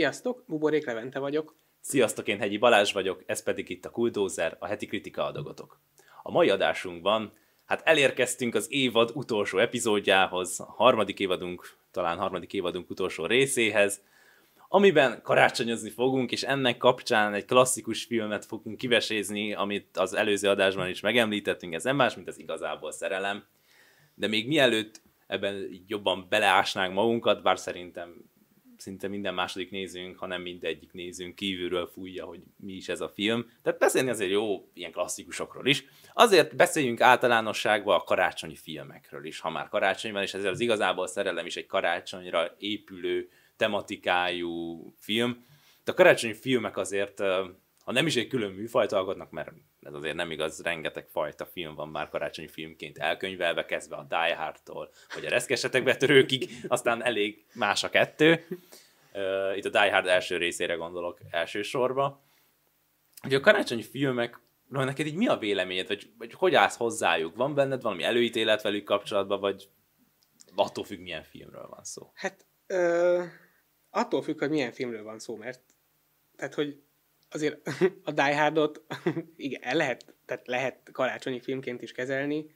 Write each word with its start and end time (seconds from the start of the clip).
Sziasztok, 0.00 0.44
Buborék 0.46 0.86
Levente 0.86 1.18
vagyok. 1.18 1.56
Sziasztok, 1.80 2.26
én 2.28 2.38
Hegyi 2.38 2.56
Balázs 2.56 2.92
vagyok, 2.92 3.22
ez 3.26 3.42
pedig 3.42 3.70
itt 3.70 3.84
a 3.84 3.90
Kuldózer, 3.90 4.56
a 4.58 4.66
heti 4.66 4.86
kritika 4.86 5.24
adagotok. 5.24 5.80
A 6.22 6.30
mai 6.30 6.50
adásunkban 6.50 7.32
hát 7.64 7.82
elérkeztünk 7.84 8.54
az 8.54 8.66
évad 8.70 9.10
utolsó 9.14 9.58
epizódjához, 9.58 10.60
a 10.60 10.64
harmadik 10.64 11.20
évadunk, 11.20 11.76
talán 11.90 12.18
harmadik 12.18 12.52
évadunk 12.52 12.90
utolsó 12.90 13.26
részéhez, 13.26 14.02
amiben 14.68 15.22
karácsonyozni 15.22 15.90
fogunk, 15.90 16.32
és 16.32 16.42
ennek 16.42 16.76
kapcsán 16.76 17.34
egy 17.34 17.44
klasszikus 17.44 18.04
filmet 18.04 18.44
fogunk 18.44 18.76
kivesézni, 18.76 19.54
amit 19.54 19.96
az 19.96 20.14
előző 20.14 20.48
adásban 20.48 20.88
is 20.88 21.00
megemlítettünk, 21.00 21.74
ez 21.74 21.84
nem 21.84 21.96
más, 21.96 22.14
mint 22.14 22.28
az 22.28 22.38
igazából 22.38 22.92
szerelem. 22.92 23.44
De 24.14 24.26
még 24.26 24.46
mielőtt 24.46 25.02
ebben 25.26 25.84
jobban 25.86 26.26
beleásnánk 26.28 26.94
magunkat, 26.94 27.42
bár 27.42 27.58
szerintem 27.58 28.30
szinte 28.80 29.08
minden 29.08 29.34
második 29.34 29.70
nézőnk, 29.70 30.18
hanem 30.18 30.42
mindegyik 30.42 30.92
nézőnk 30.92 31.34
kívülről 31.34 31.86
fújja, 31.86 32.24
hogy 32.24 32.40
mi 32.56 32.72
is 32.72 32.88
ez 32.88 33.00
a 33.00 33.08
film. 33.08 33.50
Tehát 33.62 33.78
beszélni 33.78 34.10
azért 34.10 34.30
jó 34.30 34.68
ilyen 34.74 34.92
klasszikusokról 34.92 35.66
is. 35.66 35.84
Azért 36.12 36.56
beszéljünk 36.56 37.00
általánosságban 37.00 37.96
a 37.96 38.02
karácsonyi 38.04 38.56
filmekről 38.56 39.24
is, 39.24 39.40
ha 39.40 39.50
már 39.50 39.68
karácsony 39.68 40.12
van, 40.12 40.22
és 40.22 40.34
ezért 40.34 40.52
az 40.52 40.60
igazából 40.60 41.06
szerelem 41.06 41.46
is 41.46 41.56
egy 41.56 41.66
karácsonyra 41.66 42.54
épülő 42.58 43.28
tematikájú 43.56 44.84
film. 44.98 45.44
De 45.84 45.92
a 45.92 45.94
karácsonyi 45.94 46.34
filmek 46.34 46.76
azért, 46.76 47.22
ha 47.84 47.92
nem 47.92 48.06
is 48.06 48.16
egy 48.16 48.26
külön 48.26 48.50
műfajt 48.50 48.92
alkotnak, 48.92 49.30
mert 49.30 49.52
ez 49.80 49.94
azért 49.94 50.14
nem 50.14 50.30
igaz, 50.30 50.62
rengeteg 50.62 51.06
fajta 51.08 51.46
film 51.46 51.74
van 51.74 51.88
már 51.88 52.08
karácsonyi 52.08 52.48
filmként 52.48 52.98
elkönyvelve, 52.98 53.64
kezdve 53.64 53.96
a 53.96 54.06
Die 54.08 54.36
Hard-tól, 54.36 54.90
vagy 55.14 55.24
a 55.24 55.28
reszkesetek 55.28 55.82
betörőkig, 55.82 56.50
aztán 56.68 57.04
elég 57.04 57.44
más 57.54 57.84
a 57.84 57.90
kettő. 57.90 58.46
Itt 59.56 59.64
a 59.64 59.70
Die 59.70 59.92
Hard 59.92 60.06
első 60.06 60.36
részére 60.36 60.74
gondolok 60.74 61.18
elsősorban. 61.30 62.20
Ugye 63.24 63.36
a 63.36 63.40
karácsonyi 63.40 63.82
filmek 63.82 64.40
neked 64.68 65.06
így 65.06 65.14
mi 65.14 65.26
a 65.26 65.36
véleményed, 65.36 65.86
vagy, 65.86 66.10
vagy 66.18 66.32
hogy 66.32 66.54
állsz 66.54 66.76
hozzájuk? 66.76 67.36
Van 67.36 67.54
benned 67.54 67.82
valami 67.82 68.02
előítélet 68.02 68.62
velük 68.62 68.84
kapcsolatban, 68.84 69.40
vagy 69.40 69.68
attól 70.54 70.84
függ, 70.84 70.98
milyen 70.98 71.22
filmről 71.22 71.66
van 71.68 71.84
szó? 71.84 72.10
Hát 72.14 72.46
ö, 72.66 73.22
attól 73.90 74.22
függ, 74.22 74.38
hogy 74.38 74.50
milyen 74.50 74.72
filmről 74.72 75.02
van 75.02 75.18
szó, 75.18 75.36
mert 75.36 75.60
tehát, 76.36 76.54
hogy 76.54 76.82
azért 77.30 77.68
a 78.04 78.10
Die 78.10 78.36
Hardot 78.36 78.82
igen, 79.36 79.76
lehet, 79.76 80.14
tehát 80.24 80.46
lehet 80.46 80.90
karácsonyi 80.92 81.40
filmként 81.40 81.82
is 81.82 81.92
kezelni, 81.92 82.54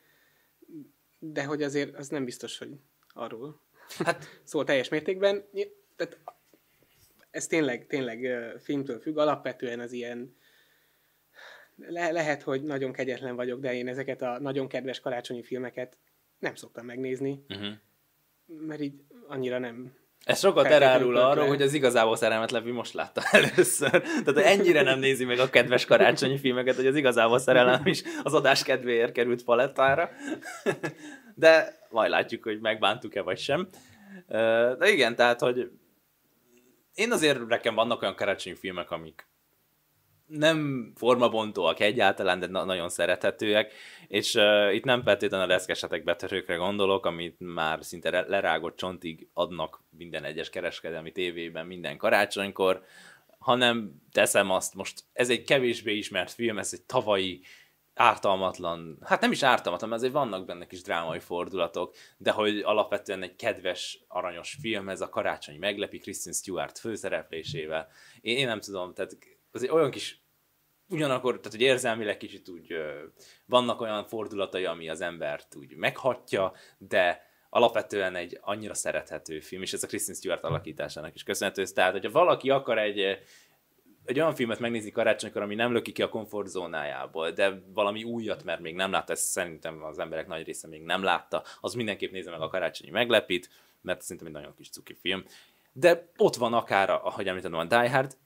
de 1.18 1.44
hogy 1.44 1.62
azért 1.62 1.94
az 1.94 2.08
nem 2.08 2.24
biztos, 2.24 2.58
hogy 2.58 2.70
arról 3.08 3.60
hát, 3.98 4.28
szól 4.44 4.64
teljes 4.64 4.88
mértékben. 4.88 5.44
Tehát 5.96 6.18
ez 7.30 7.46
tényleg, 7.46 7.86
tényleg 7.86 8.48
filmtől 8.62 9.00
függ, 9.00 9.16
alapvetően 9.16 9.80
az 9.80 9.92
ilyen 9.92 10.36
le- 11.76 12.10
lehet, 12.10 12.42
hogy 12.42 12.62
nagyon 12.62 12.92
kegyetlen 12.92 13.36
vagyok, 13.36 13.60
de 13.60 13.74
én 13.74 13.88
ezeket 13.88 14.22
a 14.22 14.40
nagyon 14.40 14.68
kedves 14.68 15.00
karácsonyi 15.00 15.42
filmeket 15.42 15.98
nem 16.38 16.54
szoktam 16.54 16.86
megnézni, 16.86 17.44
uh-huh. 17.48 17.72
mert 18.46 18.80
így 18.80 19.04
annyira 19.26 19.58
nem 19.58 19.96
ez 20.24 20.38
sokat 20.38 20.66
elárul 20.66 21.16
arról, 21.16 21.46
hogy 21.46 21.62
az 21.62 21.72
igazából 21.72 22.16
szerelmet 22.16 22.50
Levi 22.50 22.70
most 22.70 22.94
látta 22.94 23.22
először. 23.30 23.90
Tehát 24.24 24.36
ennyire 24.36 24.82
nem 24.82 24.98
nézi 24.98 25.24
meg 25.24 25.38
a 25.38 25.50
kedves 25.50 25.84
karácsonyi 25.84 26.38
filmeket, 26.38 26.76
hogy 26.76 26.86
az 26.86 26.96
igazából 26.96 27.38
szerelem 27.38 27.86
is 27.86 28.02
az 28.22 28.34
adás 28.34 28.62
kedvéért 28.62 29.12
került 29.12 29.44
palettára. 29.44 30.10
De 31.34 31.78
majd 31.90 32.10
látjuk, 32.10 32.44
hogy 32.44 32.60
megbántuk-e 32.60 33.22
vagy 33.22 33.38
sem. 33.38 33.68
De 34.78 34.88
igen, 34.88 35.14
tehát, 35.16 35.40
hogy 35.40 35.70
én 36.94 37.12
azért 37.12 37.46
nekem 37.46 37.74
vannak 37.74 38.02
olyan 38.02 38.14
karácsonyi 38.14 38.56
filmek, 38.56 38.90
amik 38.90 39.26
nem 40.38 40.92
formabontóak 40.96 41.80
egyáltalán, 41.80 42.38
de 42.38 42.46
na- 42.46 42.64
nagyon 42.64 42.88
szerethetőek, 42.88 43.72
és 44.08 44.34
uh, 44.34 44.74
itt 44.74 44.84
nem 44.84 45.02
feltétlenül 45.02 45.46
a 45.46 45.52
reszkesetek 45.52 46.04
betörőkre 46.04 46.54
gondolok, 46.54 47.06
amit 47.06 47.36
már 47.38 47.78
szinte 47.84 48.24
lerágott 48.28 48.76
csontig 48.76 49.28
adnak 49.32 49.82
minden 49.90 50.24
egyes 50.24 50.50
kereskedelmi 50.50 51.12
tévében 51.12 51.66
minden 51.66 51.96
karácsonykor, 51.96 52.82
hanem 53.38 54.02
teszem 54.12 54.50
azt 54.50 54.74
most, 54.74 55.04
ez 55.12 55.30
egy 55.30 55.44
kevésbé 55.44 55.96
ismert 55.96 56.32
film, 56.32 56.58
ez 56.58 56.70
egy 56.72 56.82
tavalyi 56.82 57.40
ártalmatlan, 57.94 58.98
hát 59.02 59.20
nem 59.20 59.32
is 59.32 59.42
ártalmatlan, 59.42 59.90
mert 59.90 60.02
azért 60.02 60.16
vannak 60.16 60.46
benne 60.46 60.66
kis 60.66 60.82
drámai 60.82 61.18
fordulatok, 61.18 61.94
de 62.16 62.30
hogy 62.30 62.58
alapvetően 62.58 63.22
egy 63.22 63.36
kedves, 63.36 64.04
aranyos 64.08 64.56
film, 64.60 64.88
ez 64.88 65.00
a 65.00 65.08
karácsony 65.08 65.58
meglepi 65.58 65.98
Kristen 65.98 66.32
Stewart 66.32 66.78
főszereplésével. 66.78 67.88
Én, 68.20 68.36
én 68.36 68.46
nem 68.46 68.60
tudom, 68.60 68.94
tehát 68.94 69.16
az 69.50 69.62
egy 69.62 69.70
olyan 69.70 69.90
kis 69.90 70.23
ugyanakkor, 70.88 71.36
tehát 71.36 71.52
hogy 71.52 71.60
érzelmileg 71.60 72.16
kicsit 72.16 72.48
úgy 72.48 72.74
vannak 73.46 73.80
olyan 73.80 74.04
fordulatai, 74.04 74.64
ami 74.64 74.88
az 74.88 75.00
embert 75.00 75.54
úgy 75.56 75.76
meghatja, 75.76 76.52
de 76.78 77.32
alapvetően 77.50 78.16
egy 78.16 78.38
annyira 78.40 78.74
szerethető 78.74 79.40
film, 79.40 79.62
és 79.62 79.72
ez 79.72 79.82
a 79.82 79.86
Kristen 79.86 80.14
Stewart 80.14 80.44
alakításának 80.44 81.14
is 81.14 81.22
köszönhető. 81.22 81.64
Tehát, 81.64 81.92
hogyha 81.92 82.10
valaki 82.10 82.50
akar 82.50 82.78
egy, 82.78 82.98
egy 84.04 84.20
olyan 84.20 84.34
filmet 84.34 84.58
megnézni 84.58 84.90
karácsonykor, 84.90 85.42
ami 85.42 85.54
nem 85.54 85.72
löki 85.72 85.92
ki 85.92 86.02
a 86.02 86.08
komfortzónájából, 86.08 87.30
de 87.30 87.62
valami 87.74 88.02
újat, 88.04 88.44
mert 88.44 88.60
még 88.60 88.74
nem 88.74 88.90
látta, 88.90 89.12
ezt 89.12 89.24
szerintem 89.24 89.84
az 89.84 89.98
emberek 89.98 90.26
nagy 90.26 90.44
része 90.44 90.68
még 90.68 90.82
nem 90.82 91.02
látta, 91.02 91.42
az 91.60 91.74
mindenképp 91.74 92.12
nézze 92.12 92.30
meg 92.30 92.40
a 92.40 92.48
karácsonyi 92.48 92.90
meglepít, 92.90 93.50
mert 93.80 94.02
szerintem 94.02 94.26
egy 94.26 94.32
nagyon 94.32 94.54
kis 94.56 94.70
cuki 94.70 94.94
film. 94.94 95.24
De 95.72 96.08
ott 96.16 96.36
van 96.36 96.54
akár, 96.54 96.90
ahogy 96.90 97.28
említettem, 97.28 97.58
a 97.58 97.64
Die 97.64 97.90
Hard, 97.90 98.16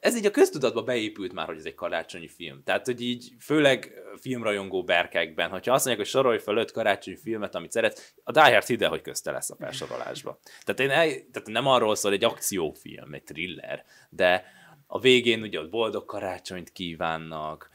ez 0.00 0.16
így 0.16 0.26
a 0.26 0.30
köztudatba 0.30 0.82
beépült 0.82 1.32
már, 1.32 1.46
hogy 1.46 1.56
ez 1.56 1.64
egy 1.64 1.74
karácsonyi 1.74 2.28
film. 2.28 2.62
Tehát, 2.64 2.86
hogy 2.86 3.00
így 3.00 3.32
főleg 3.40 3.92
filmrajongó 4.20 4.84
berkekben, 4.84 5.50
hogyha 5.50 5.72
azt 5.72 5.84
mondják, 5.84 6.06
hogy 6.06 6.14
sorolj 6.14 6.38
fel 6.38 6.56
öt 6.56 6.70
karácsonyi 6.70 7.16
filmet, 7.16 7.54
amit 7.54 7.72
szeretsz, 7.72 8.14
a 8.24 8.30
Die 8.30 8.42
Hard 8.42 8.70
ide, 8.70 8.86
hogy 8.86 9.00
közte 9.00 9.30
lesz 9.30 9.50
a 9.50 9.56
felsorolásba. 9.56 10.38
Tehát, 10.64 10.80
én 10.80 10.90
el, 10.90 11.08
tehát 11.08 11.48
nem 11.48 11.66
arról 11.66 11.94
szól, 11.94 12.12
egy 12.12 12.24
akciófilm, 12.24 13.14
egy 13.14 13.22
thriller, 13.22 13.84
de 14.10 14.44
a 14.86 15.00
végén 15.00 15.42
ugye 15.42 15.60
ott 15.60 15.70
boldog 15.70 16.04
karácsonyt 16.04 16.72
kívánnak, 16.72 17.70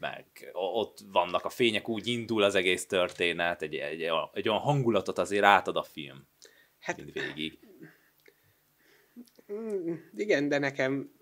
meg 0.00 0.50
ott 0.52 0.98
vannak 1.12 1.44
a 1.44 1.48
fények, 1.48 1.88
úgy 1.88 2.06
indul 2.06 2.42
az 2.42 2.54
egész 2.54 2.86
történet, 2.86 3.62
egy, 3.62 3.74
egy, 3.74 4.02
egy 4.32 4.48
olyan 4.48 4.60
hangulatot 4.60 5.18
azért 5.18 5.44
átad 5.44 5.76
a 5.76 5.82
film. 5.82 6.26
Hát, 6.78 7.02
végig. 7.12 7.58
Mm, 9.52 9.94
igen, 10.16 10.48
de 10.48 10.58
nekem 10.58 11.12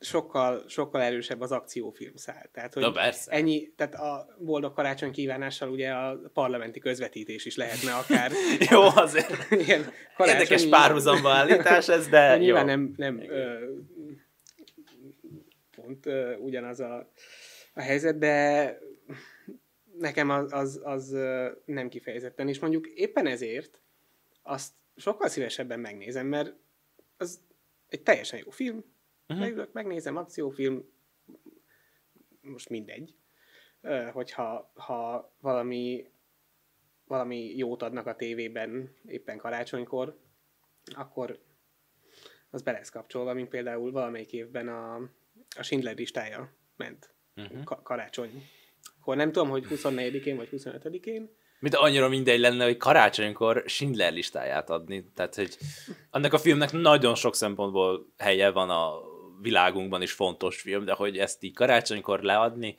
sokkal, 0.00 0.64
sokkal 0.68 1.02
erősebb 1.02 1.40
az 1.40 1.52
akciófilm 1.52 2.16
szál. 2.16 2.50
Tehát, 2.52 2.74
hogy 2.74 2.82
Na 2.82 2.92
persze. 2.92 3.30
Ennyi, 3.30 3.72
tehát 3.76 3.94
a 3.94 4.36
boldog 4.38 4.72
karácsony 4.72 5.12
kívánással 5.12 5.68
ugye 5.68 5.90
a 5.90 6.20
parlamenti 6.32 6.80
közvetítés 6.80 7.44
is 7.44 7.56
lehetne 7.56 7.92
akár. 7.92 8.30
jó, 8.70 8.80
azért 8.94 9.50
ilyen 9.50 9.92
érdekes 10.18 10.66
párhuzamba 10.66 11.30
állítás 11.30 11.88
ez, 11.88 12.08
de 12.08 12.36
Nyilván 12.36 12.68
jó. 12.68 12.74
nem, 12.74 12.94
nem 12.96 13.20
ö, 13.30 13.72
pont 15.76 16.06
ö, 16.06 16.36
ugyanaz 16.36 16.80
a, 16.80 17.12
a 17.74 17.80
helyzet, 17.80 18.18
de 18.18 18.78
nekem 19.98 20.30
az, 20.30 20.52
az, 20.52 20.80
az 20.82 21.16
nem 21.64 21.88
kifejezetten, 21.88 22.48
és 22.48 22.58
mondjuk 22.58 22.86
éppen 22.86 23.26
ezért 23.26 23.80
azt 24.42 24.72
sokkal 24.96 25.28
szívesebben 25.28 25.80
megnézem, 25.80 26.26
mert 26.26 26.54
az 27.16 27.40
egy 27.88 28.02
teljesen 28.02 28.38
jó 28.44 28.50
film, 28.50 28.84
Uh-huh. 29.30 29.44
Leülök, 29.46 29.72
megnézem, 29.72 30.16
akciófilm, 30.16 30.84
most 32.40 32.68
mindegy, 32.68 33.14
hogyha 34.12 34.72
ha 34.74 35.32
valami, 35.40 36.10
valami 37.04 37.56
jót 37.56 37.82
adnak 37.82 38.06
a 38.06 38.16
tévében 38.16 38.94
éppen 39.06 39.38
karácsonykor, 39.38 40.18
akkor 40.94 41.38
az 42.50 42.62
be 42.62 42.72
lesz 42.72 42.90
kapcsolva, 42.90 43.34
mint 43.34 43.48
például 43.48 43.92
valamelyik 43.92 44.32
évben 44.32 44.68
a, 44.68 44.94
a 45.56 45.62
Schindler 45.62 45.96
listája 45.96 46.52
ment 46.76 47.14
uh-huh. 47.36 47.64
ka- 47.64 47.82
karácsony. 47.82 48.42
Akkor 49.00 49.16
nem 49.16 49.32
tudom, 49.32 49.48
hogy 49.48 49.66
24-én 49.68 50.36
vagy 50.36 50.48
25-én. 50.52 51.30
Mint 51.60 51.74
annyira 51.74 52.08
mindegy 52.08 52.40
lenne, 52.40 52.64
hogy 52.64 52.76
karácsonykor 52.76 53.62
Schindler 53.66 54.12
listáját 54.12 54.70
adni. 54.70 55.04
Tehát, 55.14 55.34
hogy 55.34 55.56
annak 56.10 56.32
a 56.32 56.38
filmnek 56.38 56.72
nagyon 56.72 57.14
sok 57.14 57.34
szempontból 57.34 58.12
helye 58.18 58.50
van 58.50 58.70
a 58.70 59.09
világunkban 59.40 60.02
is 60.02 60.12
fontos 60.12 60.60
film, 60.60 60.84
de 60.84 60.92
hogy 60.92 61.18
ezt 61.18 61.42
így 61.42 61.54
karácsonykor 61.54 62.20
leadni, 62.20 62.76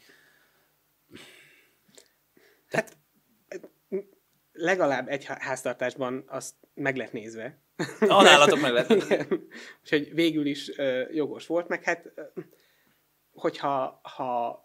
tehát 2.70 2.98
legalább 4.52 5.08
egy 5.08 5.26
háztartásban 5.26 6.24
azt 6.28 6.56
meg 6.74 6.96
lett 6.96 7.12
nézve. 7.12 7.62
A 8.00 8.22
nálatok 8.22 8.62
meg 8.62 8.72
lett. 8.72 8.92
Úgyhogy 9.82 10.14
végül 10.14 10.46
is 10.46 10.72
jogos 11.12 11.48
volt, 11.48 11.68
meg 11.68 11.84
hát 11.84 12.14
hogyha 13.32 14.00
ha 14.04 14.60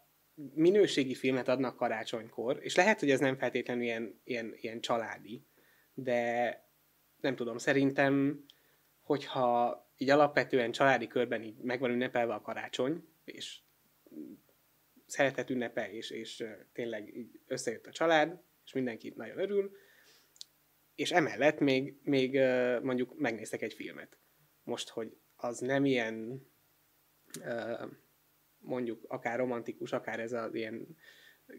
minőségi 0.55 1.15
filmet 1.15 1.49
adnak 1.49 1.77
karácsonykor, 1.77 2.59
és 2.61 2.75
lehet, 2.75 3.01
hogy 3.01 3.11
ez 3.11 3.21
nem 3.21 3.37
feltétlenül 3.37 3.83
ilyen, 3.83 4.21
ilyen, 4.25 4.55
ilyen 4.57 4.81
családi, 4.81 5.47
de 5.95 6.61
nem 7.21 7.37
tudom, 7.37 7.59
szerintem, 7.59 8.45
hogyha 9.01 9.86
így 9.97 10.11
alapvetően 10.11 10.73
családi 10.73 11.07
körben 11.07 11.43
így 11.43 11.57
meg 11.57 11.81
van 11.81 11.91
ünnepelve 11.91 12.35
a 12.35 12.41
karácsony, 12.41 13.05
és 13.25 13.59
szeretet 15.07 15.51
ünnepe, 15.51 15.93
és, 15.93 16.11
és 16.11 16.45
tényleg 16.73 17.17
így 17.17 17.41
összejött 17.47 17.87
a 17.87 17.93
család, 17.93 18.41
és 18.65 18.73
mindenki 18.73 19.13
nagyon 19.17 19.39
örül, 19.39 19.77
és 20.95 21.13
emellett 21.13 21.59
még, 21.59 21.99
még 22.03 22.41
mondjuk 22.83 23.19
megnéztek 23.19 23.63
egy 23.63 23.73
filmet. 23.75 24.19
Most, 24.63 24.89
hogy 24.89 25.17
az 25.37 25.59
nem 25.59 25.85
ilyen 25.85 26.47
mondjuk 28.59 29.05
akár 29.09 29.39
romantikus, 29.39 29.93
akár 29.93 30.21
ez 30.21 30.33
az 30.33 30.55
ilyen 30.55 30.97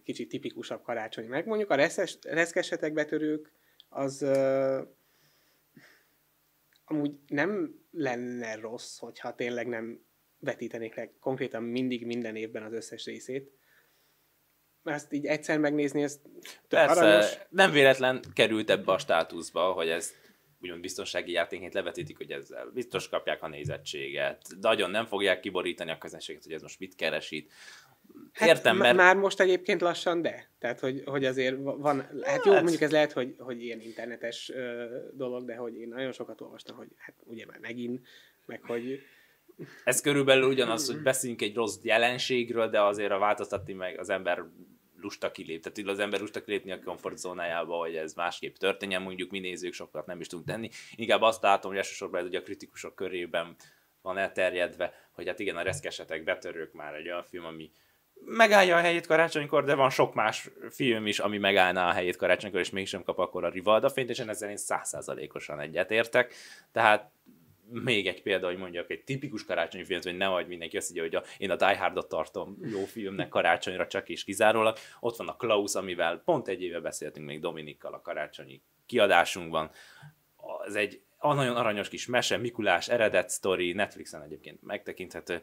kicsit 0.04 0.30
tipikusabb 0.30 0.82
karácsony 0.82 1.28
meg. 1.28 1.46
Mondjuk 1.46 1.70
a 1.70 1.76
reszes, 1.76 2.18
reszkesetek 2.22 2.94
betörők, 2.94 3.52
az 3.90 4.26
amúgy 6.90 7.12
nem 7.28 7.80
lenne 7.92 8.56
rossz, 8.56 8.98
hogyha 8.98 9.36
tényleg 9.36 9.68
nem 9.68 10.06
vetítenék 10.40 10.96
le 10.96 11.12
konkrétan 11.20 11.64
mindig 11.64 12.06
minden 12.06 12.36
évben 12.36 12.64
az 12.64 12.74
összes 12.74 13.06
részét. 13.06 13.52
Mert 14.84 14.98
ezt 14.98 15.14
így 15.14 15.26
egyszer 15.26 15.60
megnézni, 15.60 16.04
ez 16.04 16.22
Persze, 16.68 17.00
aranyos. 17.00 17.38
nem 17.50 17.72
véletlen 17.72 18.22
került 18.34 18.70
ebbe 18.70 18.92
a 18.92 18.98
státuszba, 18.98 19.72
hogy 19.72 19.90
ez 19.90 20.14
úgymond 20.62 20.82
biztonsági 20.82 21.32
játékként 21.32 21.74
levetítik, 21.74 22.18
hogy 22.18 22.32
ezzel 22.32 22.66
biztos 22.74 23.10
kapják 23.10 23.44
a 23.44 23.48
nézettséget. 23.48 24.48
Nagyon 24.62 24.92
nem 24.92 25.06
fogják 25.06 25.40
kiborítani 25.40 25.92
a 25.92 25.98
közönséget, 25.98 26.44
hogy 26.44 26.54
ez 26.54 26.62
most 26.62 26.80
mit 26.80 26.96
keresít. 26.96 27.54
Hát 28.34 28.50
Értem, 28.50 28.78
mert... 28.78 28.96
Már 28.96 29.16
most 29.16 29.40
egyébként 29.40 29.82
lassan, 29.82 30.22
de. 30.22 30.50
Tehát, 30.60 30.80
hogy, 30.80 31.04
hogy 31.06 31.26
azért 31.26 31.56
van, 31.62 32.02
hát, 32.02 32.12
hát 32.24 32.46
jó, 32.46 32.54
mondjuk 32.54 32.82
ez 32.82 32.92
lehet, 32.92 33.12
hogy, 33.12 33.36
hogy 33.38 33.64
ilyen 33.64 33.82
internetes 33.82 34.50
ö, 34.50 34.86
dolog, 35.14 35.46
de 35.46 35.56
hogy 35.56 35.76
én 35.76 35.88
nagyon 35.88 36.12
sokat 36.12 36.42
olvastam, 36.42 36.76
hogy 36.76 36.88
hát 36.98 37.16
ugye 37.24 37.46
már 37.46 37.60
megint, 37.60 38.08
meg 38.46 38.62
hogy 38.64 39.02
ez 39.84 40.02
körülbelül 40.02 40.50
ugyanaz, 40.50 40.88
hogy 40.88 41.02
beszéljünk 41.02 41.42
egy 41.42 41.56
rossz 41.56 41.78
jelenségről, 41.84 42.70
de 42.70 42.82
azért 42.82 43.12
a 43.12 43.18
változtatni 43.18 43.74
meg 43.74 44.00
az 44.00 44.10
ember 44.10 44.44
lusta 45.02 45.32
kilép. 45.32 45.64
Tehát 45.64 45.92
az 45.92 46.00
ember 46.00 46.20
lusta 46.20 46.44
kilépni 46.44 46.72
a 46.72 46.84
komfortzónájába, 46.84 47.78
hogy 47.78 47.96
ez 47.96 48.14
másképp 48.14 48.56
történjen, 48.56 49.02
mondjuk 49.02 49.32
mi 49.32 49.40
nézők 49.40 49.74
sokat 49.74 50.06
nem 50.06 50.20
is 50.20 50.28
tudunk 50.28 50.48
tenni. 50.48 50.70
Inkább 50.96 51.22
azt 51.22 51.42
látom, 51.42 51.72
hogy 51.72 51.80
elsősorban 51.80 52.20
ez 52.20 52.26
ugye 52.26 52.40
a 52.40 52.42
kritikusok 52.42 52.96
körében 52.96 53.56
van 54.02 54.18
elterjedve, 54.18 54.94
hogy 55.12 55.28
hát 55.28 55.40
igen, 55.40 55.58
a 55.58 55.62
reszkesetek 55.62 56.24
betörők 56.24 56.74
már 56.74 56.96
egy 56.96 57.08
olyan 57.08 57.24
film, 57.24 57.46
ami 57.46 57.72
megállja 58.26 58.76
a 58.76 58.80
helyét 58.80 59.06
karácsonykor, 59.06 59.64
de 59.64 59.76
van 59.76 59.90
sok 59.90 60.14
más 60.14 60.50
film 60.70 61.08
is, 61.08 61.20
ami 61.20 61.38
megállná 61.38 61.90
a 61.90 61.94
helyét 61.94 62.16
karácsonykor, 62.16 62.60
és 62.60 62.70
mégsem 62.70 63.04
kap 63.04 63.20
akkor 63.20 63.44
a 63.44 63.50
Rivalda 63.50 63.90
fényt, 63.90 64.10
és 64.10 64.20
én 64.20 64.30
ezzel 64.30 64.50
én 64.50 64.58
százszázalékosan 64.58 65.60
egyetértek. 65.60 66.34
Tehát 66.72 67.12
még 67.70 68.08
egy 68.08 68.22
példa, 68.22 68.48
hogy 68.48 68.58
mondjak, 68.58 68.92
egy 68.92 69.04
tipikus 69.04 69.46
karácsonyi 69.46 69.84
film, 69.84 70.00
hogy 70.04 70.18
nehogy 70.18 70.48
mindenki 70.48 70.78
azt 70.78 70.94
mondja, 70.94 71.20
hogy 71.20 71.28
a, 71.28 71.34
én 71.38 71.52
a 71.52 71.56
Die 71.56 71.78
Hardot 71.78 72.10
tartom 72.10 72.58
jó 72.72 72.86
filmnek 72.86 73.30
karácsonyra 73.30 73.88
csak 73.88 74.10
és 74.10 74.24
kizárólag. 74.24 74.78
Ott 75.00 75.16
van 75.16 75.28
a 75.28 75.36
Klaus, 75.36 75.76
amivel 75.76 76.22
pont 76.26 76.48
egy 76.48 76.64
éve 76.64 76.80
beszéltünk 76.80 77.26
még 77.26 77.40
Dominikkal 77.40 77.94
a 77.94 78.02
karácsonyi 78.02 78.62
kiadásunkban. 78.86 79.72
Ez 80.66 80.76
egy 80.76 81.02
nagyon 81.22 81.56
aranyos 81.56 81.90
kis 81.90 82.06
mese, 82.06 82.38
Mikulás 82.38 82.90
eredet 82.90 83.30
sztori, 83.30 83.74
Netflixen 83.74 84.22
egyébként 84.22 84.62
megtekinthető. 84.62 85.42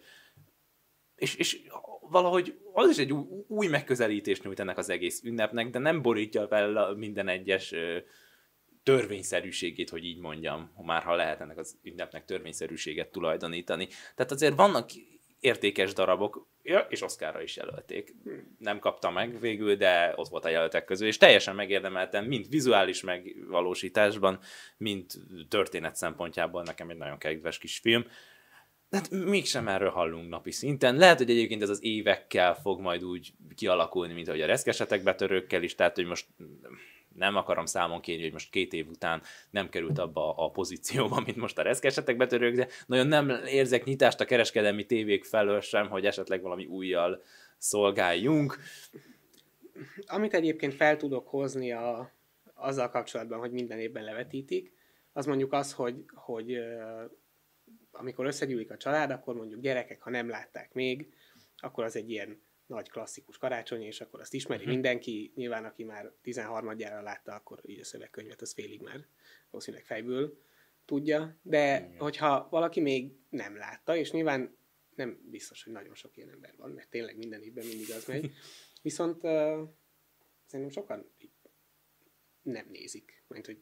És, 1.16 1.34
és 1.34 1.60
valahogy 2.00 2.58
az 2.72 2.90
is 2.90 2.98
egy 2.98 3.12
új, 3.12 3.24
új 3.48 3.66
megközelítést 3.66 4.44
nyújt 4.44 4.60
ennek 4.60 4.78
az 4.78 4.88
egész 4.88 5.22
ünnepnek, 5.22 5.70
de 5.70 5.78
nem 5.78 6.02
borítja 6.02 6.46
fel 6.46 6.94
minden 6.94 7.28
egyes 7.28 7.74
törvényszerűségét, 8.82 9.90
hogy 9.90 10.04
így 10.04 10.18
mondjam, 10.18 10.72
már 10.84 11.02
ha 11.02 11.14
lehet 11.14 11.40
ennek 11.40 11.58
az 11.58 11.78
ünnepnek 11.82 12.24
törvényszerűséget 12.24 13.10
tulajdonítani. 13.10 13.88
Tehát 14.14 14.32
azért 14.32 14.56
vannak 14.56 14.90
értékes 15.40 15.92
darabok, 15.92 16.46
ja, 16.62 16.86
és 16.88 17.02
Oszkára 17.02 17.42
is 17.42 17.56
jelölték. 17.56 18.14
Nem 18.58 18.78
kapta 18.78 19.10
meg 19.10 19.40
végül, 19.40 19.74
de 19.74 20.12
ott 20.16 20.28
volt 20.28 20.44
a 20.44 20.48
jelöltek 20.48 20.84
közül, 20.84 21.06
és 21.06 21.16
teljesen 21.16 21.54
megérdemeltem, 21.54 22.24
mind 22.24 22.48
vizuális 22.48 23.02
megvalósításban, 23.02 24.38
mind 24.76 25.10
történet 25.48 25.96
szempontjából 25.96 26.62
nekem 26.62 26.90
egy 26.90 26.96
nagyon 26.96 27.18
kedves 27.18 27.58
kis 27.58 27.78
film. 27.78 28.04
De 28.94 29.00
hát 29.00 29.10
mégsem 29.10 29.68
erről 29.68 29.90
hallunk 29.90 30.28
napi 30.28 30.50
szinten. 30.50 30.96
Lehet, 30.96 31.18
hogy 31.18 31.30
egyébként 31.30 31.62
ez 31.62 31.68
az 31.68 31.84
évekkel 31.84 32.54
fog 32.54 32.80
majd 32.80 33.04
úgy 33.04 33.32
kialakulni, 33.54 34.12
mint 34.12 34.28
ahogy 34.28 34.40
a 34.40 34.46
reszkesetek 34.46 35.02
betörőkkel 35.02 35.62
is, 35.62 35.74
tehát 35.74 35.94
hogy 35.94 36.04
most 36.04 36.26
nem 37.14 37.36
akarom 37.36 37.66
számon 37.66 38.00
kérni, 38.00 38.22
hogy 38.22 38.32
most 38.32 38.50
két 38.50 38.72
év 38.72 38.88
után 38.88 39.22
nem 39.50 39.68
került 39.68 39.98
abba 39.98 40.34
a 40.34 40.50
pozícióba, 40.50 41.22
mint 41.26 41.36
most 41.36 41.58
a 41.58 41.62
reszkesetek 41.62 42.16
betörők, 42.16 42.54
de 42.54 42.68
nagyon 42.86 43.06
nem 43.06 43.30
érzek 43.46 43.84
nyitást 43.84 44.20
a 44.20 44.24
kereskedelmi 44.24 44.86
tévék 44.86 45.24
felől 45.24 45.60
sem, 45.60 45.88
hogy 45.88 46.06
esetleg 46.06 46.42
valami 46.42 46.66
újjal 46.66 47.22
szolgáljunk. 47.58 48.58
Amit 50.06 50.34
egyébként 50.34 50.74
fel 50.74 50.96
tudok 50.96 51.28
hozni 51.28 51.72
a, 51.72 52.10
azzal 52.54 52.90
kapcsolatban, 52.90 53.38
hogy 53.38 53.50
minden 53.50 53.78
évben 53.78 54.04
levetítik, 54.04 54.72
az 55.12 55.26
mondjuk 55.26 55.52
az, 55.52 55.72
hogy, 55.72 56.04
hogy 56.14 56.58
amikor 57.94 58.26
összegyűlik 58.26 58.70
a 58.70 58.76
család, 58.76 59.10
akkor 59.10 59.34
mondjuk 59.34 59.60
gyerekek, 59.60 60.02
ha 60.02 60.10
nem 60.10 60.28
látták 60.28 60.72
még, 60.72 61.14
akkor 61.56 61.84
az 61.84 61.96
egy 61.96 62.10
ilyen 62.10 62.42
nagy 62.66 62.90
klasszikus 62.90 63.38
karácsony, 63.38 63.82
és 63.82 64.00
akkor 64.00 64.20
azt 64.20 64.34
ismeri 64.34 64.60
uh-huh. 64.60 64.74
mindenki. 64.74 65.32
Nyilván, 65.34 65.64
aki 65.64 65.84
már 65.84 66.12
13-adjára 66.24 67.02
látta, 67.02 67.34
akkor 67.34 67.60
így 67.62 67.80
a 67.80 67.84
szövegkönyvet, 67.84 68.40
az 68.40 68.52
félig 68.52 68.80
már 68.80 69.06
valószínűleg 69.50 69.86
fejből 69.86 70.38
tudja. 70.84 71.38
De 71.42 71.76
Igen. 71.76 71.98
hogyha 71.98 72.48
valaki 72.50 72.80
még 72.80 73.12
nem 73.30 73.56
látta, 73.56 73.96
és 73.96 74.10
nyilván 74.10 74.56
nem 74.94 75.20
biztos, 75.30 75.64
hogy 75.64 75.72
nagyon 75.72 75.94
sok 75.94 76.16
ilyen 76.16 76.30
ember 76.30 76.54
van, 76.56 76.70
mert 76.70 76.90
tényleg 76.90 77.16
minden 77.16 77.42
évben 77.42 77.66
mindig 77.66 77.90
az 77.90 78.04
megy. 78.04 78.32
Viszont 78.82 79.16
uh, 79.16 79.68
szerintem 80.46 80.70
sokan 80.70 81.12
nem 82.42 82.66
nézik. 82.70 83.24
Mert 83.28 83.46
hogy 83.46 83.58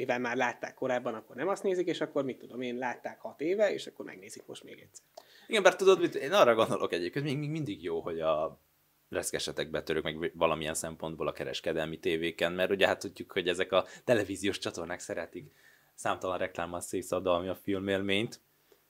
mivel 0.00 0.18
már 0.18 0.36
látták 0.36 0.74
korábban, 0.74 1.14
akkor 1.14 1.36
nem 1.36 1.48
azt 1.48 1.62
nézik, 1.62 1.86
és 1.86 2.00
akkor 2.00 2.24
mit 2.24 2.38
tudom 2.38 2.60
én, 2.60 2.76
látták 2.76 3.20
hat 3.20 3.40
éve, 3.40 3.72
és 3.72 3.86
akkor 3.86 4.04
megnézik 4.04 4.46
most 4.46 4.64
még 4.64 4.80
egyszer. 4.80 5.04
Igen, 5.46 5.62
bár 5.62 5.76
tudod, 5.76 6.00
mit, 6.00 6.14
én 6.14 6.32
arra 6.32 6.54
gondolok 6.54 6.92
egyébként, 6.92 7.24
még, 7.24 7.38
még 7.38 7.50
mindig 7.50 7.82
jó, 7.82 8.00
hogy 8.00 8.20
a 8.20 8.60
reszkesetek 9.08 9.70
betörők 9.70 10.02
meg 10.02 10.32
valamilyen 10.34 10.74
szempontból 10.74 11.28
a 11.28 11.32
kereskedelmi 11.32 11.98
tévéken, 11.98 12.52
mert 12.52 12.70
ugye 12.70 12.86
hát 12.86 12.98
tudjuk, 12.98 13.32
hogy 13.32 13.48
ezek 13.48 13.72
a 13.72 13.86
televíziós 14.04 14.58
csatornák 14.58 15.00
szeretik 15.00 15.52
számtalan 15.94 16.38
reklámmal 16.38 16.80
szétszadalmi 16.80 17.48
a 17.48 17.54
filmélményt, 17.54 18.40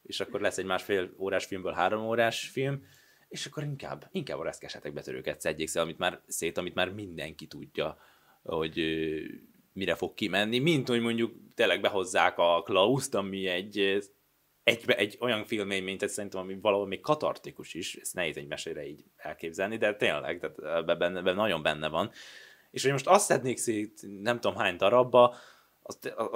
és 0.03 0.21
akkor 0.21 0.41
lesz 0.41 0.59
egy 0.59 0.65
másfél 0.65 1.15
órás 1.19 1.45
filmből 1.45 1.73
három 1.73 2.07
órás 2.07 2.49
film, 2.49 2.85
és 3.29 3.47
akkor 3.47 3.63
inkább, 3.63 4.09
inkább 4.13 4.39
a 4.39 4.45
reszkesetek 4.45 4.93
betörőket 4.93 5.41
szedjék 5.41 5.69
szét, 5.69 5.83
amit 5.83 5.99
már 5.99 6.21
szét, 6.27 6.59
amit 6.59 6.75
már 6.75 6.93
mindenki 6.93 7.47
tudja, 7.47 7.99
hogy 8.43 8.79
mire 9.73 9.95
fog 9.95 10.15
kimenni, 10.15 10.59
mint 10.59 10.89
hogy 10.89 11.01
mondjuk 11.01 11.33
tényleg 11.55 11.81
behozzák 11.81 12.39
a 12.39 12.63
Klauszt, 12.63 13.15
ami 13.15 13.47
egy 13.47 14.03
egy, 14.65 14.85
egy 14.87 15.17
olyan 15.21 15.45
filmélményt, 15.45 16.09
szerintem, 16.09 16.41
ami 16.41 16.59
valahol 16.61 16.87
még 16.87 17.01
katartikus 17.01 17.75
is, 17.75 17.95
ezt 17.95 18.15
nehéz 18.15 18.37
egy 18.37 18.47
mesére 18.47 18.87
így 18.87 19.05
elképzelni, 19.17 19.77
de 19.77 19.95
tényleg, 19.95 20.39
tehát 20.41 20.79
ebben, 20.79 20.99
benne, 20.99 21.33
nagyon 21.33 21.63
benne 21.63 21.89
van. 21.89 22.11
És 22.71 22.83
hogy 22.83 22.93
most 22.93 23.07
azt 23.07 23.25
szednék 23.25 23.57
szét 23.57 24.01
nem 24.23 24.41
tudom 24.41 24.57
hány 24.57 24.77
darabba, 24.77 25.37
az, 25.83 25.99
az, 26.17 26.27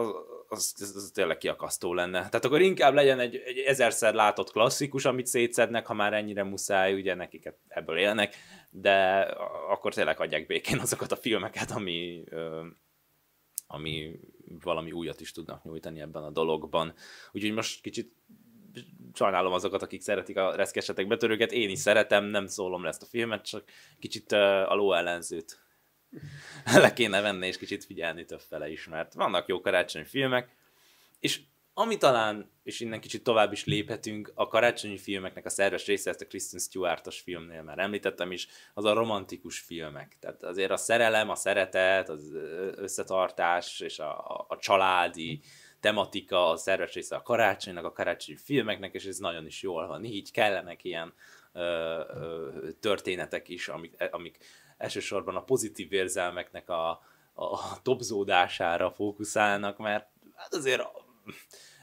az, 0.48 0.74
az, 0.80 0.96
az 0.96 1.10
tényleg 1.14 1.38
kiakasztó 1.38 1.94
lenne. 1.94 2.18
Tehát 2.18 2.44
akkor 2.44 2.60
inkább 2.60 2.94
legyen 2.94 3.20
egy, 3.20 3.36
egy 3.36 3.58
ezerszer 3.58 4.14
látott 4.14 4.52
klasszikus, 4.52 5.04
amit 5.04 5.26
szétszednek, 5.26 5.86
ha 5.86 5.94
már 5.94 6.12
ennyire 6.12 6.42
muszáj, 6.42 6.94
ugye 6.94 7.14
nekiket 7.14 7.58
ebből 7.68 7.98
élnek, 7.98 8.34
de 8.70 9.20
akkor 9.68 9.94
tényleg 9.94 10.20
adják 10.20 10.46
békén 10.46 10.78
azokat 10.78 11.12
a 11.12 11.16
filmeket, 11.16 11.70
ami, 11.70 12.24
ami 13.66 14.20
valami 14.60 14.92
újat 14.92 15.20
is 15.20 15.32
tudnak 15.32 15.64
nyújtani 15.64 16.00
ebben 16.00 16.22
a 16.22 16.30
dologban. 16.30 16.94
Úgyhogy 17.32 17.52
most 17.52 17.80
kicsit 17.80 18.12
sajnálom 19.14 19.52
azokat, 19.52 19.82
akik 19.82 20.00
szeretik 20.00 20.36
a 20.36 20.54
reszkesetek 20.54 21.06
betörőket, 21.06 21.52
én 21.52 21.70
is 21.70 21.78
szeretem, 21.78 22.24
nem 22.24 22.46
szólom 22.46 22.82
le 22.82 22.88
ezt 22.88 23.02
a 23.02 23.06
filmet, 23.06 23.44
csak 23.44 23.64
kicsit 23.98 24.32
a 24.32 24.74
ló 24.74 24.92
ellenzőt 24.92 25.58
le 26.64 26.92
kéne 26.92 27.20
venni, 27.20 27.46
és 27.46 27.58
kicsit 27.58 27.84
figyelni 27.84 28.24
többfele 28.24 28.70
is, 28.70 28.88
mert 28.88 29.14
vannak 29.14 29.48
jó 29.48 29.60
karácsonyi 29.60 30.04
filmek, 30.04 30.56
és 31.20 31.40
ami 31.76 31.96
talán, 31.96 32.50
és 32.62 32.80
innen 32.80 33.00
kicsit 33.00 33.22
tovább 33.22 33.52
is 33.52 33.64
léphetünk, 33.64 34.32
a 34.34 34.48
karácsonyi 34.48 34.98
filmeknek 34.98 35.44
a 35.44 35.48
szerves 35.48 35.86
része, 35.86 36.10
ezt 36.10 36.20
a 36.20 36.26
Kristen 36.26 36.60
Stewart-os 36.60 37.20
filmnél 37.20 37.62
már 37.62 37.78
említettem 37.78 38.32
is, 38.32 38.48
az 38.74 38.84
a 38.84 38.92
romantikus 38.92 39.58
filmek. 39.58 40.16
Tehát 40.20 40.42
azért 40.42 40.70
a 40.70 40.76
szerelem, 40.76 41.30
a 41.30 41.34
szeretet, 41.34 42.08
az 42.08 42.32
összetartás 42.76 43.80
és 43.80 43.98
a, 43.98 44.44
a, 44.48 44.56
családi 44.56 45.40
tematika, 45.80 46.50
a 46.50 46.56
szerves 46.56 46.94
része 46.94 47.16
a 47.16 47.22
karácsonynak, 47.22 47.84
a 47.84 47.92
karácsonyi 47.92 48.38
filmeknek, 48.38 48.94
és 48.94 49.04
ez 49.04 49.18
nagyon 49.18 49.46
is 49.46 49.62
jól 49.62 49.86
van. 49.86 50.04
Így 50.04 50.30
kellenek 50.30 50.84
ilyen 50.84 51.12
ö, 51.52 51.60
ö, 51.60 52.48
történetek 52.80 53.48
is, 53.48 53.68
amik, 53.68 54.08
amik 54.10 54.38
elsősorban 54.76 55.36
a 55.36 55.44
pozitív 55.44 55.92
érzelmeknek 55.92 56.68
a, 56.68 56.88
a 57.34 57.82
topzódására 57.82 58.90
fókuszálnak, 58.90 59.78
mert 59.78 60.06
hát 60.34 60.54
azért 60.54 60.82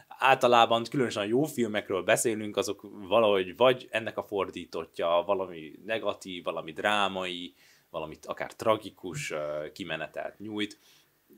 általában 0.08 0.84
különösen 0.90 1.22
a 1.22 1.26
jó 1.26 1.44
filmekről 1.44 2.04
beszélünk, 2.04 2.58
azok 2.58 2.88
valahogy 3.08 3.56
vagy 3.56 3.88
ennek 3.92 4.18
a 4.18 4.24
fordítotja, 4.24 5.24
valami 5.26 5.72
negatív, 5.86 6.44
valami 6.44 6.72
drámai, 6.72 7.54
valamit 7.90 8.26
akár 8.26 8.54
tragikus 8.54 9.34
kimenetelt 9.74 10.40
nyújt. 10.40 10.80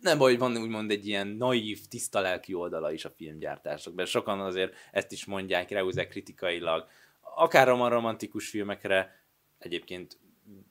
Nem 0.01 0.17
baj, 0.17 0.29
hogy 0.29 0.39
van 0.39 0.57
úgymond 0.57 0.91
egy 0.91 1.07
ilyen 1.07 1.27
naív, 1.27 1.87
tiszta 1.87 2.19
lelki 2.19 2.53
oldala 2.53 2.91
is 2.91 3.05
a 3.05 3.09
filmgyártások, 3.09 3.95
mert 3.95 4.09
sokan 4.09 4.39
azért 4.39 4.73
ezt 4.91 5.11
is 5.11 5.25
mondják 5.25 5.69
reúzek 5.69 6.07
kritikailag, 6.07 6.87
akár 7.35 7.69
a 7.69 7.87
romantikus 7.87 8.49
filmekre, 8.49 9.21
egyébként 9.57 10.19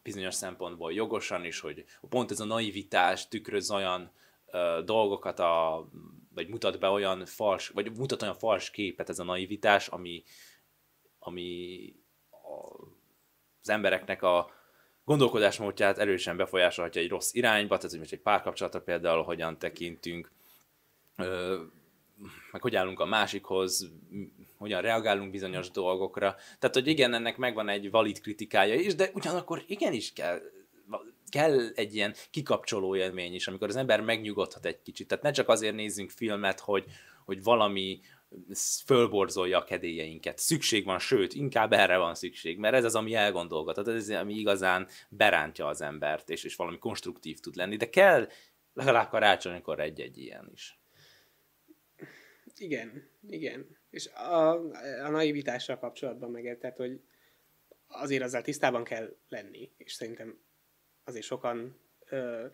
bizonyos 0.02 0.34
szempontból 0.34 0.92
jogosan 0.92 1.44
is, 1.44 1.60
hogy 1.60 1.84
pont 2.08 2.30
ez 2.30 2.40
a 2.40 2.44
naivitás 2.44 3.28
tükröz 3.28 3.70
olyan 3.70 4.12
ö, 4.46 4.80
dolgokat, 4.84 5.38
a, 5.38 5.88
vagy 6.34 6.48
mutat 6.48 6.78
be 6.78 6.88
olyan 6.88 7.26
fals, 7.26 7.68
vagy 7.68 7.96
mutat 7.96 8.22
olyan 8.22 8.34
fals 8.34 8.70
képet 8.70 9.08
ez 9.08 9.18
a 9.18 9.24
naivitás, 9.24 9.88
ami, 9.88 10.22
ami 11.18 11.94
a, 12.30 12.82
az 13.60 13.68
embereknek 13.68 14.22
a 14.22 14.50
gondolkodásmódját 15.04 15.98
erősen 15.98 16.36
befolyásolhatja 16.36 17.00
egy 17.00 17.08
rossz 17.08 17.34
irányba, 17.34 17.76
tehát 17.76 17.90
hogy 17.90 17.98
most 17.98 18.12
egy 18.12 18.20
párkapcsolatra 18.20 18.80
például 18.80 19.22
hogyan 19.22 19.58
tekintünk, 19.58 20.30
ö, 21.16 21.62
meg 22.52 22.62
hogy 22.62 22.76
állunk 22.76 23.00
a 23.00 23.04
másikhoz, 23.04 23.90
hogyan 24.56 24.82
reagálunk 24.82 25.30
bizonyos 25.30 25.70
dolgokra. 25.70 26.36
Tehát, 26.58 26.74
hogy 26.74 26.86
igen, 26.86 27.14
ennek 27.14 27.36
megvan 27.36 27.68
egy 27.68 27.90
valid 27.90 28.20
kritikája 28.20 28.74
is, 28.74 28.94
de 28.94 29.10
ugyanakkor 29.14 29.62
igenis 29.66 30.12
kell 30.12 30.40
kell 31.32 31.68
egy 31.74 31.94
ilyen 31.94 32.14
kikapcsoló 32.30 32.96
élmény 32.96 33.34
is, 33.34 33.46
amikor 33.46 33.68
az 33.68 33.76
ember 33.76 34.00
megnyugodhat 34.00 34.66
egy 34.66 34.82
kicsit. 34.82 35.08
Tehát 35.08 35.24
ne 35.24 35.30
csak 35.30 35.48
azért 35.48 35.74
nézzünk 35.74 36.10
filmet, 36.10 36.60
hogy, 36.60 36.84
hogy 37.24 37.42
valami 37.42 38.00
fölborzolja 38.84 39.58
a 39.58 39.64
kedélyeinket. 39.64 40.38
Szükség 40.38 40.84
van, 40.84 40.98
sőt, 40.98 41.34
inkább 41.34 41.72
erre 41.72 41.96
van 41.96 42.14
szükség, 42.14 42.58
mert 42.58 42.74
ez 42.74 42.84
az, 42.84 42.94
ami 42.94 43.14
elgondolgat, 43.14 43.78
ez 43.78 43.86
az, 43.86 44.10
ami 44.10 44.34
igazán 44.34 44.88
berántja 45.08 45.66
az 45.66 45.80
embert, 45.80 46.30
és, 46.30 46.44
és 46.44 46.56
valami 46.56 46.78
konstruktív 46.78 47.40
tud 47.40 47.56
lenni, 47.56 47.76
de 47.76 47.90
kell 47.90 48.28
legalább 48.72 49.08
karácsonykor 49.08 49.80
egy-egy 49.80 50.18
ilyen 50.18 50.50
is. 50.52 50.80
Igen, 52.56 53.08
igen. 53.28 53.76
És 53.90 54.06
a, 54.06 54.50
a 55.04 55.08
naivitással 55.10 55.78
kapcsolatban 55.78 56.30
meg, 56.30 56.58
tehát, 56.60 56.76
hogy 56.76 57.00
azért 57.86 58.22
azzal 58.22 58.42
tisztában 58.42 58.84
kell 58.84 59.16
lenni, 59.28 59.70
és 59.76 59.92
szerintem 59.92 60.38
azért 61.04 61.24
sokan 61.24 61.80
ö, 62.08 62.46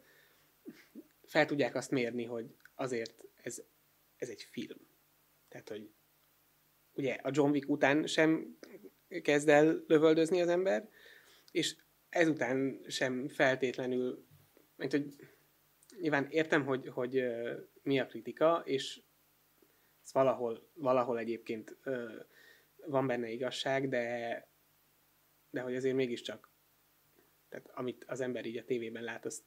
fel 1.22 1.46
tudják 1.46 1.74
azt 1.74 1.90
mérni, 1.90 2.24
hogy 2.24 2.56
azért 2.74 3.24
ez, 3.42 3.62
ez 4.16 4.28
egy 4.28 4.42
film. 4.42 4.78
Tehát, 5.48 5.68
hogy 5.68 5.90
ugye 6.92 7.12
a 7.12 7.30
John 7.32 7.50
Wick 7.50 7.68
után 7.68 8.06
sem 8.06 8.58
kezd 9.22 9.48
el 9.48 9.84
lövöldözni 9.86 10.40
az 10.40 10.48
ember, 10.48 10.88
és 11.50 11.76
ezután 12.08 12.84
sem 12.88 13.28
feltétlenül, 13.28 14.26
mert 14.76 14.90
hogy 14.90 15.14
nyilván 16.00 16.26
értem, 16.30 16.64
hogy, 16.64 16.88
hogy 16.88 17.24
mi 17.82 18.00
a 18.00 18.06
kritika, 18.06 18.62
és 18.64 19.02
ez 20.02 20.12
valahol, 20.12 20.70
valahol 20.74 21.18
egyébként 21.18 21.76
van 22.86 23.06
benne 23.06 23.30
igazság, 23.30 23.88
de, 23.88 24.48
de 25.50 25.60
hogy 25.60 25.74
azért 25.74 25.94
mégiscsak, 25.94 26.47
tehát 27.48 27.70
amit 27.74 28.04
az 28.06 28.20
ember 28.20 28.44
így 28.44 28.56
a 28.56 28.64
tévében 28.64 29.02
lát, 29.02 29.26
azt 29.26 29.42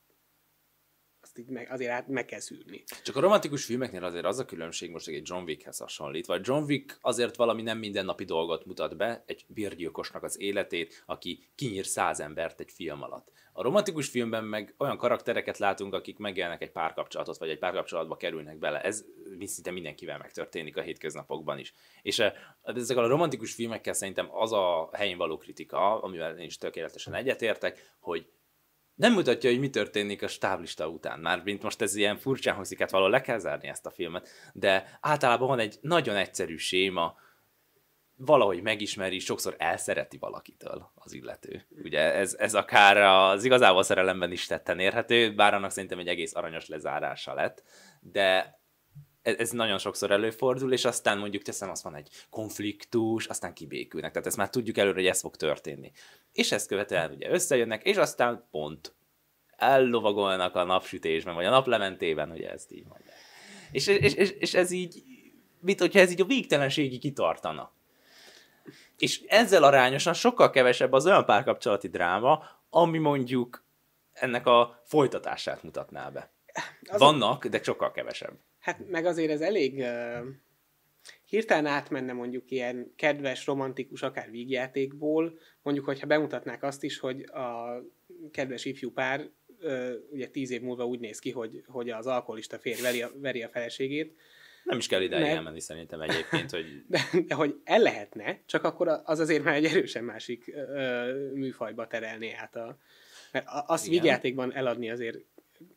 azt 1.21 1.37
így 1.37 1.49
meg, 1.49 1.71
azért 1.71 1.91
át 1.91 2.07
meg 2.07 2.25
kell 2.25 2.39
szűrni. 2.39 2.83
Csak 3.03 3.15
a 3.15 3.19
romantikus 3.19 3.65
filmeknél 3.65 4.03
azért 4.03 4.25
az 4.25 4.39
a 4.39 4.45
különbség 4.45 4.91
most 4.91 5.07
egy 5.07 5.21
John 5.29 5.43
Wickhez 5.43 5.77
hasonlít, 5.77 6.25
vagy 6.25 6.47
John 6.47 6.63
Wick 6.63 6.97
azért 7.01 7.35
valami 7.35 7.61
nem 7.61 7.77
mindennapi 7.77 8.23
dolgot 8.23 8.65
mutat 8.65 8.97
be, 8.97 9.23
egy 9.25 9.45
bérgyilkosnak 9.47 10.23
az 10.23 10.39
életét, 10.39 11.03
aki 11.05 11.49
kinyír 11.55 11.85
száz 11.85 12.19
embert 12.19 12.59
egy 12.59 12.71
film 12.71 13.01
alatt. 13.01 13.31
A 13.53 13.61
romantikus 13.61 14.09
filmben 14.09 14.43
meg 14.43 14.75
olyan 14.77 14.97
karaktereket 14.97 15.57
látunk, 15.57 15.93
akik 15.93 16.17
megélnek 16.17 16.61
egy 16.61 16.71
párkapcsolatot, 16.71 17.37
vagy 17.37 17.49
egy 17.49 17.59
párkapcsolatba 17.59 18.17
kerülnek 18.17 18.57
bele. 18.57 18.81
Ez 18.81 19.05
szinte 19.45 19.71
mindenkivel 19.71 20.17
megtörténik 20.17 20.77
a 20.77 20.81
hétköznapokban 20.81 21.59
is. 21.59 21.73
És 22.01 22.19
eh, 22.19 22.33
ezekkel 22.63 23.03
a 23.03 23.07
romantikus 23.07 23.53
filmekkel 23.53 23.93
szerintem 23.93 24.27
az 24.35 24.51
a 24.51 24.89
helyén 24.93 25.17
való 25.17 25.37
kritika, 25.37 26.01
amivel 26.01 26.37
én 26.37 26.45
is 26.45 26.57
tökéletesen 26.57 27.13
egyetértek, 27.13 27.95
hogy 27.99 28.27
nem 28.95 29.13
mutatja, 29.13 29.49
hogy 29.49 29.59
mi 29.59 29.69
történik 29.69 30.23
a 30.23 30.27
stáblista 30.27 30.87
után. 30.87 31.19
Már 31.19 31.41
mint 31.43 31.63
most 31.63 31.81
ez 31.81 31.95
ilyen 31.95 32.17
furcsán 32.17 32.55
hangzik, 32.55 32.79
hát 32.79 32.91
valahol 32.91 33.11
le 33.11 33.21
kell 33.21 33.37
zárni 33.37 33.67
ezt 33.67 33.85
a 33.85 33.91
filmet, 33.91 34.29
de 34.53 34.97
általában 35.01 35.47
van 35.47 35.59
egy 35.59 35.77
nagyon 35.81 36.15
egyszerű 36.15 36.55
séma, 36.55 37.15
valahogy 38.25 38.61
megismeri, 38.61 39.19
sokszor 39.19 39.55
elszereti 39.57 40.17
valakitől 40.17 40.91
az 40.95 41.13
illető. 41.13 41.65
Ugye 41.83 42.13
ez, 42.13 42.35
ez 42.39 42.55
akár 42.55 42.97
az 42.97 43.43
igazából 43.43 43.83
szerelemben 43.83 44.31
is 44.31 44.45
tetten 44.45 44.79
érhető, 44.79 45.35
bár 45.35 45.53
annak 45.53 45.71
szerintem 45.71 45.99
egy 45.99 46.07
egész 46.07 46.35
aranyos 46.35 46.67
lezárása 46.67 47.33
lett, 47.33 47.63
de 47.99 48.60
ez, 49.21 49.35
ez 49.37 49.49
nagyon 49.49 49.77
sokszor 49.77 50.11
előfordul, 50.11 50.73
és 50.73 50.85
aztán 50.85 51.17
mondjuk 51.17 51.43
teszem, 51.43 51.69
azt 51.69 51.83
van 51.83 51.95
egy 51.95 52.09
konfliktus, 52.29 53.25
aztán 53.25 53.53
kibékülnek. 53.53 54.11
Tehát 54.11 54.27
ezt 54.27 54.37
már 54.37 54.49
tudjuk 54.49 54.77
előre, 54.77 54.95
hogy 54.95 55.05
ez 55.05 55.19
fog 55.19 55.35
történni. 55.35 55.91
És 56.33 56.51
ezt 56.51 56.67
követően 56.67 57.11
ugye 57.11 57.29
összejönnek, 57.29 57.83
és 57.83 57.97
aztán 57.97 58.47
pont 58.51 58.93
ellovagolnak 59.57 60.55
a 60.55 60.63
napsütésben, 60.63 61.35
vagy 61.35 61.45
a 61.45 61.49
naplementében, 61.49 62.31
ugye 62.31 62.51
ezt 62.51 62.71
így 62.71 62.85
mondják. 62.87 63.15
És, 63.71 63.87
és, 63.87 64.13
és, 64.13 64.29
és 64.29 64.53
ez 64.53 64.71
így, 64.71 65.03
mit, 65.59 65.79
hogyha 65.79 65.99
ez 65.99 66.11
így 66.11 66.21
a 66.21 66.25
végtelenségi 66.25 66.97
kitartana. 66.97 67.71
És 68.97 69.21
ezzel 69.27 69.63
arányosan 69.63 70.13
sokkal 70.13 70.49
kevesebb 70.49 70.93
az 70.93 71.05
olyan 71.05 71.25
párkapcsolati 71.25 71.87
dráma, 71.87 72.43
ami 72.69 72.97
mondjuk 72.97 73.63
ennek 74.13 74.47
a 74.47 74.81
folytatását 74.83 75.63
mutatná 75.63 76.09
be. 76.09 76.31
Az 76.89 76.99
Vannak, 76.99 77.45
de 77.45 77.63
sokkal 77.63 77.91
kevesebb. 77.91 78.33
Hát 78.61 78.89
meg 78.89 79.05
azért 79.05 79.31
ez 79.31 79.41
elég 79.41 79.77
uh, 79.77 80.27
hirtelen 81.25 81.65
átmenne 81.65 82.13
mondjuk 82.13 82.51
ilyen 82.51 82.93
kedves, 82.95 83.45
romantikus, 83.45 84.01
akár 84.01 84.31
vígjátékból, 84.31 85.39
mondjuk, 85.61 85.85
hogyha 85.85 86.07
bemutatnák 86.07 86.63
azt 86.63 86.83
is, 86.83 86.99
hogy 86.99 87.21
a 87.21 87.81
kedves 88.31 88.65
ifjú 88.65 88.91
pár 88.91 89.29
uh, 89.61 89.91
ugye 90.11 90.27
tíz 90.27 90.51
év 90.51 90.61
múlva 90.61 90.85
úgy 90.85 90.99
néz 90.99 91.19
ki, 91.19 91.31
hogy, 91.31 91.63
hogy 91.67 91.89
az 91.89 92.07
alkoholista 92.07 92.59
férj 92.59 92.81
veri 92.81 93.01
a, 93.01 93.11
veri 93.15 93.43
a 93.43 93.49
feleségét. 93.49 94.15
Nem 94.63 94.77
is 94.77 94.87
kell 94.87 95.01
ide 95.01 95.17
elmenni 95.17 95.59
szerintem 95.59 96.01
egyébként, 96.01 96.51
hogy... 96.51 96.65
De, 96.87 97.01
de 97.27 97.35
hogy 97.35 97.55
el 97.63 97.79
lehetne, 97.79 98.41
csak 98.45 98.63
akkor 98.63 99.01
az 99.03 99.19
azért 99.19 99.43
már 99.43 99.55
egy 99.55 99.65
erősen 99.65 100.03
másik 100.03 100.53
uh, 100.55 101.31
műfajba 101.33 101.87
terelné 101.87 102.31
át 102.31 102.55
a... 102.55 102.77
Mert 103.31 103.45
azt 103.65 103.87
Igen. 103.87 104.01
vígjátékban 104.01 104.53
eladni 104.53 104.89
azért 104.89 105.17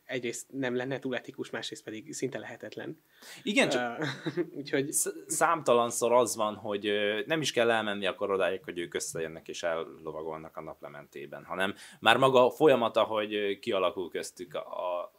egyrészt 0.05 0.53
nem 0.53 0.77
lenne 0.77 0.99
túl 0.99 1.17
etikus, 1.17 1.51
másrészt 1.51 1.85
pedig 1.85 2.13
szinte 2.13 2.39
lehetetlen. 2.39 3.03
Igen, 3.43 3.69
csak 3.69 3.99
uh, 3.99 4.07
úgyhogy... 4.59 4.93
számtalanszor 5.27 6.13
az 6.13 6.37
van, 6.37 6.55
hogy 6.55 6.93
nem 7.27 7.41
is 7.41 7.53
kell 7.53 7.71
elmenni 7.71 8.07
akkor 8.07 8.31
odáig, 8.31 8.65
hogy 8.65 8.79
ők 8.79 8.95
összejönnek 8.95 9.49
és 9.49 9.63
ellovagolnak 9.63 10.57
a 10.57 10.63
naplementében, 10.63 11.45
hanem 11.45 11.75
már 12.01 12.17
maga 12.17 12.47
a 12.47 12.51
folyamata, 12.51 13.03
hogy 13.03 13.59
kialakul 13.59 14.11
köztük 14.11 14.55
a, 14.55 14.59
a, 15.01 15.13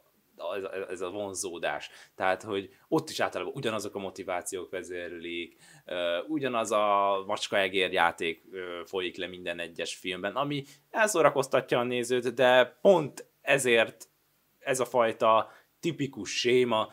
ez 0.90 1.02
a 1.02 1.10
vonzódás. 1.10 1.90
Tehát, 2.16 2.44
hogy 2.44 2.70
ott 2.88 3.10
is 3.10 3.20
általában 3.20 3.54
ugyanazok 3.56 3.96
a 3.96 4.00
motivációk 4.00 4.70
vezérlik, 4.70 5.58
ugyanaz 6.28 6.72
a 6.72 7.24
macskaegér 7.28 7.92
játék 7.92 8.44
folyik 8.86 9.18
le 9.18 9.28
minden 9.28 9.60
egyes 9.60 9.96
filmben, 9.96 10.36
ami 10.36 10.64
elszórakoztatja 10.90 11.80
a 11.80 11.84
nézőt, 11.84 12.34
de 12.34 12.78
pont 12.82 13.26
ezért 13.42 14.10
ez 14.66 14.80
a 14.80 14.86
fajta 14.86 15.52
tipikus 15.80 16.40
séma, 16.40 16.90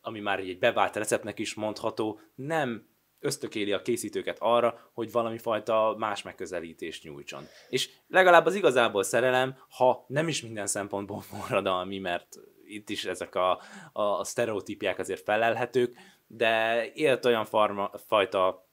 ami 0.00 0.20
már 0.20 0.38
egy 0.38 0.58
bevált 0.58 0.96
receptnek 0.96 1.38
is 1.38 1.54
mondható, 1.54 2.20
nem 2.34 2.88
ösztökéli 3.18 3.72
a 3.72 3.82
készítőket 3.82 4.36
arra, 4.40 4.90
hogy 4.92 5.12
valami 5.12 5.38
fajta 5.38 5.94
más 5.98 6.22
megközelítést 6.22 7.04
nyújtson. 7.04 7.44
És 7.68 7.90
legalább 8.08 8.46
az 8.46 8.54
igazából 8.54 9.02
szerelem, 9.02 9.56
ha 9.68 10.04
nem 10.08 10.28
is 10.28 10.42
minden 10.42 10.66
szempontból 10.66 11.20
forradalmi, 11.30 11.98
mert 11.98 12.36
itt 12.64 12.90
is 12.90 13.04
ezek 13.04 13.34
a, 13.34 13.60
a 13.92 14.24
sztereotípiák 14.24 14.98
azért 14.98 15.22
felelhetők, 15.22 15.96
de 16.26 16.84
élt 16.92 17.24
olyan 17.24 17.44
farma, 17.44 17.90
fajta 18.06 18.68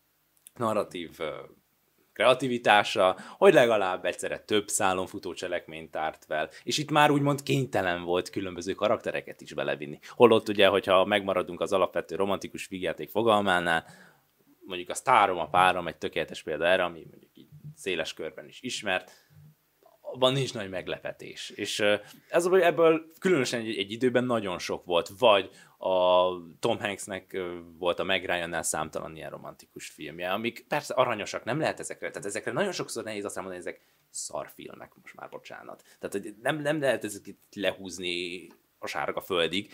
narratív 0.54 1.20
kreativitása, 2.18 3.18
hogy 3.38 3.54
legalább 3.54 4.06
egyszerre 4.06 4.40
több 4.40 4.68
szálon 4.68 5.08
futó 5.08 5.34
cselekményt 5.34 5.92
tárt 5.92 6.26
fel. 6.26 6.50
És 6.64 6.78
itt 6.78 6.92
már 6.92 7.12
úgymond 7.12 7.44
kénytelen 7.44 8.04
volt 8.04 8.30
különböző 8.30 8.74
karaktereket 8.74 9.42
is 9.42 9.54
belevinni. 9.54 10.00
Holott 10.10 10.50
ugye, 10.50 10.68
hogyha 10.68 11.06
megmaradunk 11.06 11.62
az 11.62 11.74
alapvető 11.74 12.16
romantikus 12.16 12.68
vígjáték 12.68 13.10
fogalmánál, 13.10 13.86
mondjuk 14.66 14.90
a 14.90 14.94
sztárom, 14.94 15.38
a 15.38 15.50
párom 15.50 15.88
egy 15.88 15.98
tökéletes 15.98 16.44
példa 16.44 16.66
erre, 16.66 16.84
ami 16.84 17.06
mondjuk 17.10 17.32
így 17.34 17.50
széles 17.76 18.14
körben 18.14 18.48
is 18.48 18.62
ismert, 18.62 19.12
abban 20.18 20.34
nincs 20.34 20.54
nagy 20.54 20.70
meglepetés. 20.70 21.50
És 21.50 21.84
ez 22.30 22.46
a, 22.46 22.56
ebből 22.56 23.12
különösen 23.20 23.60
egy, 23.60 23.78
egy 23.78 23.92
időben 23.92 24.24
nagyon 24.24 24.60
sok 24.60 24.86
volt, 24.86 25.10
vagy 25.18 25.50
a 25.78 26.28
Tom 26.60 26.80
Hanksnek 26.80 27.38
volt 27.78 28.00
a 28.00 28.04
Meg 28.04 28.26
Ryan-nál 28.26 28.64
számtalan 28.64 29.16
ilyen 29.16 29.30
romantikus 29.30 29.88
filmje, 29.88 30.32
amik 30.32 30.66
persze 30.68 30.94
aranyosak, 30.94 31.44
nem 31.44 31.60
lehet 31.60 31.80
ezekre, 31.80 32.10
tehát 32.10 32.28
ezekre 32.28 32.52
nagyon 32.52 32.72
sokszor 32.72 33.04
nehéz 33.04 33.26
azt 33.26 33.36
mondani, 33.36 33.58
ezek 33.58 33.82
szarfilmek, 34.10 34.92
most 35.02 35.16
már 35.16 35.30
bocsánat. 35.30 35.84
Tehát 36.00 36.12
hogy 36.12 36.36
nem, 36.42 36.62
nem 36.62 36.80
lehet 36.80 37.04
ezeket 37.04 37.36
lehúzni 37.56 38.48
a 38.80 38.88
sárga 38.88 39.22
földig, 39.22 39.74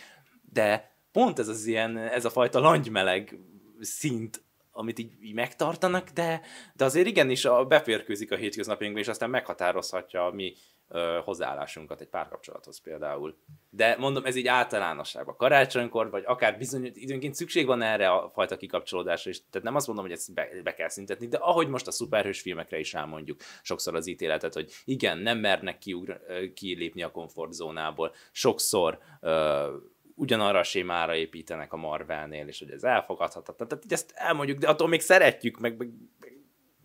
de 0.52 0.96
pont 1.12 1.38
ez 1.38 1.48
az 1.48 1.66
ilyen, 1.66 1.96
ez 1.96 2.24
a 2.24 2.30
fajta 2.30 2.58
langymeleg 2.58 3.38
szint, 3.80 4.43
amit 4.76 4.98
így, 4.98 5.12
így 5.20 5.34
megtartanak, 5.34 6.08
de, 6.08 6.40
de 6.74 6.84
azért 6.84 7.06
igenis 7.06 7.44
a, 7.44 7.64
beférkőzik 7.64 8.32
a 8.32 8.36
hétköznapjainkba, 8.36 9.00
és 9.00 9.08
aztán 9.08 9.30
meghatározhatja 9.30 10.26
a 10.26 10.30
mi 10.30 10.54
ö, 10.88 11.20
hozzáállásunkat 11.24 12.00
egy 12.00 12.08
párkapcsolathoz 12.08 12.80
például. 12.80 13.36
De 13.70 13.96
mondom, 13.98 14.24
ez 14.24 14.36
így 14.36 14.46
általánosságban. 14.46 15.36
Karácsonykor, 15.36 16.10
vagy 16.10 16.22
akár 16.26 16.58
bizony 16.58 16.90
időnként 16.94 17.34
szükség 17.34 17.66
van 17.66 17.82
erre 17.82 18.10
a 18.10 18.30
fajta 18.34 18.56
kikapcsolódásra, 18.56 19.30
és 19.30 19.38
tehát 19.50 19.66
nem 19.66 19.74
azt 19.74 19.86
mondom, 19.86 20.04
hogy 20.04 20.14
ezt 20.14 20.34
be, 20.34 20.48
be 20.62 20.74
kell 20.74 20.88
szintetni, 20.88 21.26
de 21.26 21.36
ahogy 21.36 21.68
most 21.68 21.86
a 21.86 21.90
szuperhős 21.90 22.40
filmekre 22.40 22.78
is 22.78 22.94
elmondjuk 22.94 23.40
sokszor 23.62 23.94
az 23.94 24.06
ítéletet, 24.06 24.54
hogy 24.54 24.72
igen, 24.84 25.18
nem 25.18 25.38
mernek 25.38 25.78
kiugra, 25.78 26.20
kilépni 26.54 27.02
a 27.02 27.10
komfortzónából, 27.10 28.14
sokszor 28.32 28.98
ö, 29.20 29.76
ugyanarra 30.14 30.58
a 30.58 30.62
sémára 30.62 31.14
építenek 31.14 31.72
a 31.72 31.76
Marvelnél, 31.76 32.48
és 32.48 32.58
hogy 32.58 32.70
ez 32.70 32.84
elfogadhatatlan. 32.84 33.68
Tehát 33.68 33.84
így 33.84 33.92
ezt 33.92 34.12
elmondjuk, 34.14 34.58
de 34.58 34.68
attól 34.68 34.88
még 34.88 35.00
szeretjük, 35.00 35.58
meg, 35.58 35.76
meg, 35.76 35.90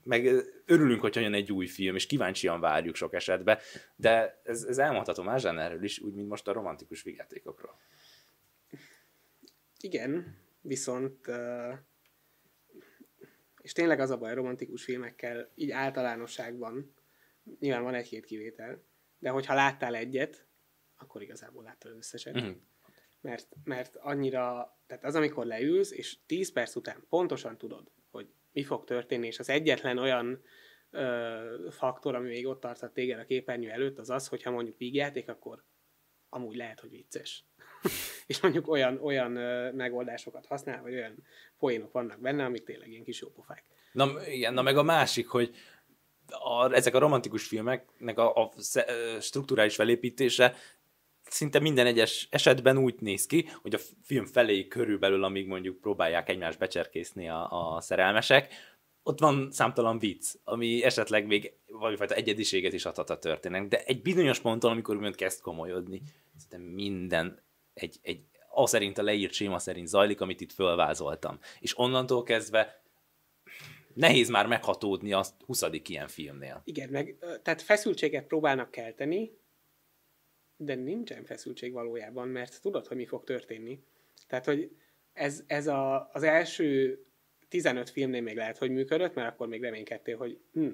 meg 0.04 0.26
örülünk, 0.66 1.02
hogy 1.02 1.16
jön 1.16 1.34
egy 1.34 1.52
új 1.52 1.68
film, 1.68 1.96
és 1.96 2.06
kíváncsian 2.06 2.60
várjuk 2.60 2.96
sok 2.96 3.14
esetben, 3.14 3.60
de 3.96 4.42
ez, 4.44 4.64
ez 4.64 4.78
elmondható 4.78 5.24
más 5.24 5.44
erről 5.44 5.84
is, 5.84 6.00
úgy, 6.00 6.14
mint 6.14 6.30
most 6.30 6.48
a 6.48 6.54
romantikus 6.54 7.04
vigyátékokról. 7.04 7.80
Igen, 9.80 10.38
viszont 10.62 11.28
és 13.62 13.72
tényleg 13.72 14.00
az 14.00 14.10
a 14.10 14.18
baj 14.18 14.32
a 14.32 14.36
romantikus 14.36 14.84
filmekkel, 14.84 15.52
így 15.56 15.72
általánosságban, 15.72 16.94
nyilván 17.60 17.84
van 17.84 17.94
egy-két 17.94 18.26
kivétel, 18.26 18.84
de 19.20 19.30
hogyha 19.30 19.54
láttál 19.54 19.96
egyet, 19.96 20.46
akkor 20.98 21.22
igazából 21.22 21.64
láttál 21.64 21.92
összeset. 21.92 22.36
Uh-huh 22.36 22.56
mert, 23.22 23.48
mert 23.64 23.96
annyira, 23.96 24.78
tehát 24.88 25.04
az, 25.04 25.16
amikor 25.16 25.46
leülsz, 25.46 25.92
és 25.92 26.18
10 26.26 26.52
perc 26.52 26.76
után 26.76 27.06
pontosan 27.10 27.58
tudod, 27.58 27.92
hogy 28.12 28.28
mi 28.52 28.64
fog 28.64 28.84
történni, 28.84 29.28
és 29.28 29.40
az 29.40 29.50
egyetlen 29.50 29.98
olyan 29.98 30.42
ö, 30.92 31.68
faktor, 31.70 32.16
ami 32.16 32.28
még 32.28 32.48
ott 32.48 32.60
tartott 32.60 32.94
téged 32.94 33.20
a 33.20 33.26
képernyő 33.26 33.70
előtt, 33.70 34.00
az 34.00 34.10
az, 34.10 34.28
hogyha 34.28 34.52
mondjuk 34.52 34.78
vígjáték, 34.78 35.30
akkor 35.30 35.64
amúgy 36.30 36.56
lehet, 36.56 36.80
hogy 36.80 36.90
vicces. 36.90 37.46
és 38.28 38.42
mondjuk 38.42 38.68
olyan, 38.68 39.00
olyan 39.02 39.36
ö, 39.36 39.72
megoldásokat 39.72 40.46
használ, 40.46 40.82
vagy 40.82 40.94
olyan 40.94 41.24
poénok 41.58 41.92
vannak 41.92 42.20
benne, 42.20 42.46
amik 42.46 42.64
tényleg 42.64 42.90
ilyen 42.90 43.04
kis 43.04 43.22
jópofák. 43.22 43.64
Na, 43.92 44.28
igen, 44.28 44.54
na 44.54 44.62
meg 44.62 44.78
a 44.78 44.84
másik, 44.84 45.28
hogy 45.28 45.56
a, 46.32 46.74
ezek 46.74 46.96
a 46.96 47.00
romantikus 47.00 47.48
filmeknek 47.48 48.18
a, 48.18 48.36
a, 48.36 48.52
a 49.16 49.20
strukturális 49.20 49.76
felépítése 49.76 50.56
szinte 51.30 51.60
minden 51.60 51.86
egyes 51.86 52.28
esetben 52.32 52.78
úgy 52.78 52.96
néz 53.00 53.26
ki, 53.26 53.50
hogy 53.62 53.74
a 53.74 53.80
film 54.04 54.26
felé 54.26 54.68
körülbelül, 54.68 55.24
amíg 55.24 55.48
mondjuk 55.48 55.80
próbálják 55.82 56.30
egymást 56.30 56.60
becserkészni 56.60 57.30
a, 57.30 57.76
a 57.76 57.82
szerelmesek, 57.82 58.54
ott 59.04 59.20
van 59.20 59.52
számtalan 59.52 60.00
vicc, 60.00 60.36
ami 60.44 60.84
esetleg 60.84 61.26
még 61.26 61.54
valamifajta 61.68 62.16
egyediséget 62.16 62.74
is 62.74 62.86
adhat 62.86 63.10
a 63.10 63.20
történet, 63.20 63.68
de 63.68 63.84
egy 63.84 64.02
bizonyos 64.02 64.40
ponton, 64.40 64.72
amikor 64.72 64.96
úgymond 64.96 65.16
kezd 65.16 65.42
komolyodni, 65.42 66.02
szerintem 66.38 66.74
minden 66.74 67.42
egy, 67.74 67.96
egy 68.02 68.22
az 68.52 68.70
szerint 68.70 68.98
a 68.98 69.04
leírt 69.04 69.34
séma 69.34 69.60
szerint 69.60 69.88
zajlik, 69.88 70.22
amit 70.22 70.42
itt 70.42 70.52
fölvázoltam. 70.52 71.40
És 71.60 71.78
onnantól 71.78 72.24
kezdve 72.24 72.82
nehéz 73.94 74.30
már 74.30 74.48
meghatódni 74.48 75.14
a 75.14 75.26
20. 75.46 75.66
ilyen 75.86 76.08
filmnél. 76.08 76.62
Igen, 76.64 76.90
meg 76.90 77.18
tehát 77.44 77.62
feszültséget 77.62 78.28
próbálnak 78.28 78.72
kelteni, 78.72 79.38
de 80.62 80.76
nincsen 80.76 81.24
feszültség 81.24 81.74
valójában, 81.74 82.28
mert 82.28 82.62
tudod, 82.62 82.88
hogy 82.88 82.98
mi 82.98 83.06
fog 83.06 83.24
történni. 83.24 83.84
Tehát, 84.28 84.46
hogy 84.46 84.72
ez, 85.14 85.44
ez 85.48 85.68
a, 85.68 86.10
az 86.14 86.24
első 86.24 87.00
15 87.48 87.90
filmnél 87.90 88.22
még 88.22 88.36
lehet, 88.36 88.58
hogy 88.58 88.72
működött, 88.72 89.14
mert 89.14 89.34
akkor 89.34 89.48
még 89.48 89.62
reménykedtél, 89.62 90.18
hogy 90.18 90.40
hm, 90.54 90.68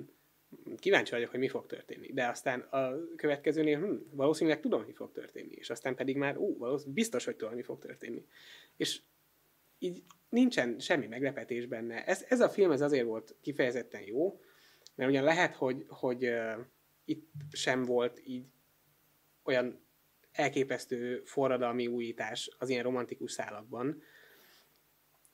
kíváncsi 0.78 1.12
vagyok, 1.12 1.30
hogy 1.30 1.40
mi 1.40 1.48
fog 1.48 1.66
történni. 1.66 2.14
De 2.14 2.28
aztán 2.28 2.60
a 2.60 3.16
következőnél 3.16 3.80
hm, 3.80 3.96
valószínűleg 4.12 4.60
tudom, 4.60 4.84
mi 4.84 4.94
fog 4.94 5.12
történni. 5.12 5.56
És 5.56 5.70
aztán 5.70 5.96
pedig 5.96 6.18
már 6.18 6.38
ú, 6.38 6.58
valószínűleg 6.58 6.96
biztos, 6.96 7.26
hogy 7.26 7.36
tudom, 7.36 7.54
mi 7.54 7.62
fog 7.62 7.80
történni. 7.80 8.26
És 8.78 9.02
így 9.80 10.04
nincsen 10.30 10.80
semmi 10.80 11.08
meglepetés 11.08 11.66
benne. 11.66 12.06
Ez, 12.06 12.26
ez 12.30 12.40
a 12.40 12.50
film 12.50 12.72
ez 12.72 12.82
azért 12.82 13.06
volt 13.06 13.36
kifejezetten 13.42 14.02
jó, 14.02 14.40
mert 14.96 15.10
ugyan 15.10 15.24
lehet, 15.24 15.56
hogy, 15.56 15.86
hogy 15.88 16.26
uh, 16.28 16.66
itt 17.06 17.32
sem 17.52 17.84
volt 17.84 18.22
így 18.24 18.46
olyan 19.46 19.88
elképesztő 20.32 21.22
forradalmi 21.26 21.88
újítás 21.88 22.50
az 22.58 22.70
ilyen 22.70 22.84
romantikus 22.84 23.32
szálakban, 23.32 24.02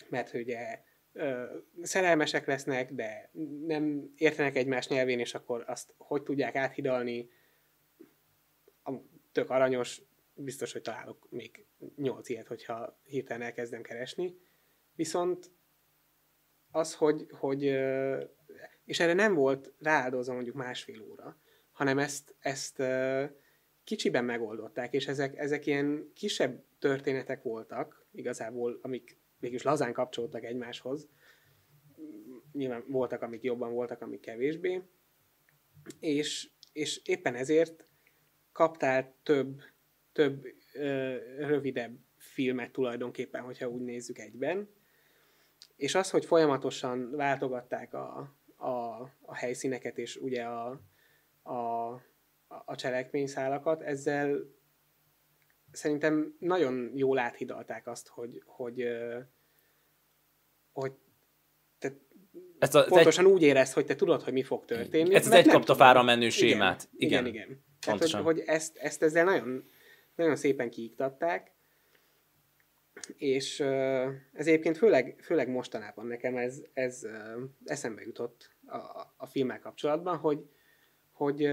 mert 0.10 0.34
ugye 0.34 0.82
ö, 1.14 1.58
szerelmesek 1.82 2.46
lesznek, 2.46 2.94
de 2.94 3.30
nem 3.66 4.12
értenek 4.16 4.56
egymás 4.56 4.88
nyelvén, 4.88 5.20
és 5.20 5.34
akkor 5.34 5.64
azt 5.68 5.94
hogy 5.98 6.24
tudják 6.24 6.56
áthidalni, 6.56 7.30
tök 9.32 9.50
aranyos, 9.50 10.02
biztos, 10.34 10.72
hogy 10.72 10.82
találok 10.82 11.28
még 11.30 11.66
nyolc 11.96 12.30
ilyet, 12.30 12.48
hogyha 12.48 13.00
hirtelen 13.04 13.42
elkezdem 13.42 13.82
keresni. 13.82 14.38
Viszont 14.96 15.52
az, 16.72 16.96
hogy, 16.96 17.26
hogy 17.30 17.64
és 18.86 19.00
erre 19.00 19.14
nem 19.14 19.34
volt 19.34 19.74
rááldozva 19.80 20.34
mondjuk 20.34 20.56
másfél 20.56 21.02
óra, 21.02 21.38
hanem 21.72 22.00
ezt, 22.00 22.36
ezt 22.40 22.84
kicsiben 23.84 24.26
megoldották, 24.26 24.94
és 24.94 25.08
ezek, 25.08 25.38
ezek 25.38 25.66
ilyen 25.66 26.12
kisebb 26.14 26.64
történetek 26.80 27.44
voltak, 27.44 28.06
igazából, 28.12 28.80
amik 28.82 29.18
mégis 29.40 29.62
lazán 29.62 29.94
kapcsolódtak 29.94 30.44
egymáshoz. 30.44 31.08
Nyilván 32.52 32.84
voltak, 32.88 33.22
amik 33.22 33.44
jobban, 33.44 33.74
voltak, 33.74 34.02
amik 34.02 34.20
kevésbé. 34.20 34.82
És, 36.00 36.50
és 36.74 37.02
éppen 37.06 37.36
ezért 37.36 37.86
kaptál 38.52 39.14
több, 39.24 39.62
több 40.12 40.48
ö, 40.74 41.16
rövidebb 41.38 41.98
filmet 42.18 42.72
tulajdonképpen, 42.72 43.42
hogyha 43.42 43.70
úgy 43.70 43.82
nézzük 43.82 44.20
egyben. 44.20 44.70
És 45.76 45.96
az, 45.96 46.10
hogy 46.10 46.26
folyamatosan 46.26 47.12
váltogatták 47.12 47.94
a, 47.94 48.36
a, 48.56 49.02
a 49.22 49.36
helyszíneket, 49.36 49.98
és 49.98 50.16
ugye 50.16 50.44
a, 50.44 50.70
a 51.44 51.96
a 52.66 52.76
cselekményszálakat, 52.76 53.82
ezzel 53.82 54.40
szerintem 55.72 56.36
nagyon 56.40 56.92
jól 56.96 57.18
áthidalták 57.18 57.88
azt, 57.88 58.08
hogy, 58.08 58.44
hogy, 58.46 58.88
hogy 60.72 60.94
te 61.80 61.94
ez 62.60 62.76
a, 62.76 62.86
pontosan 62.86 63.26
egy... 63.26 63.32
úgy 63.32 63.42
érez, 63.42 63.74
hogy 63.74 63.86
te 63.86 63.96
tudod, 63.96 64.22
hogy 64.22 64.34
mi 64.34 64.44
fog 64.44 64.66
történni. 64.66 65.16
Ez 65.16 65.26
az 65.26 65.32
egy 65.32 65.48
kapta 65.48 65.76
fára 65.76 66.04
menő 66.04 66.30
sémát. 66.30 66.90
Igen, 66.98 67.26
igen. 67.26 67.44
igen. 67.44 67.64
Tehát, 67.80 68.00
hogy, 68.00 68.14
hogy 68.14 68.40
ezt, 68.46 68.78
ezt 68.78 69.04
ezzel 69.04 69.24
nagyon, 69.24 69.70
nagyon 70.16 70.36
szépen 70.36 70.70
kiiktatták, 70.70 71.52
és 73.18 73.60
ez 74.34 74.48
egyébként 74.48 74.78
főleg, 74.78 75.20
főleg 75.22 75.50
mostanában 75.50 76.06
nekem 76.06 76.38
ez, 76.38 76.62
ez 76.74 77.08
eszembe 77.66 78.02
jutott 78.02 78.50
a, 78.66 78.78
a 79.18 79.26
filmmel 79.26 79.60
kapcsolatban, 79.60 80.18
hogy, 80.18 80.50
hogy 81.12 81.50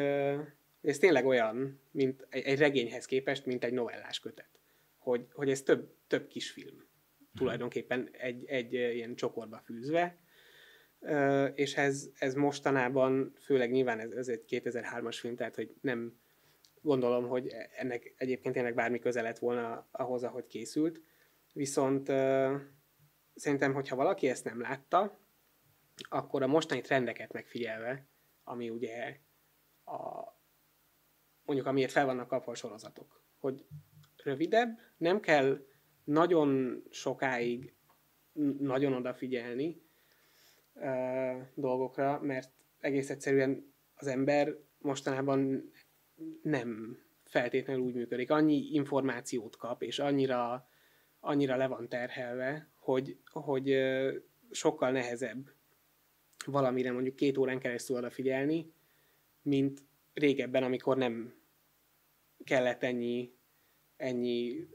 ez 0.82 0.98
tényleg 0.98 1.26
olyan, 1.26 1.80
mint 1.90 2.26
egy, 2.30 2.42
egy 2.42 2.58
regényhez 2.58 3.04
képest, 3.04 3.46
mint 3.46 3.64
egy 3.64 3.72
novellás 3.72 4.20
kötet. 4.20 4.50
Hogy, 4.98 5.26
hogy 5.32 5.50
ez 5.50 5.62
több, 5.62 5.94
több 6.06 6.26
kisfilm 6.26 6.74
mhm. 6.74 6.84
tulajdonképpen 7.34 8.08
egy, 8.12 8.44
egy 8.44 8.72
ilyen 8.72 9.14
csokorba 9.14 9.62
fűzve, 9.64 10.18
és 11.54 11.76
ez, 11.76 12.10
ez 12.18 12.34
mostanában, 12.34 13.34
főleg 13.40 13.70
nyilván 13.70 13.98
ez, 13.98 14.10
ez 14.10 14.28
egy 14.28 14.44
2003-as 14.48 15.16
film, 15.20 15.36
tehát 15.36 15.54
hogy 15.54 15.74
nem 15.80 16.20
gondolom, 16.80 17.28
hogy 17.28 17.54
ennek 17.76 18.14
egyébként 18.16 18.54
tényleg 18.54 18.74
bármi 18.74 18.98
köze 18.98 19.22
lett 19.22 19.38
volna 19.38 19.88
ahhoz, 19.90 20.22
ahogy 20.22 20.46
készült. 20.46 21.02
Viszont 21.52 22.06
szerintem, 23.34 23.72
hogyha 23.72 23.96
valaki 23.96 24.28
ezt 24.28 24.44
nem 24.44 24.60
látta, 24.60 25.20
akkor 26.08 26.42
a 26.42 26.46
mostani 26.46 26.80
trendeket 26.80 27.32
megfigyelve, 27.32 28.06
ami 28.44 28.70
ugye 28.70 29.16
a, 29.84 30.22
mondjuk 31.48 31.68
amiért 31.68 31.92
fel 31.92 32.06
vannak 32.06 32.28
kapva 32.28 32.52
a 32.52 32.54
sorozatok. 32.54 33.22
Hogy 33.38 33.64
rövidebb, 34.16 34.78
nem 34.96 35.20
kell 35.20 35.66
nagyon 36.04 36.82
sokáig 36.90 37.74
nagyon 38.58 38.92
odafigyelni 38.92 39.82
uh, 40.74 41.42
dolgokra, 41.54 42.20
mert 42.22 42.50
egész 42.80 43.10
egyszerűen 43.10 43.74
az 43.94 44.06
ember 44.06 44.56
mostanában 44.78 45.70
nem 46.42 46.98
feltétlenül 47.24 47.82
úgy 47.82 47.94
működik. 47.94 48.30
Annyi 48.30 48.68
információt 48.72 49.56
kap, 49.56 49.82
és 49.82 49.98
annyira, 49.98 50.68
annyira 51.20 51.56
le 51.56 51.66
van 51.66 51.88
terhelve, 51.88 52.68
hogy, 52.74 53.18
hogy 53.32 53.76
sokkal 54.50 54.90
nehezebb 54.90 55.50
valamire 56.46 56.92
mondjuk 56.92 57.16
két 57.16 57.38
órán 57.38 57.58
keresztül 57.58 57.96
odafigyelni, 57.96 58.72
mint 59.42 59.82
régebben, 60.14 60.62
amikor 60.62 60.96
nem 60.96 61.37
kellett 62.48 62.82
ennyi, 62.82 63.34
ennyi 63.96 64.68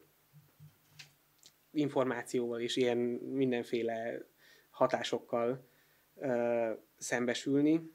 információval 1.72 2.62
és 2.62 2.76
ilyen 2.76 2.98
mindenféle 2.98 4.28
hatásokkal 4.70 5.68
ö, 6.16 6.72
szembesülni, 6.98 7.92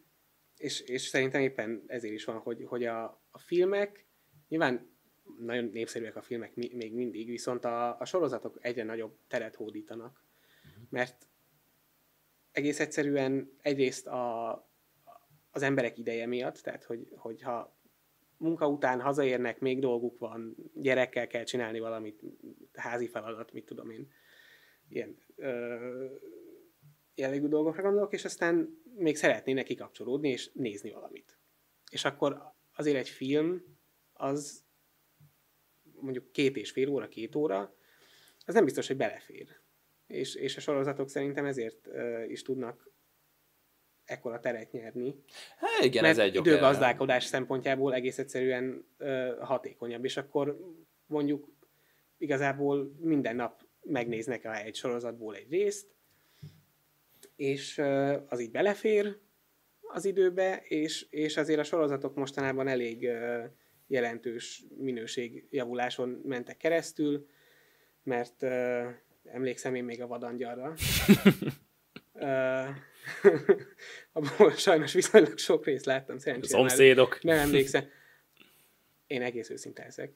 és, 0.56 0.80
és 0.80 1.02
szerintem 1.02 1.40
éppen 1.40 1.84
ezért 1.86 2.14
is 2.14 2.24
van, 2.24 2.38
hogy, 2.38 2.64
hogy 2.64 2.84
a, 2.84 3.04
a 3.30 3.38
filmek, 3.38 4.06
nyilván 4.48 4.96
nagyon 5.38 5.64
népszerűek 5.64 6.16
a 6.16 6.22
filmek 6.22 6.54
mi, 6.54 6.70
még 6.74 6.94
mindig, 6.94 7.28
viszont 7.28 7.64
a, 7.64 8.00
a 8.00 8.04
sorozatok 8.04 8.58
egyre 8.60 8.84
nagyobb 8.84 9.18
teret 9.28 9.54
hódítanak, 9.54 10.24
mhm. 10.62 10.84
mert 10.88 11.28
egész 12.52 12.80
egyszerűen 12.80 13.52
egyrészt 13.62 14.06
a, 14.06 14.50
az 15.50 15.62
emberek 15.62 15.98
ideje 15.98 16.26
miatt, 16.26 16.56
tehát 16.56 16.84
hogy, 16.84 17.12
hogyha 17.16 17.77
munka 18.38 18.68
után 18.68 19.00
hazaérnek, 19.00 19.60
még 19.60 19.78
dolguk 19.78 20.18
van, 20.18 20.56
gyerekkel 20.74 21.26
kell 21.26 21.44
csinálni 21.44 21.78
valamit, 21.78 22.22
házi 22.72 23.08
feladat, 23.08 23.52
mit 23.52 23.64
tudom 23.64 23.90
én, 23.90 24.12
ilyen 24.88 25.16
ö, 25.36 26.06
jellegű 27.14 27.46
dolgokra 27.46 27.82
gondolok, 27.82 28.12
és 28.12 28.24
aztán 28.24 28.82
még 28.94 29.16
szeretnének 29.16 29.64
kikapcsolódni 29.64 30.28
és 30.28 30.50
nézni 30.52 30.90
valamit. 30.90 31.38
És 31.90 32.04
akkor 32.04 32.52
azért 32.74 32.96
egy 32.96 33.08
film 33.08 33.62
az 34.12 34.64
mondjuk 36.00 36.32
két 36.32 36.56
és 36.56 36.70
fél 36.70 36.88
óra, 36.88 37.08
két 37.08 37.34
óra, 37.34 37.74
az 38.46 38.54
nem 38.54 38.64
biztos, 38.64 38.86
hogy 38.86 38.96
belefér. 38.96 39.60
És, 40.06 40.34
és 40.34 40.56
a 40.56 40.60
sorozatok 40.60 41.08
szerintem 41.08 41.44
ezért 41.44 41.86
uh, 41.86 42.30
is 42.30 42.42
tudnak 42.42 42.90
ekkora 44.08 44.40
teret 44.40 44.72
nyerni. 44.72 45.14
Hát 45.56 45.84
igen, 45.84 46.02
mert 46.02 46.18
ez 46.18 46.24
egy 46.24 46.34
időgazdálkodás 46.34 47.24
szempontjából 47.24 47.94
egész 47.94 48.18
egyszerűen 48.18 48.84
uh, 48.98 49.38
hatékonyabb, 49.40 50.04
és 50.04 50.16
akkor 50.16 50.74
mondjuk 51.06 51.48
igazából 52.18 52.92
minden 53.00 53.36
nap 53.36 53.62
megnéznek 53.82 54.44
a 54.44 54.56
egy 54.56 54.74
sorozatból 54.74 55.34
egy 55.34 55.50
részt, 55.50 55.86
és 57.36 57.78
uh, 57.78 58.22
az 58.28 58.40
így 58.40 58.50
belefér 58.50 59.18
az 59.80 60.04
időbe, 60.04 60.62
és, 60.64 61.06
és 61.10 61.36
azért 61.36 61.60
a 61.60 61.64
sorozatok 61.64 62.14
mostanában 62.14 62.68
elég 62.68 63.02
uh, 63.02 63.44
jelentős 63.86 64.64
minőségjavuláson 64.78 66.20
mentek 66.24 66.56
keresztül, 66.56 67.26
mert 68.02 68.42
uh, 68.42 68.86
emlékszem 69.24 69.74
én 69.74 69.84
még 69.84 70.02
a 70.02 70.06
vadangyarra. 70.06 70.74
uh, 72.12 72.68
abból 74.12 74.50
sajnos 74.50 74.92
viszonylag 74.92 75.38
sok 75.38 75.64
részt 75.64 75.84
láttam, 75.84 76.18
szerencsére. 76.18 76.58
Szomszédok. 76.58 77.22
Nem 77.22 77.38
emlékszem. 77.38 77.88
Én 79.06 79.22
egész 79.22 79.50
őszinte 79.50 79.84
ezek. 79.84 80.12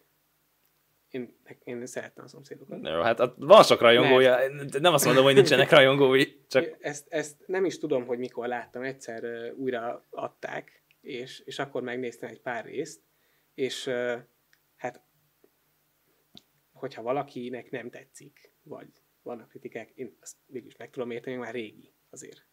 Én, 1.11 1.37
én 1.65 1.87
szerettem 1.87 2.25
a 2.25 2.29
szomszédokat. 2.29 2.87
Jó, 2.87 3.01
hát 3.01 3.21
van 3.37 3.63
sok 3.63 3.81
rajongója, 3.81 4.31
Mert... 4.31 4.81
nem 4.81 4.93
azt 4.93 5.05
mondom, 5.05 5.25
hogy 5.25 5.35
nincsenek 5.35 5.71
rajongói, 5.71 6.25
csak... 6.49 6.77
Ezt, 6.81 7.07
ezt 7.13 7.37
nem 7.47 7.65
is 7.65 7.79
tudom, 7.79 8.07
hogy 8.07 8.19
mikor 8.19 8.47
láttam, 8.47 8.83
egyszer 8.83 9.25
uh, 9.25 9.59
újra 9.59 10.07
adták, 10.11 10.83
és, 11.01 11.43
és 11.45 11.59
akkor 11.59 11.83
megnéztem 11.83 12.29
egy 12.31 12.41
pár 12.41 12.65
részt, 12.65 13.01
és 13.55 13.87
uh, 13.87 14.19
hát 14.77 15.03
hogyha 16.73 17.03
valakinek 17.03 17.71
nem 17.71 17.91
tetszik, 17.91 18.53
vagy 18.63 18.89
vannak 19.23 19.49
kritikák, 19.49 19.91
én 19.95 20.17
azt 20.21 20.37
is 20.53 20.77
meg 20.77 20.91
tudom 20.91 21.11
érteni, 21.11 21.37
már 21.37 21.53
régi 21.53 21.93
azért 22.11 22.47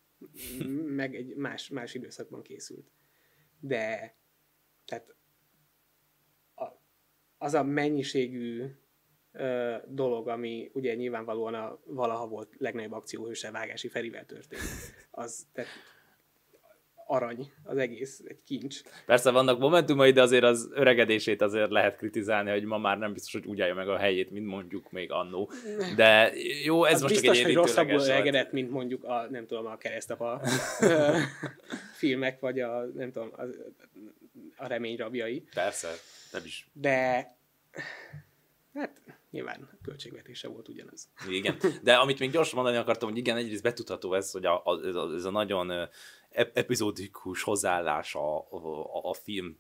meg 1.01 1.15
egy 1.15 1.36
más, 1.36 1.69
más 1.69 1.93
időszakban 1.93 2.41
készült. 2.41 2.91
De 3.60 4.15
tehát 4.86 5.15
a, 6.55 6.67
az 7.38 7.53
a 7.53 7.63
mennyiségű 7.63 8.65
ö, 9.32 9.75
dolog, 9.88 10.27
ami 10.27 10.69
ugye 10.73 10.95
nyilvánvalóan 10.95 11.53
a 11.53 11.79
valaha 11.86 12.27
volt 12.27 12.55
legnagyobb 12.58 12.91
akcióhőse 12.91 13.51
Vágási 13.51 13.88
Ferivel 13.88 14.25
történt, 14.25 14.62
az 15.12 15.47
tehát 15.51 15.69
arany 17.10 17.52
az 17.63 17.78
egész, 17.78 18.22
egy 18.28 18.43
kincs. 18.45 18.82
Persze 19.06 19.32
vannak 19.32 19.60
momentumai, 19.60 20.12
de 20.12 20.22
azért 20.22 20.43
az 20.43 20.69
öregedését 20.74 21.41
azért 21.41 21.69
lehet 21.69 21.98
kritizálni, 21.98 22.50
hogy 22.50 22.63
ma 22.63 22.78
már 22.78 22.98
nem 22.98 23.13
biztos, 23.13 23.34
hogy 23.34 23.45
úgy 23.45 23.62
állja 23.62 23.74
meg 23.74 23.89
a 23.89 23.98
helyét, 23.98 24.32
mint 24.32 24.45
mondjuk 24.45 24.91
még 24.91 25.12
annó. 25.12 25.52
De 25.95 26.32
jó, 26.63 26.86
ez 26.86 26.93
az 26.93 27.02
most 27.02 27.13
biztos, 27.13 27.38
csak 27.38 27.48
egy 27.48 27.56
hogy 27.56 27.65
rosszabbul 27.65 28.00
öregedett, 28.00 28.52
mint 28.52 28.72
mondjuk 28.72 29.04
a, 29.04 29.28
nem 29.30 29.45
tudom, 29.48 29.65
a 29.65 29.78
keresztapa 29.78 30.41
filmek, 32.00 32.39
vagy 32.39 32.60
a, 32.60 32.86
nem 32.95 33.12
tudom, 33.12 33.32
a, 33.32 33.41
a 34.58 34.67
remény 34.67 34.98
rabjai. 34.98 35.43
Persze, 35.54 35.88
nem 36.32 36.41
is. 36.45 36.69
De 36.74 37.28
hát 38.74 38.91
nyilván 39.32 39.69
költségvetése 39.84 40.48
volt 40.48 40.67
ugyanaz. 40.67 41.10
Igen, 41.30 41.58
de 41.84 41.93
amit 41.93 42.19
még 42.19 42.32
gyorsan 42.32 42.56
mondani 42.56 42.78
akartam, 42.78 43.10
hogy 43.10 43.17
igen, 43.17 43.38
egyrészt 43.38 43.63
betudható 43.63 44.13
ez, 44.13 44.32
hogy 44.32 44.45
a, 44.45 44.62
a, 44.65 44.80
ez 45.15 45.26
a 45.26 45.32
nagyon 45.32 45.89
epizódikus 46.32 47.44
hozzáállás 47.44 48.15
a, 48.15 48.38
a, 49.10 49.13
film 49.13 49.58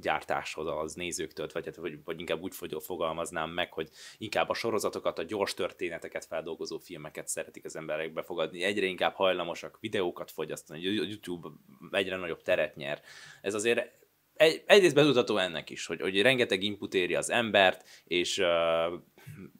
gyártáshoz 0.00 0.66
az 0.66 0.94
nézőktől, 0.94 1.48
vagy, 1.52 1.64
hát, 1.64 1.76
vagy, 1.76 2.04
vagy 2.04 2.20
inkább 2.20 2.42
úgy 2.42 2.54
fogalmaznám 2.80 3.50
meg, 3.50 3.72
hogy 3.72 3.88
inkább 4.18 4.48
a 4.48 4.54
sorozatokat, 4.54 5.18
a 5.18 5.22
gyors 5.22 5.54
történeteket 5.54 6.24
feldolgozó 6.24 6.78
filmeket 6.78 7.28
szeretik 7.28 7.64
az 7.64 7.76
emberek 7.76 8.12
befogadni, 8.12 8.62
egyre 8.62 8.86
inkább 8.86 9.14
hajlamosak 9.14 9.78
videókat 9.80 10.30
fogyasztani, 10.30 10.86
a 10.86 10.90
YouTube 10.90 11.48
egyre 11.90 12.16
nagyobb 12.16 12.42
teret 12.42 12.76
nyer. 12.76 13.02
Ez 13.42 13.54
azért 13.54 13.90
egy, 14.34 14.62
egyrészt 14.66 14.94
betudható 14.94 15.36
ennek 15.36 15.70
is, 15.70 15.86
hogy, 15.86 16.00
hogy 16.00 16.22
rengeteg 16.22 16.62
input 16.62 16.94
éri 16.94 17.14
az 17.14 17.30
embert, 17.30 17.88
és 18.04 18.38
uh, 18.38 18.46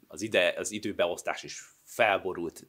az, 0.07 0.21
ide, 0.21 0.53
az 0.57 0.71
időbeosztás 0.71 1.43
is 1.43 1.61
felborult 1.83 2.67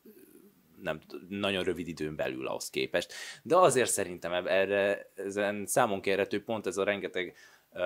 nem 0.82 1.00
nagyon 1.28 1.64
rövid 1.64 1.88
időn 1.88 2.16
belül 2.16 2.46
ahhoz 2.46 2.70
képest. 2.70 3.12
De 3.42 3.56
azért 3.56 3.90
szerintem 3.90 4.46
erre 4.46 5.10
ezen 5.14 5.66
számon 5.66 6.00
kérhető 6.00 6.42
pont 6.42 6.66
ez 6.66 6.76
a 6.76 6.84
rengeteg 6.84 7.36
uh, 7.70 7.80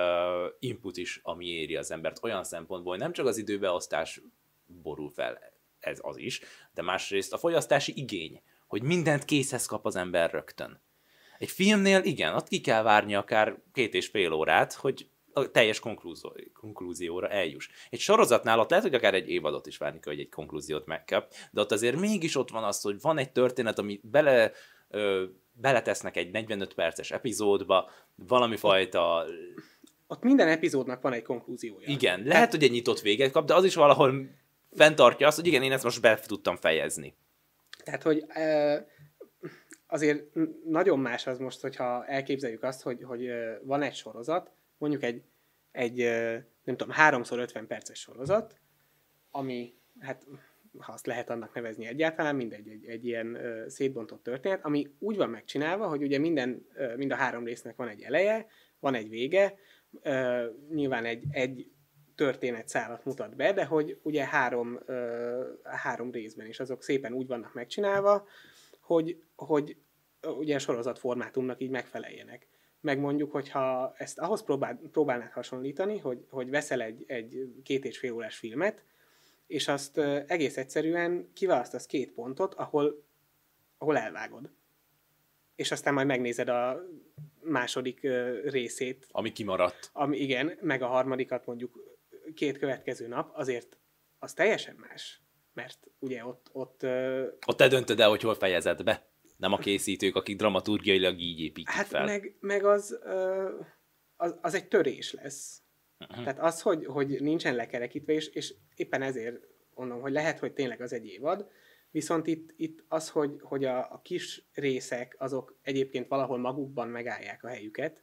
input 0.59 0.97
is, 0.97 1.21
ami 1.23 1.47
éri 1.47 1.77
az 1.77 1.91
embert 1.91 2.19
olyan 2.23 2.45
szempontból, 2.45 2.93
hogy 2.93 3.03
nem 3.03 3.13
csak 3.13 3.27
az 3.27 3.37
időbeosztás 3.37 4.21
borul 4.67 5.11
fel, 5.11 5.39
ez 5.81 5.99
az 6.03 6.17
is, 6.17 6.41
de 6.75 6.83
másrészt 6.83 7.33
a 7.33 7.39
fogyasztási 7.39 7.93
igény, 7.97 8.43
hogy 8.67 8.83
mindent 8.83 9.25
készhez 9.25 9.67
kap 9.67 9.87
az 9.87 9.97
ember 9.97 10.31
rögtön. 10.31 10.81
Egy 11.39 11.51
filmnél 11.51 12.03
igen, 12.03 12.35
ott 12.35 12.49
ki 12.49 12.61
kell 12.61 12.83
várni 12.83 13.15
akár 13.15 13.59
két 13.73 13.95
és 13.95 14.07
fél 14.07 14.33
órát, 14.33 14.73
hogy 14.73 15.09
a 15.33 15.51
teljes 15.51 15.81
konklúzió, 15.81 16.37
konklúzióra 16.55 17.29
eljuss. 17.29 17.69
Egy 17.91 17.99
sorozatnál 17.99 18.59
ott 18.61 18.71
lehet, 18.71 18.85
hogy 18.85 18.95
akár 18.95 19.15
egy 19.15 19.29
évadot 19.29 19.67
is 19.67 19.77
várni 19.77 20.01
kell, 20.01 20.13
hogy 20.13 20.23
egy 20.23 20.29
konklúziót 20.29 20.87
megkap, 20.87 21.33
de 21.51 21.61
ott 21.61 21.73
azért 21.73 22.01
mégis 22.01 22.37
ott 22.37 22.51
van 22.51 22.65
az, 22.65 22.81
hogy 22.81 23.01
van 23.01 23.19
egy 23.19 23.33
történet, 23.33 23.79
ami 23.79 24.01
bele, 24.03 24.53
ö, 24.89 25.25
beletesznek 25.53 26.17
egy 26.17 26.31
45 26.31 26.75
perces 26.75 27.11
epizódba, 27.11 27.91
valami 28.15 28.57
fajta... 28.57 29.25
Ott 30.07 30.23
minden 30.23 30.49
epizódnak 30.49 31.03
van 31.03 31.13
egy 31.13 31.23
konklúziója. 31.23 31.87
Igen, 31.89 32.23
lehet, 32.25 32.51
hogy 32.51 32.63
egy 32.63 32.71
nyitott 32.71 33.01
véget 33.01 33.31
kap, 33.31 33.47
de 33.47 33.55
az 33.55 33.65
is 33.65 33.75
valahol 33.75 34.29
fenntartja 34.77 35.27
azt, 35.27 35.37
hogy 35.37 35.47
igen, 35.47 35.63
én 35.63 35.73
ezt 35.73 35.85
most 35.85 36.01
be 36.01 36.21
tudtam 36.27 36.57
fejezni. 36.57 37.15
Tehát, 37.85 38.03
hogy 38.03 38.25
azért 39.87 40.25
nagyon 40.65 40.99
más 40.99 41.27
az 41.27 41.39
most, 41.39 41.61
hogyha 41.61 42.07
elképzeljük 42.07 42.63
azt, 42.63 42.83
hogy, 42.83 43.03
hogy 43.03 43.31
van 43.63 43.83
egy 43.83 43.95
sorozat, 43.95 44.51
mondjuk 44.81 45.03
egy, 45.03 45.23
egy 45.73 45.97
nem 46.65 46.77
tudom, 46.77 46.95
3x50 46.99 47.65
perces 47.69 47.99
sorozat, 47.99 48.59
ami, 49.31 49.75
hát 49.99 50.27
ha 50.79 50.93
azt 50.93 51.07
lehet 51.07 51.31
annak 51.31 51.55
nevezni 51.55 51.87
egyáltalán, 51.87 52.37
mindegy, 52.37 52.69
egy, 52.69 52.87
egy 52.87 53.07
ilyen 53.07 53.35
ö, 53.35 53.69
szétbontott 53.69 54.23
történet, 54.23 54.65
ami 54.65 54.95
úgy 54.99 55.17
van 55.17 55.31
megcsinálva, 55.31 55.89
hogy 55.89 56.03
ugye 56.03 56.19
minden, 56.19 56.67
ö, 56.75 56.97
mind 56.97 57.13
a 57.13 57.15
három 57.15 57.45
résznek 57.45 57.77
van 57.77 57.89
egy 57.89 58.03
eleje, 58.03 58.47
van 58.81 58.95
egy 58.95 59.09
vége, 59.09 59.55
ö, 60.03 60.47
nyilván 60.71 61.05
egy, 61.05 61.25
egy 61.31 61.71
történet 62.15 62.69
szállat 62.69 63.05
mutat 63.05 63.37
be, 63.37 63.53
de 63.53 63.65
hogy 63.65 63.99
ugye 64.03 64.25
három, 64.25 64.79
ö, 64.87 65.53
három 65.63 66.11
részben 66.11 66.47
is 66.47 66.61
azok 66.61 66.83
szépen 66.83 67.13
úgy 67.13 67.27
vannak 67.27 67.55
megcsinálva, 67.55 68.27
hogy, 68.81 69.23
hogy 69.37 69.77
ugye 70.23 70.59
sorozat 70.59 70.99
formátumnak 70.99 71.61
így 71.61 71.71
megfeleljenek 71.71 72.49
meg 72.81 72.99
mondjuk, 72.99 73.33
hogyha 73.33 73.95
ezt 73.97 74.19
ahhoz 74.19 74.43
próbál, 74.43 74.81
próbálnád 74.91 75.33
hasonlítani, 75.33 75.99
hogy, 75.99 76.25
hogy 76.31 76.51
veszel 76.51 76.83
egy, 76.83 77.05
egy 77.07 77.53
két 77.63 77.85
és 77.85 77.99
fél 77.99 78.13
órás 78.13 78.37
filmet, 78.37 78.85
és 79.47 79.69
azt 79.69 79.99
egész 80.27 80.57
egyszerűen 80.57 81.31
kiválasztasz 81.33 81.87
két 81.87 82.13
pontot, 82.13 82.55
ahol, 82.55 83.05
ahol 83.79 83.99
elvágod. 83.99 84.51
És 85.57 85.71
aztán 85.71 85.95
majd 85.95 86.07
megnézed 86.07 86.49
a 86.49 86.83
második 87.43 88.01
részét. 88.45 89.07
Ami 89.11 89.33
kimaradt. 89.33 89.91
Ami, 89.93 90.17
igen, 90.19 90.59
meg 90.61 90.83
a 90.83 90.87
harmadikat 90.87 91.47
mondjuk 91.47 91.99
két 92.35 92.59
következő 92.59 93.07
nap, 93.07 93.31
azért 93.35 93.79
az 94.19 94.33
teljesen 94.33 94.75
más. 94.75 95.21
Mert 95.53 95.91
ugye 95.99 96.25
ott... 96.25 96.49
Ott, 96.53 96.83
ott 97.47 97.57
te 97.57 97.69
döntöd 97.69 98.01
el, 98.01 98.09
hogy 98.09 98.23
hol 98.23 98.35
fejezed 98.35 98.83
be. 98.83 99.10
Nem 99.41 99.53
a 99.53 99.59
készítők, 99.59 100.17
akik 100.17 100.37
dramaturgiailag 100.37 101.19
így 101.19 101.41
építik 101.41 101.69
hát 101.69 101.87
fel. 101.87 102.05
Meg, 102.05 102.37
meg 102.41 102.65
az, 102.65 102.99
az, 104.17 104.35
az 104.41 104.55
egy 104.55 104.69
törés 104.69 105.13
lesz. 105.13 105.63
Uh-huh. 106.01 106.25
Tehát 106.25 106.39
az, 106.39 106.63
hogy, 106.63 106.87
hogy 106.87 107.21
nincsen 107.21 107.55
lekerekítve, 107.55 108.13
és, 108.13 108.29
és 108.29 108.55
éppen 108.75 109.03
ezért 109.03 109.47
mondom, 109.75 110.01
hogy 110.01 110.13
lehet, 110.13 110.39
hogy 110.39 110.53
tényleg 110.53 110.81
az 110.81 110.93
egy 110.93 111.07
évad, 111.07 111.51
viszont 111.91 112.27
itt, 112.27 112.53
itt 112.57 112.85
az, 112.89 113.11
hogy, 113.11 113.39
hogy 113.43 113.65
a, 113.65 113.93
a 113.93 114.01
kis 114.03 114.45
részek, 114.53 115.17
azok 115.19 115.59
egyébként 115.63 116.09
valahol 116.09 116.39
magukban 116.39 116.89
megállják 116.89 117.45
a 117.45 117.49
helyüket, 117.49 118.03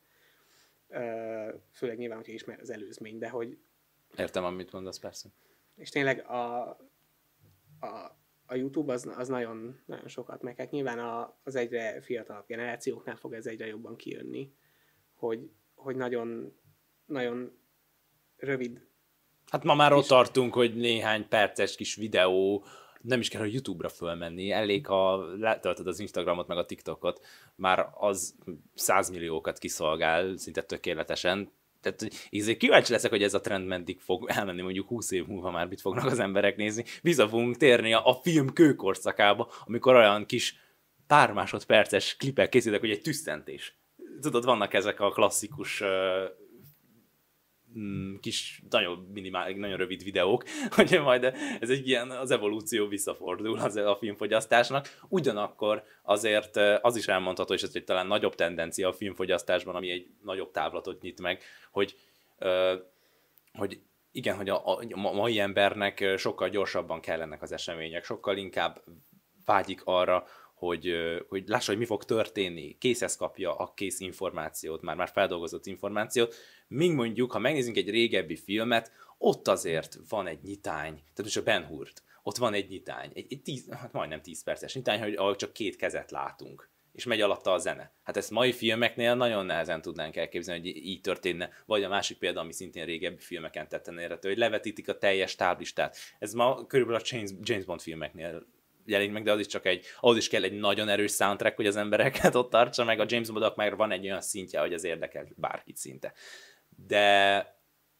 főleg 1.71 1.97
nyilván, 1.97 2.17
hogyha 2.17 2.34
ismer 2.34 2.60
az 2.60 2.69
előzmény, 2.69 3.17
de 3.17 3.30
hogy... 3.30 3.58
Értem, 4.17 4.43
amit 4.43 4.71
mondasz, 4.71 5.00
persze. 5.00 5.30
És 5.76 5.89
tényleg 5.89 6.26
a, 6.30 6.69
a, 7.80 8.17
a 8.48 8.56
YouTube 8.56 8.94
az, 8.94 9.10
az 9.18 9.28
nagyon, 9.28 9.80
nagyon 9.86 10.08
sokat 10.08 10.42
meg. 10.42 10.58
Hát 10.58 10.72
nyilván 10.72 11.00
a, 11.00 11.38
az 11.44 11.56
egyre 11.56 12.02
fiatalabb 12.02 12.46
generációknál 12.48 13.16
fog 13.16 13.34
ez 13.34 13.46
egyre 13.46 13.66
jobban 13.66 13.96
kijönni, 13.96 14.54
hogy, 15.16 15.50
hogy 15.76 15.96
nagyon, 15.96 16.54
nagyon 17.06 17.52
rövid. 18.38 18.86
Hát 19.46 19.64
ma 19.64 19.76
már 19.76 19.94
ott 19.94 20.08
tartunk, 20.08 20.54
hogy 20.54 20.76
néhány 20.76 21.28
perces 21.28 21.76
kis 21.76 21.96
videó, 21.96 22.66
nem 23.02 23.20
is 23.20 23.30
kell 23.30 23.42
a 23.42 23.46
YouTube-ra 23.46 23.90
fölmenni, 23.90 24.52
elég, 24.52 24.86
ha 24.88 25.36
letöltöd 25.36 25.88
az 25.88 26.00
Instagramot, 26.00 26.48
meg 26.48 26.58
a 26.58 26.66
TikTokot, 26.66 27.26
már 27.56 27.90
az 27.94 28.36
százmilliókat 28.74 29.58
kiszolgál 29.58 30.38
szinte 30.38 30.62
tökéletesen, 30.62 31.52
tehát 31.82 32.08
így 32.30 32.58
kíváncsi 32.58 32.92
leszek, 32.92 33.10
hogy 33.10 33.24
ez 33.24 33.34
a 33.34 33.40
trend 33.40 33.68
meddig 33.68 34.00
fog 34.00 34.30
elmenni, 34.30 34.62
mondjuk 34.62 34.88
20 34.88 35.12
év 35.12 35.26
múlva 35.26 35.52
már 35.52 35.68
mit 35.68 35.82
fognak 35.82 36.06
az 36.06 36.20
emberek 36.20 36.56
nézni. 36.56 36.84
Vissza 37.02 37.28
fogunk 37.28 37.58
térni 37.58 37.94
a, 37.94 38.08
a 38.08 38.13
film 38.13 38.54
kőkorszakába, 38.54 39.52
amikor 39.66 39.96
olyan 39.96 40.26
kis 40.26 40.56
pár 41.08 41.34
másodperces 41.34 42.16
klipek 42.16 42.50
készítek, 42.50 42.80
hogy 42.80 42.92
egy 42.92 43.02
tüsszentés. 43.02 43.78
Tudod, 44.22 44.46
vannak 44.46 44.74
ezek 44.74 45.00
a 45.00 45.12
klasszikus 45.12 45.82
uh, 45.82 45.88
kis, 48.19 48.62
nagyon 48.69 49.10
minimál, 49.13 49.51
nagyon 49.51 49.77
rövid 49.77 50.03
videók, 50.03 50.43
hogy 50.75 50.99
majd 51.01 51.23
ez 51.60 51.69
egy 51.69 51.88
ilyen, 51.88 52.12
az 52.12 52.32
evolúció 52.32 52.88
visszafordul 52.88 53.60
az 53.60 53.75
a 53.75 53.95
filmfogyasztásnak. 53.99 54.99
Ugyanakkor 55.10 55.84
azért 56.03 56.56
az 56.82 56.95
is 56.95 57.08
elmondható, 57.08 57.53
és 57.53 57.62
ez 57.62 57.71
egy 57.73 57.84
talán 57.84 58.08
nagyobb 58.08 58.36
tendencia 58.36 58.88
a 58.88 58.93
filmfogyasztásban, 58.93 59.75
ami 59.75 59.89
egy 59.89 60.08
nagyobb 60.23 60.51
távlatot 60.51 61.01
nyit 61.01 61.21
meg, 61.21 61.43
hogy, 61.71 61.95
hogy 63.53 63.80
igen, 64.12 64.36
hogy 64.36 64.49
a, 64.49 64.67
a, 64.67 64.80
a 64.91 65.13
mai 65.13 65.39
embernek 65.39 66.13
sokkal 66.17 66.49
gyorsabban 66.49 67.01
kellenek 67.01 67.41
az 67.41 67.51
események, 67.51 68.03
sokkal 68.03 68.38
inkább 68.38 68.84
vágyik 69.45 69.82
arra, 69.84 70.25
hogy, 70.58 70.93
hogy 71.28 71.43
lássa, 71.48 71.72
hogy 71.72 71.80
mi 71.80 71.86
fog 71.86 72.04
történni, 72.04 72.78
készhez 72.78 73.15
kapja 73.15 73.56
a 73.56 73.74
kész 73.74 74.00
információt, 74.00 74.82
már, 74.82 74.96
már 74.96 75.10
feldolgozott 75.10 75.65
információt, 75.65 76.36
míg 76.67 76.91
mondjuk, 76.91 77.32
ha 77.32 77.39
megnézzünk 77.39 77.78
egy 77.78 77.89
régebbi 77.89 78.36
filmet, 78.36 78.91
ott 79.17 79.48
azért 79.48 79.98
van 80.10 80.28
egy 80.28 80.39
nyitány, 80.43 80.93
tehát 80.93 81.24
most 81.24 81.38
a 81.38 81.43
Ben 81.43 81.65
Hurt, 81.65 82.04
ott 82.24 82.38
van 82.38 82.54
egy 82.54 82.70
nyitány, 82.70 83.12
egy, 83.13 83.26
egy 83.30 83.41
tíz, 83.41 83.70
hát 83.70 83.91
majdnem 83.91 84.22
10 84.22 84.43
perces 84.43 84.76
nyitány, 84.76 85.00
hogy 85.00 85.13
ahol 85.13 85.36
csak 85.36 85.54
két 85.54 85.76
kezet 85.76 86.12
látunk 86.12 86.70
és 86.98 87.06
megy 87.06 87.22
alatta 87.22 87.52
a 87.52 87.58
zene. 87.58 87.91
Hát 88.04 88.17
ezt 88.17 88.32
mai 88.32 88.52
filmeknél 88.52 89.15
nagyon 89.15 89.46
nehezen 89.46 89.82
tudnánk 89.82 90.15
elképzelni, 90.15 90.62
hogy 90.62 90.86
így 90.86 91.02
történne. 91.02 91.50
Vagy 91.65 91.84
a 91.84 91.89
másik 91.89 92.17
példa, 92.17 92.39
ami 92.39 92.54
szintén 92.54 92.86
régebbi 92.86 93.22
filmeken 93.22 93.67
tetten 93.67 94.00
érhető, 94.00 94.28
hogy 94.28 94.38
levetítik 94.38 94.89
a 94.89 94.98
teljes 94.98 95.36
táblistát. 95.36 95.98
Ez 96.20 96.34
ma 96.34 96.65
körülbelül 96.65 97.02
a 97.02 97.06
James, 97.10 97.32
James 97.41 97.65
Bond 97.65 97.82
filmeknél 97.82 98.46
jelenik 98.88 99.13
meg, 99.13 99.23
de 99.23 99.32
az 99.32 99.39
is 99.39 99.45
csak 99.45 99.65
egy, 99.65 99.86
ahhoz 100.00 100.17
is 100.17 100.28
kell 100.28 100.43
egy 100.43 100.60
nagyon 100.60 100.89
erős 100.89 101.12
soundtrack, 101.12 101.56
hogy 101.56 101.67
az 101.67 101.76
embereket 101.76 102.36
ott 102.36 102.50
tartsa 102.50 102.84
meg. 102.84 103.00
A 103.00 103.06
James 103.08 103.30
Bondok 103.30 103.56
már 103.56 103.76
van 103.76 103.91
egy 103.91 104.06
olyan 104.06 104.21
szintje, 104.21 104.60
hogy 104.60 104.73
az 104.73 104.84
érdekel 104.84 105.28
bárkit 105.36 105.78
szinte. 105.78 106.13
De, 106.69 107.02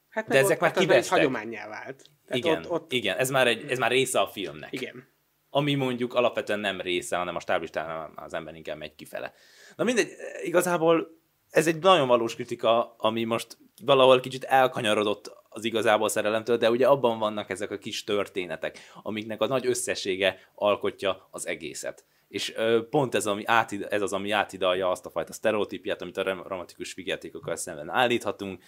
hát 0.10 0.28
de 0.28 0.38
ezek 0.38 0.56
ott, 0.56 0.62
már 0.62 0.71
kivesztek. 0.71 1.17
hagyományá 1.17 1.67
vált. 1.67 2.04
Tehát 2.26 2.43
igen, 2.43 2.58
ott, 2.58 2.69
ott... 2.69 2.91
igen, 2.91 3.17
ez 3.17 3.30
már, 3.30 3.47
egy, 3.47 3.71
ez 3.71 3.78
már 3.78 3.91
része 3.91 4.19
a 4.19 4.28
filmnek. 4.28 4.73
Igen. 4.73 5.08
Ami 5.50 5.76
mondjuk 5.76 6.13
alapvetően 6.13 6.60
nem 6.60 6.82
része, 6.82 7.17
hanem 7.17 7.36
a 7.36 7.39
stáblistán 7.39 8.12
az 8.15 8.34
ember 8.34 8.56
inkább 8.56 8.78
megy 8.78 8.95
kifele. 8.95 9.34
Na 9.76 9.84
mindegy, 9.84 10.10
igazából 10.43 11.17
ez 11.50 11.67
egy 11.67 11.80
nagyon 11.80 12.08
valós 12.08 12.36
kritika, 12.36 12.95
ami 12.97 13.23
most 13.23 13.58
valahol 13.84 14.19
kicsit 14.19 14.43
elkanyarodott 14.43 15.37
az 15.58 15.63
igazából 15.63 16.10
szerelemtől, 16.10 16.58
de 16.58 16.70
ugye 16.70 16.88
abban 16.88 17.20
vannak 17.20 17.50
ezek 17.50 17.72
a 17.72 17.78
kis 17.78 18.04
történetek, 18.04 18.80
amiknek 19.04 19.41
a 19.41 19.48
nagy 19.48 19.65
összessége 19.65 20.39
alkotja 20.56 21.28
az 21.32 21.48
egészet. 21.48 22.06
És 22.28 22.56
ö, 22.56 22.88
pont 22.89 23.15
ez, 23.15 23.28
ami 23.28 23.46
átid, 23.46 23.88
ez 23.89 24.02
az, 24.02 24.13
ami 24.13 24.32
átidalja 24.32 24.89
azt 24.89 25.06
a 25.06 25.10
fajta 25.10 25.34
sztereotípiát, 25.34 26.02
amit 26.02 26.17
a 26.17 26.43
romantikus 26.48 26.93
vigyátékokkal 26.93 27.56
szemben 27.56 27.89
állíthatunk. 27.89 28.63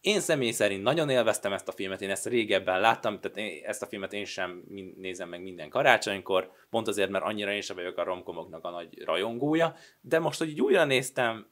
Én 0.00 0.20
személy 0.20 0.50
szerint 0.50 0.82
nagyon 0.82 1.08
élveztem 1.08 1.52
ezt 1.52 1.68
a 1.68 1.72
filmet, 1.72 2.02
én 2.02 2.10
ezt 2.10 2.26
régebben 2.26 2.80
láttam, 2.80 3.20
tehát 3.20 3.36
én, 3.36 3.64
ezt 3.64 3.82
a 3.82 3.86
filmet 3.86 4.12
én 4.12 4.24
sem 4.24 4.64
nézem 4.96 5.28
meg 5.28 5.42
minden 5.42 5.68
karácsonykor, 5.68 6.50
pont 6.70 6.88
azért, 6.88 7.10
mert 7.10 7.24
annyira 7.24 7.52
én 7.52 7.60
sem 7.60 7.76
vagyok 7.76 7.98
a 7.98 8.04
romkomoknak 8.04 8.64
a 8.64 8.70
nagy 8.70 9.02
rajongója, 9.04 9.74
de 10.00 10.18
most, 10.18 10.38
hogy 10.38 10.48
így 10.48 10.60
újra 10.60 10.84
néztem, 10.84 11.46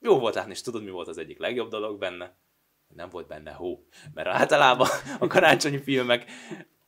jó 0.00 0.18
volt 0.18 0.34
látni, 0.34 0.52
és 0.52 0.60
tudod, 0.60 0.84
mi 0.84 0.90
volt 0.90 1.08
az 1.08 1.18
egyik 1.18 1.38
legjobb 1.38 1.70
dolog 1.70 1.98
benne? 1.98 2.36
Nem 2.94 3.08
volt 3.08 3.26
benne 3.26 3.50
hó. 3.50 3.86
Mert 4.14 4.28
általában 4.28 4.88
a 5.18 5.26
karácsonyi 5.26 5.78
filmek 5.78 6.24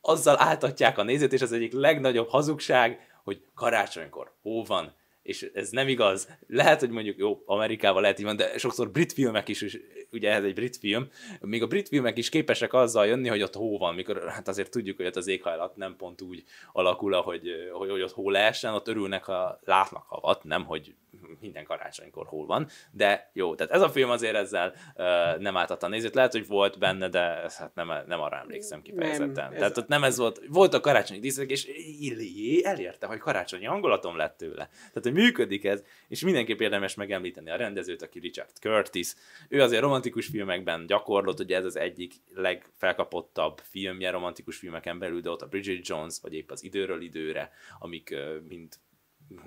azzal 0.01 0.39
áltatják 0.39 0.97
a 0.97 1.03
nézőt, 1.03 1.33
és 1.33 1.41
az 1.41 1.51
egyik 1.51 1.73
legnagyobb 1.73 2.29
hazugság, 2.29 2.99
hogy 3.23 3.43
karácsonykor 3.55 4.33
hó 4.41 4.63
van, 4.63 4.97
és 5.21 5.49
ez 5.53 5.69
nem 5.69 5.87
igaz. 5.87 6.27
Lehet, 6.47 6.79
hogy 6.79 6.89
mondjuk 6.89 7.17
jó, 7.17 7.43
Amerikában 7.45 8.01
lehet 8.01 8.19
így 8.19 8.25
van, 8.25 8.35
de 8.35 8.57
sokszor 8.57 8.91
brit 8.91 9.13
filmek 9.13 9.47
is, 9.47 9.61
is 9.61 9.77
ugye 10.11 10.31
ez 10.31 10.43
egy 10.43 10.53
brit 10.53 10.77
film, 10.77 11.09
még 11.41 11.61
a 11.63 11.67
brit 11.67 11.87
filmek 11.87 12.17
is 12.17 12.29
képesek 12.29 12.73
azzal 12.73 13.05
jönni, 13.05 13.27
hogy 13.27 13.41
ott 13.41 13.53
hó 13.53 13.77
van, 13.77 13.95
mikor 13.95 14.29
hát 14.29 14.47
azért 14.47 14.71
tudjuk, 14.71 14.97
hogy 14.97 15.05
ott 15.05 15.15
az 15.15 15.27
éghajlat 15.27 15.75
nem 15.75 15.95
pont 15.95 16.21
úgy 16.21 16.43
alakul, 16.71 17.21
hogy, 17.21 17.41
hogy, 17.73 17.89
hogy 17.89 18.01
ott 18.01 18.11
hó 18.11 18.29
lehessen, 18.29 18.73
ott 18.73 18.87
örülnek, 18.87 19.23
ha 19.23 19.59
látnak 19.63 20.03
havat, 20.07 20.43
nem, 20.43 20.65
hogy 20.65 20.95
minden 21.39 21.63
karácsonykor 21.63 22.25
hol 22.25 22.45
van, 22.45 22.67
de 22.91 23.29
jó, 23.33 23.55
tehát 23.55 23.73
ez 23.73 23.81
a 23.81 23.89
film 23.89 24.09
azért 24.09 24.35
ezzel 24.35 24.73
uh, 24.95 25.41
nem 25.41 25.57
álltatta 25.57 25.85
a 25.85 25.89
nézőt, 25.89 26.15
lehet, 26.15 26.31
hogy 26.31 26.47
volt 26.47 26.79
benne, 26.79 27.09
de 27.09 27.19
hát 27.57 27.75
nem, 27.75 27.91
nem 28.07 28.21
arra 28.21 28.37
emlékszem 28.37 28.81
kifejezetten. 28.81 29.49
Nem, 29.49 29.59
tehát 29.59 29.77
ott 29.77 29.87
nem 29.87 30.03
ez 30.03 30.17
volt, 30.17 30.41
volt 30.47 30.73
a 30.73 30.79
karácsonyi 30.79 31.19
díszek, 31.19 31.49
és 31.49 31.65
Illié 31.99 32.63
elérte, 32.63 33.07
hogy 33.07 33.17
karácsonyi 33.17 33.65
hangulatom 33.65 34.17
lett 34.17 34.37
tőle. 34.37 34.69
Tehát, 34.77 35.03
hogy 35.03 35.13
működik 35.13 35.65
ez, 35.65 35.83
és 36.07 36.21
mindenképp 36.21 36.59
érdemes 36.59 36.95
megemlíteni 36.95 37.49
a 37.49 37.55
rendezőt, 37.55 38.01
aki 38.01 38.19
Richard 38.19 38.49
Curtis. 38.61 39.13
Ő 39.49 39.61
azért 39.61 39.81
romantikus 39.81 40.27
filmekben 40.27 40.85
gyakorlott, 40.85 41.39
ugye 41.39 41.57
ez 41.57 41.65
az 41.65 41.75
egyik 41.77 42.13
legfelkapottabb 42.33 43.61
filmje 43.63 44.11
romantikus 44.11 44.57
filmeken 44.57 44.99
belül, 44.99 45.21
de 45.21 45.29
ott 45.29 45.41
a 45.41 45.47
Bridget 45.47 45.87
Jones, 45.87 46.17
vagy 46.21 46.33
épp 46.33 46.51
az 46.51 46.63
Időről 46.63 47.01
időre, 47.01 47.51
amik 47.79 48.09
uh, 48.11 48.47
mind 48.47 48.73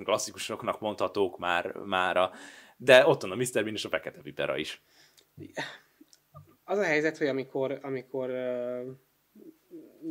klasszikusoknak 0.04 0.80
mondhatók 0.80 1.38
már, 1.38 1.72
mára, 1.76 2.32
de 2.76 3.06
ott 3.06 3.22
van 3.22 3.30
a 3.30 3.34
Mr. 3.34 3.52
Bean 3.52 3.74
és 3.74 3.84
a 3.84 3.88
Fekete 3.88 4.22
Vipera 4.22 4.56
is. 4.56 4.82
Az 6.64 6.78
a 6.78 6.84
helyzet, 6.84 7.18
hogy 7.18 7.26
amikor, 7.26 7.78
amikor 7.82 8.30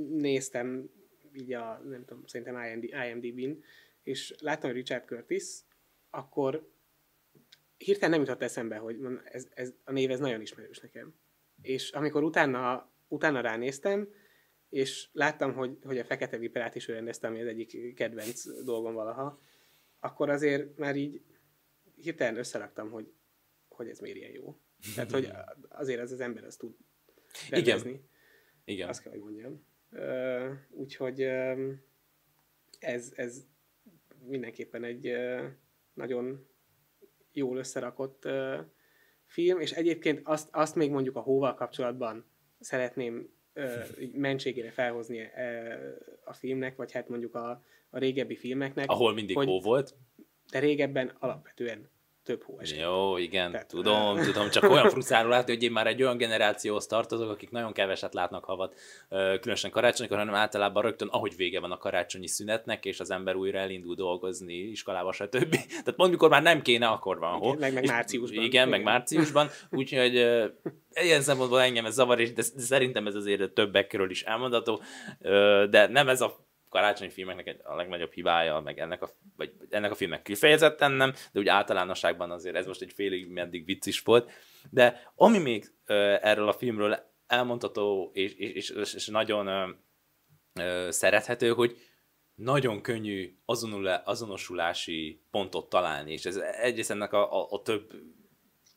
néztem 0.10 0.89
így 1.34 1.53
a, 1.53 1.81
nem 1.86 2.05
tudom, 2.05 2.25
szerintem 2.25 2.63
IMD, 2.63 2.84
IMDb-n, 2.84 3.63
és 4.03 4.36
láttam, 4.39 4.69
hogy 4.69 4.79
Richard 4.79 5.05
Curtis, 5.05 5.43
akkor 6.10 6.69
hirtelen 7.77 8.10
nem 8.10 8.19
jutott 8.19 8.41
eszembe, 8.41 8.77
hogy 8.77 8.97
ez, 9.23 9.47
ez, 9.53 9.73
a 9.84 9.91
név 9.91 10.12
ez 10.12 10.19
nagyon 10.19 10.41
ismerős 10.41 10.79
nekem. 10.79 11.13
És 11.62 11.91
amikor 11.91 12.23
utána, 12.23 12.91
utána 13.07 13.41
ránéztem, 13.41 14.10
és 14.69 15.07
láttam, 15.12 15.53
hogy, 15.53 15.77
hogy 15.84 15.97
a 15.97 16.05
Fekete 16.05 16.38
Viperát 16.38 16.75
is 16.75 16.88
ő 16.88 16.93
rendezte, 16.93 17.27
ami 17.27 17.41
az 17.41 17.47
egyik 17.47 17.93
kedvenc 17.93 18.63
dolgom 18.63 18.93
valaha, 18.93 19.39
akkor 20.02 20.30
azért 20.30 20.78
már 20.78 20.96
így 20.96 21.22
hirtelen 21.96 22.38
összeraktam, 22.38 22.90
hogy, 22.90 23.14
hogy 23.70 23.88
ez 23.88 24.00
miért 24.00 24.18
ilyen 24.18 24.32
jó. 24.32 24.60
Tehát, 24.96 25.12
hogy 25.12 25.32
azért 25.70 26.02
az 26.02 26.12
az 26.12 26.20
ember 26.20 26.44
azt 26.44 26.60
tud 26.60 26.76
rendezni. 27.50 27.90
Igen. 27.90 28.10
Igen. 28.64 28.90
Azt 28.90 29.02
kell, 29.02 29.12
hogy 29.12 29.22
mondjam. 29.22 29.66
Uh, 29.92 30.52
úgyhogy 30.70 31.24
uh, 31.24 31.74
ez, 32.80 33.12
ez 33.16 33.46
mindenképpen 34.20 34.84
egy 34.84 35.08
uh, 35.08 35.48
nagyon 35.94 36.48
jól 37.32 37.58
összerakott 37.58 38.28
film, 39.26 39.60
és 39.60 39.72
egyébként 39.72 40.20
azt, 40.24 40.50
azt 40.52 40.76
még 40.76 40.92
mondjuk 40.92 41.16
a 41.16 41.20
hóval 41.20 41.54
kapcsolatban 41.54 42.26
szeretném 42.60 43.34
mentségére 44.14 44.72
felhozni 44.72 45.30
a 46.24 46.34
filmnek, 46.34 46.76
vagy 46.76 46.92
hát 46.92 47.10
mondjuk 47.10 47.36
a, 47.36 47.64
a 47.90 47.98
régebbi 47.98 48.36
filmeknek. 48.36 48.90
Ahol 48.90 49.14
mindig 49.14 49.36
hogy, 49.36 49.48
hó 49.48 49.60
volt. 49.60 49.96
De 50.52 50.60
régebben 50.60 51.16
alapvetően 51.20 51.90
több 52.23 52.43
hó 52.43 52.60
esik. 52.60 52.79
Jó, 52.79 53.17
igen, 53.17 53.51
Tehát, 53.51 53.67
tudom, 53.67 54.17
uh... 54.17 54.25
tudom, 54.25 54.49
csak 54.49 54.63
olyan 54.63 54.89
frusztráló 54.93 55.29
látni, 55.29 55.53
hogy 55.53 55.63
én 55.63 55.71
már 55.71 55.88
egy 55.88 56.01
olyan 56.01 56.17
generációhoz 56.17 56.86
tartozok, 56.86 57.29
akik 57.29 57.51
nagyon 57.51 57.73
keveset 57.73 58.13
látnak 58.13 58.45
havat, 58.45 58.75
különösen 59.10 59.71
karácsonykor, 59.71 60.17
hanem 60.17 60.34
általában 60.34 60.84
rögtön, 60.84 61.07
ahogy 61.07 61.36
vége 61.36 61.60
van 61.60 61.71
a 61.71 61.77
karácsonyi 61.77 62.27
szünetnek, 62.27 62.86
és 62.86 62.99
az 62.99 63.12
ember 63.12 63.36
újra 63.36 63.60
elindul 63.60 63.95
dolgozni 63.95 64.53
iskolába, 64.53 65.12
stb. 65.12 65.55
Tehát 65.69 65.93
pont 65.95 66.12
mikor 66.12 66.29
már 66.29 66.41
nem 66.41 66.62
kéne, 66.62 66.88
akkor 66.88 67.19
van 67.19 67.39
hó. 67.39 67.53
meg, 67.53 67.73
meg 67.73 67.86
márciusban. 67.86 68.43
Igen, 68.43 68.45
igen, 68.45 68.69
meg 68.69 68.84
márciusban, 68.84 69.49
úgyhogy 69.69 70.13
ilyen 71.01 71.21
szempontból 71.21 71.62
engem 71.62 71.86
ez 71.86 71.93
zavar, 71.93 72.19
és 72.19 72.34
de 72.34 72.41
szerintem 72.41 73.07
ez 73.07 73.15
azért 73.15 73.51
többekről 73.51 74.10
is 74.10 74.23
elmondható, 74.23 74.81
de 75.69 75.88
nem 75.88 76.10
ez 76.10 76.21
a 76.21 76.49
karácsonyi 76.71 77.10
filmeknek 77.10 77.60
a 77.63 77.75
legnagyobb 77.75 78.12
hibája, 78.12 78.60
meg 78.60 78.79
ennek 78.79 79.01
a, 79.01 79.10
vagy 79.36 79.53
ennek 79.69 79.91
a 79.91 79.95
filmnek 79.95 80.21
kifejezetten 80.21 80.91
nem, 80.91 81.13
de 81.31 81.39
úgy 81.39 81.47
általánosságban 81.47 82.31
azért 82.31 82.55
ez 82.55 82.65
most 82.65 82.81
egy 82.81 82.91
félig 82.93 83.27
meddig 83.27 83.65
vicc 83.65 83.86
is 83.86 83.99
volt. 83.99 84.31
De 84.69 85.12
ami 85.15 85.38
még 85.38 85.71
ö, 85.86 86.15
erről 86.21 86.47
a 86.47 86.53
filmről 86.53 86.99
elmondható, 87.27 88.12
és, 88.13 88.34
és, 88.34 88.69
és, 88.69 88.93
és 88.93 89.07
nagyon 89.07 89.47
ö, 89.47 89.69
ö, 90.60 90.88
szerethető, 90.91 91.49
hogy 91.49 91.77
nagyon 92.36 92.81
könnyű 92.81 93.38
azonosulási 94.03 95.23
pontot 95.31 95.69
találni, 95.69 96.12
és 96.12 96.25
ez 96.25 96.36
egyrészt 96.38 96.91
ennek 96.91 97.13
a, 97.13 97.41
a, 97.41 97.47
a 97.49 97.62
több 97.62 97.91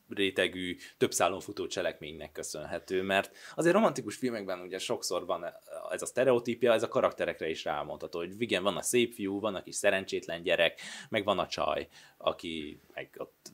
rétegű, 0.09 0.77
több 0.97 1.13
szálon 1.13 1.39
futó 1.39 1.67
cselekménynek 1.67 2.31
köszönhető, 2.31 3.01
mert 3.01 3.35
azért 3.55 3.75
romantikus 3.75 4.15
filmekben 4.15 4.59
ugye 4.59 4.77
sokszor 4.77 5.25
van 5.25 5.45
ez 5.91 6.01
a 6.01 6.05
sztereotípia, 6.05 6.73
ez 6.73 6.83
a 6.83 6.87
karakterekre 6.87 7.49
is 7.49 7.63
rámondható, 7.63 8.19
hogy 8.19 8.41
igen, 8.41 8.63
van 8.63 8.77
a 8.77 8.81
szép 8.81 9.13
fiú, 9.13 9.39
van 9.39 9.55
a 9.55 9.63
kis 9.63 9.75
szerencsétlen 9.75 10.41
gyerek, 10.41 10.81
meg 11.09 11.23
van 11.23 11.39
a 11.39 11.47
csaj, 11.47 11.87
aki 12.17 12.79
meg 12.93 13.09
ott 13.17 13.51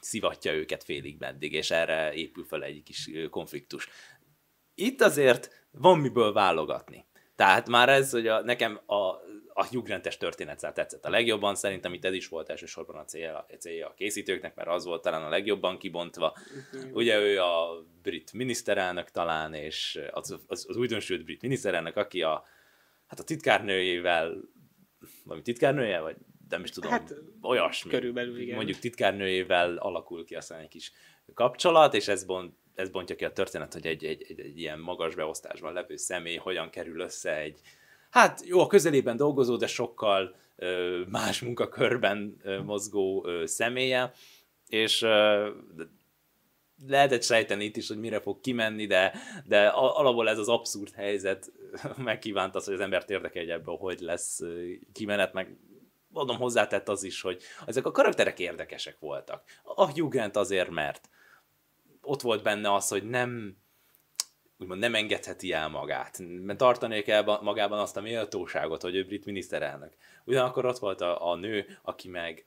szivatja 0.00 0.52
őket 0.52 0.84
félig 0.84 1.16
meddig, 1.18 1.52
és 1.52 1.70
erre 1.70 2.12
épül 2.14 2.44
fel 2.44 2.62
egy 2.62 2.82
kis 2.82 3.10
konfliktus. 3.30 3.88
Itt 4.74 5.00
azért 5.00 5.66
van 5.70 5.98
miből 5.98 6.32
válogatni. 6.32 7.06
Tehát 7.36 7.68
már 7.68 7.88
ez, 7.88 8.10
hogy 8.10 8.26
a, 8.26 8.42
nekem 8.42 8.80
a 8.86 9.14
a 9.56 9.66
Hugh 9.66 9.84
Grant-es 9.84 10.16
történetszál 10.16 10.72
tetszett 10.72 11.04
a 11.04 11.10
legjobban, 11.10 11.54
szerintem 11.54 11.92
itt 11.92 12.04
ez 12.04 12.12
is 12.12 12.28
volt 12.28 12.48
elsősorban 12.48 12.96
a 12.96 13.04
célja, 13.04 13.46
a 13.48 13.56
célja 13.58 13.88
a 13.88 13.94
készítőknek, 13.94 14.54
mert 14.54 14.68
az 14.68 14.84
volt 14.84 15.02
talán 15.02 15.22
a 15.22 15.28
legjobban 15.28 15.78
kibontva. 15.78 16.36
Uh-huh. 16.72 16.96
Ugye 16.96 17.18
ő 17.20 17.40
a 17.40 17.84
brit 18.02 18.32
miniszterelnök 18.32 19.10
talán, 19.10 19.54
és 19.54 20.00
az, 20.10 20.38
az, 20.46 20.66
az 20.68 20.76
újdonsült 20.76 21.24
brit 21.24 21.42
miniszterelnök, 21.42 21.96
aki 21.96 22.22
a, 22.22 22.44
hát 23.06 23.18
a 23.18 23.24
titkárnőjével, 23.24 24.36
valami 25.24 25.42
titkárnője, 25.42 26.00
vagy 26.00 26.16
nem 26.48 26.62
is 26.62 26.70
tudom, 26.70 26.90
hát, 26.90 27.14
olyasmi. 27.42 27.90
Körülbelül, 27.90 28.40
igen. 28.40 28.56
Mondjuk 28.56 28.78
titkárnőjével 28.78 29.76
alakul 29.76 30.24
ki 30.24 30.34
aztán 30.34 30.60
egy 30.60 30.68
kis 30.68 30.92
kapcsolat, 31.34 31.94
és 31.94 32.08
ez 32.08 32.24
bont, 32.24 32.54
ez 32.74 32.90
bontja 32.90 33.16
ki 33.16 33.24
a 33.24 33.32
történet, 33.32 33.72
hogy 33.72 33.86
egy, 33.86 34.04
egy, 34.04 34.26
egy, 34.28 34.40
egy 34.40 34.58
ilyen 34.58 34.78
magas 34.78 35.14
beosztásban 35.14 35.72
levő 35.72 35.96
személy 35.96 36.36
hogyan 36.36 36.70
kerül 36.70 37.00
össze 37.00 37.36
egy, 37.36 37.60
hát 38.14 38.42
jó, 38.46 38.60
a 38.60 38.66
közelében 38.66 39.16
dolgozó, 39.16 39.56
de 39.56 39.66
sokkal 39.66 40.36
más 41.08 41.40
munkakörben 41.40 42.40
mozgó 42.64 43.26
személye, 43.44 44.12
és 44.68 45.06
lehetett 46.86 47.22
sejteni 47.22 47.64
itt 47.64 47.76
is, 47.76 47.88
hogy 47.88 47.98
mire 47.98 48.20
fog 48.20 48.40
kimenni, 48.40 48.86
de, 48.86 49.14
de 49.44 49.66
alapból 49.68 50.28
ez 50.28 50.38
az 50.38 50.48
abszurd 50.48 50.92
helyzet 50.92 51.52
megkívánt 51.96 52.54
az, 52.54 52.64
hogy 52.64 52.74
az 52.74 52.80
embert 52.80 53.10
érdekelje 53.10 53.54
ebből, 53.54 53.76
hogy 53.76 54.00
lesz 54.00 54.40
kimenet, 54.92 55.32
meg 55.32 55.56
mondom, 56.08 56.36
hozzátett 56.36 56.88
az 56.88 57.02
is, 57.02 57.20
hogy 57.20 57.42
ezek 57.66 57.86
a 57.86 57.90
karakterek 57.90 58.38
érdekesek 58.38 58.96
voltak. 58.98 59.42
A 59.62 59.92
Hugh 59.92 60.10
Grant 60.10 60.36
azért, 60.36 60.70
mert 60.70 61.08
ott 62.02 62.20
volt 62.20 62.42
benne 62.42 62.74
az, 62.74 62.88
hogy 62.88 63.08
nem 63.08 63.56
úgymond 64.64 64.80
nem 64.80 64.94
engedheti 64.94 65.52
el 65.52 65.68
magát, 65.68 66.18
mert 66.42 66.58
tartani 66.58 67.02
kell 67.02 67.22
magában 67.42 67.78
azt 67.78 67.96
a 67.96 68.00
méltóságot, 68.00 68.82
hogy 68.82 68.94
ő 68.94 69.04
brit 69.04 69.24
miniszterelnök. 69.24 69.92
Ugyanakkor 70.24 70.64
ott 70.64 70.78
volt 70.78 71.00
a, 71.00 71.30
a 71.30 71.36
nő, 71.36 71.78
aki 71.82 72.08
meg 72.08 72.46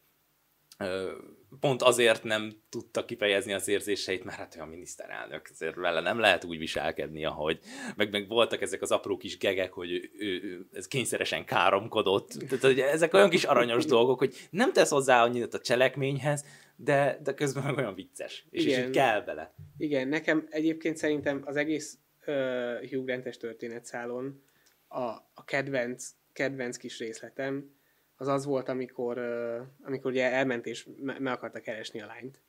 ö, 0.77 1.12
pont 1.60 1.82
azért 1.82 2.23
nem 2.23 2.62
tudta 2.69 3.06
kifejezni 3.06 3.53
az 3.53 3.67
érzéseit, 3.67 4.23
mert 4.23 4.38
hát 4.38 4.56
olyan 4.56 4.67
miniszterelnök, 4.67 5.49
ezért 5.51 5.75
vele 5.75 6.01
nem 6.01 6.19
lehet 6.19 6.43
úgy 6.43 6.58
viselkedni, 6.58 7.25
ahogy 7.25 7.60
meg, 7.95 8.12
meg 8.12 8.27
voltak 8.27 8.62
ezek 8.62 8.82
az 8.82 8.91
apró 8.91 9.17
kis 9.17 9.38
gegek, 9.38 9.73
hogy 9.73 9.91
ő, 9.91 10.10
ő, 10.17 10.41
ő 10.43 10.67
ez 10.73 10.88
kényszeresen 10.88 11.45
káromkodott. 11.45 12.30
Tehát 12.30 12.63
hogy 12.63 12.80
ezek 12.80 13.13
olyan 13.13 13.30
kis 13.30 13.43
aranyos 13.43 13.86
dolgok, 13.86 14.19
hogy 14.19 14.47
nem 14.49 14.73
tesz 14.73 14.89
hozzá 14.89 15.23
annyit 15.23 15.53
a 15.53 15.60
cselekményhez, 15.60 16.45
de, 16.75 17.19
de 17.23 17.34
közben 17.34 17.63
meg 17.63 17.77
olyan 17.77 17.95
vicces, 17.95 18.45
és, 18.49 18.65
Igen. 18.65 18.80
és 18.80 18.86
így 18.86 18.91
kell 18.91 19.21
bele. 19.21 19.53
Igen, 19.77 20.08
nekem 20.08 20.47
egyébként 20.49 20.97
szerintem 20.97 21.41
az 21.45 21.56
egész 21.56 21.97
uh, 22.27 22.89
Hugh 22.89 23.05
Grant-es 23.05 23.37
történetszálon 23.37 24.43
a, 24.87 25.03
a 25.33 25.43
kedvenc, 25.45 26.09
kedvenc 26.33 26.77
kis 26.77 26.99
részletem 26.99 27.75
az 28.15 28.27
az 28.27 28.45
volt, 28.45 28.69
amikor, 28.69 29.17
uh, 29.17 29.67
amikor 29.81 30.11
ugye 30.11 30.31
elment 30.31 30.65
és 30.65 30.87
me, 30.97 31.19
me 31.19 31.31
akarta 31.31 31.59
keresni 31.59 32.01
a 32.01 32.05
lányt, 32.05 32.41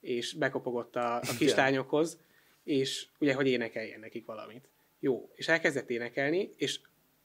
és 0.00 0.32
bekopogott 0.32 0.96
a, 0.96 1.16
a 1.16 1.34
kislányokhoz, 1.38 2.20
és 2.64 3.08
ugye, 3.18 3.34
hogy 3.34 3.46
énekeljen 3.46 4.00
nekik 4.00 4.26
valamit. 4.26 4.68
Jó, 4.98 5.30
és 5.34 5.48
elkezdett 5.48 5.90
énekelni, 5.90 6.54
és 6.56 6.80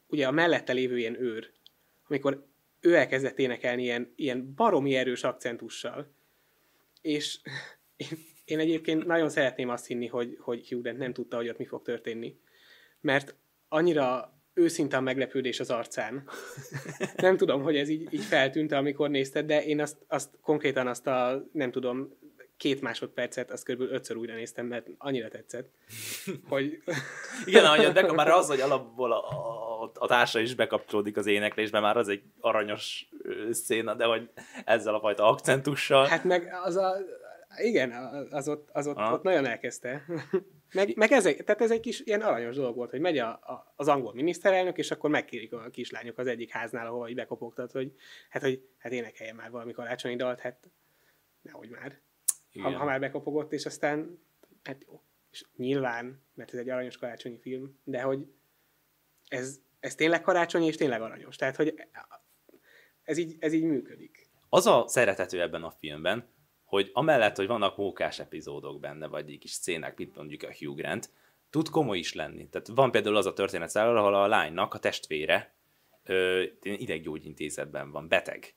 ugye 0.08 0.28
a 0.28 0.32
mellette 0.32 0.74
lévő 0.74 0.98
ilyen 0.98 1.22
őr, 1.22 1.52
amikor 2.08 2.46
ő 2.80 2.96
elkezdett 2.96 3.40
énekelni 3.40 3.84
ilyen, 3.84 4.14
ilyen 4.16 4.54
baromi 4.56 4.96
erős 4.96 5.24
akcentussal, 5.24 6.08
és 7.02 7.40
én, 7.96 8.18
én 8.46 8.60
egyébként 8.60 9.06
nagyon 9.06 9.30
szeretném 9.30 9.70
azt 9.70 9.88
hinni, 9.88 10.08
hogy, 10.08 10.38
hogy 10.40 10.68
Hugh 10.70 10.82
Grant 10.82 10.98
nem 10.98 11.14
tudta, 11.14 11.36
hogy 11.36 11.50
ott 11.50 11.58
mi 11.58 11.66
fog 11.66 11.82
történni. 11.82 12.40
Mert 13.02 13.36
annyira 13.68 14.34
őszinte 14.54 14.98
a 14.98 15.02
meglepődés 15.02 15.60
az 15.60 15.70
arcán. 15.70 16.30
nem 17.16 17.38
tudom, 17.38 17.62
hogy 17.62 17.78
ez 17.78 17.90
így, 17.90 18.14
így 18.14 18.24
feltűnt, 18.24 18.72
amikor 18.72 19.10
nézted, 19.10 19.46
de 19.46 19.64
én 19.64 19.82
azt, 19.82 19.98
azt 20.08 20.30
konkrétan 20.42 20.88
azt 20.88 21.08
a, 21.08 21.46
nem 21.52 21.72
tudom, 21.72 22.18
két 22.58 22.82
másodpercet, 22.82 23.52
azt 23.52 23.66
kb. 23.66 23.82
ötször 23.82 24.18
újra 24.18 24.34
néztem, 24.34 24.66
mert 24.66 24.88
annyira 24.98 25.28
tetszett, 25.28 25.70
hogy... 26.50 26.82
Igen, 27.46 27.66
ahogy 27.66 27.92
de 27.92 28.12
már 28.12 28.30
az, 28.30 28.48
hogy 28.48 28.60
alapból 28.60 29.12
a, 29.12 29.30
a, 29.84 29.92
a 29.94 30.08
társa 30.08 30.40
is 30.40 30.56
bekapcsolódik 30.56 31.18
az 31.18 31.26
éneklésbe, 31.26 31.80
már 31.80 31.98
az 31.98 32.08
egy 32.08 32.22
aranyos 32.40 33.10
széna, 33.52 33.94
de 33.94 34.06
hogy 34.06 34.30
ezzel 34.66 34.94
a 34.94 35.00
fajta 35.00 35.28
akcentussal. 35.28 36.06
Hát 36.06 36.24
meg 36.24 36.50
az 36.64 36.76
a, 36.76 36.96
igen, 37.58 37.92
az 38.30 38.48
ott, 38.48 38.70
az 38.72 38.88
ott, 38.88 38.98
ott 38.98 39.24
nagyon 39.24 39.46
elkezdte. 39.46 40.06
meg, 40.74 40.96
meg 40.96 41.12
ez, 41.12 41.26
egy, 41.26 41.44
tehát 41.44 41.62
ez 41.62 41.72
egy 41.72 41.80
kis 41.80 42.00
ilyen 42.00 42.22
aranyos 42.22 42.56
dolog 42.56 42.76
volt, 42.76 42.90
hogy 42.90 43.00
megy 43.00 43.18
a, 43.18 43.28
a, 43.28 43.74
az 43.76 43.88
angol 43.88 44.14
miniszterelnök, 44.14 44.78
és 44.78 44.92
akkor 44.92 45.10
megkérik 45.10 45.54
a 45.54 45.70
kislányok 45.70 46.18
az 46.18 46.28
egyik 46.28 46.52
háznál, 46.52 46.88
ahova 46.88 47.10
így 47.10 47.16
bekopogtat, 47.16 47.72
hogy 47.72 47.96
hát, 48.30 48.42
hogy 48.42 48.68
hát 48.78 48.92
énekeljen 48.92 49.36
már 49.36 49.52
valami 49.52 49.72
karácsonyi 49.72 50.16
dalt, 50.16 50.40
hát 50.40 50.70
nehogy 51.42 51.70
már. 51.70 52.00
Ha, 52.62 52.72
ha, 52.72 52.86
már 52.86 53.00
bekopogott, 53.00 53.54
és 53.54 53.66
aztán, 53.66 54.20
hát 54.64 54.84
jó. 54.88 55.02
És 55.32 55.46
nyilván, 55.56 56.22
mert 56.34 56.54
ez 56.54 56.60
egy 56.60 56.70
aranyos 56.70 56.98
karácsonyi 56.98 57.40
film, 57.40 57.80
de 57.84 58.02
hogy 58.02 58.28
ez, 59.28 59.60
ez 59.80 59.96
tényleg 59.96 60.22
karácsonyi, 60.22 60.66
és 60.66 60.76
tényleg 60.76 61.02
aranyos. 61.02 61.36
Tehát, 61.36 61.56
hogy 61.56 61.88
ez 63.04 63.18
így, 63.18 63.36
ez 63.40 63.54
így 63.54 63.64
működik. 63.64 64.30
Az 64.50 64.66
a 64.66 64.88
szeretető 64.88 65.42
ebben 65.42 65.64
a 65.64 65.72
filmben, 65.72 66.28
hogy 66.66 66.90
amellett, 66.94 67.36
hogy 67.36 67.48
vannak 67.48 67.78
mókás 67.78 68.20
epizódok 68.20 68.80
benne, 68.80 69.08
vagy 69.08 69.32
egy 69.32 69.38
kis 69.38 69.52
szcénák, 69.52 69.98
mint 69.98 70.16
mondjuk 70.16 70.44
a 70.44 70.54
Hugh 70.60 70.78
Grant, 70.78 71.10
tud 71.50 71.70
komoly 71.70 71.98
is 71.98 72.14
lenni. 72.14 72.50
Tehát 72.50 72.68
van 72.68 72.92
például 72.92 73.16
az 73.16 73.26
a 73.26 73.34
történet 73.34 73.76
ahol 73.76 74.16
a 74.16 74.28
lánynak 74.28 74.74
a 74.74 74.80
testvére 74.80 75.56
ö, 76.04 76.44
ideggyógyintézetben 76.62 77.92
van, 77.92 78.08
beteg. 78.08 78.56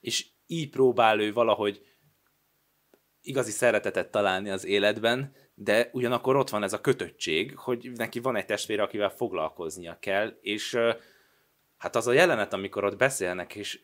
És 0.00 0.26
így 0.46 0.70
próbál 0.70 1.20
ő 1.20 1.32
valahogy 1.32 1.86
igazi 3.22 3.50
szeretetet 3.50 4.10
találni 4.10 4.50
az 4.50 4.64
életben, 4.64 5.34
de 5.54 5.88
ugyanakkor 5.92 6.36
ott 6.36 6.50
van 6.50 6.62
ez 6.62 6.72
a 6.72 6.80
kötöttség, 6.80 7.56
hogy 7.56 7.90
neki 7.94 8.20
van 8.20 8.36
egy 8.36 8.46
testvére, 8.46 8.82
akivel 8.82 9.10
foglalkoznia 9.10 9.98
kell, 9.98 10.38
és 10.40 10.78
hát 11.76 11.96
az 11.96 12.06
a 12.06 12.12
jelenet, 12.12 12.52
amikor 12.52 12.84
ott 12.84 12.96
beszélnek, 12.96 13.54
és 13.54 13.80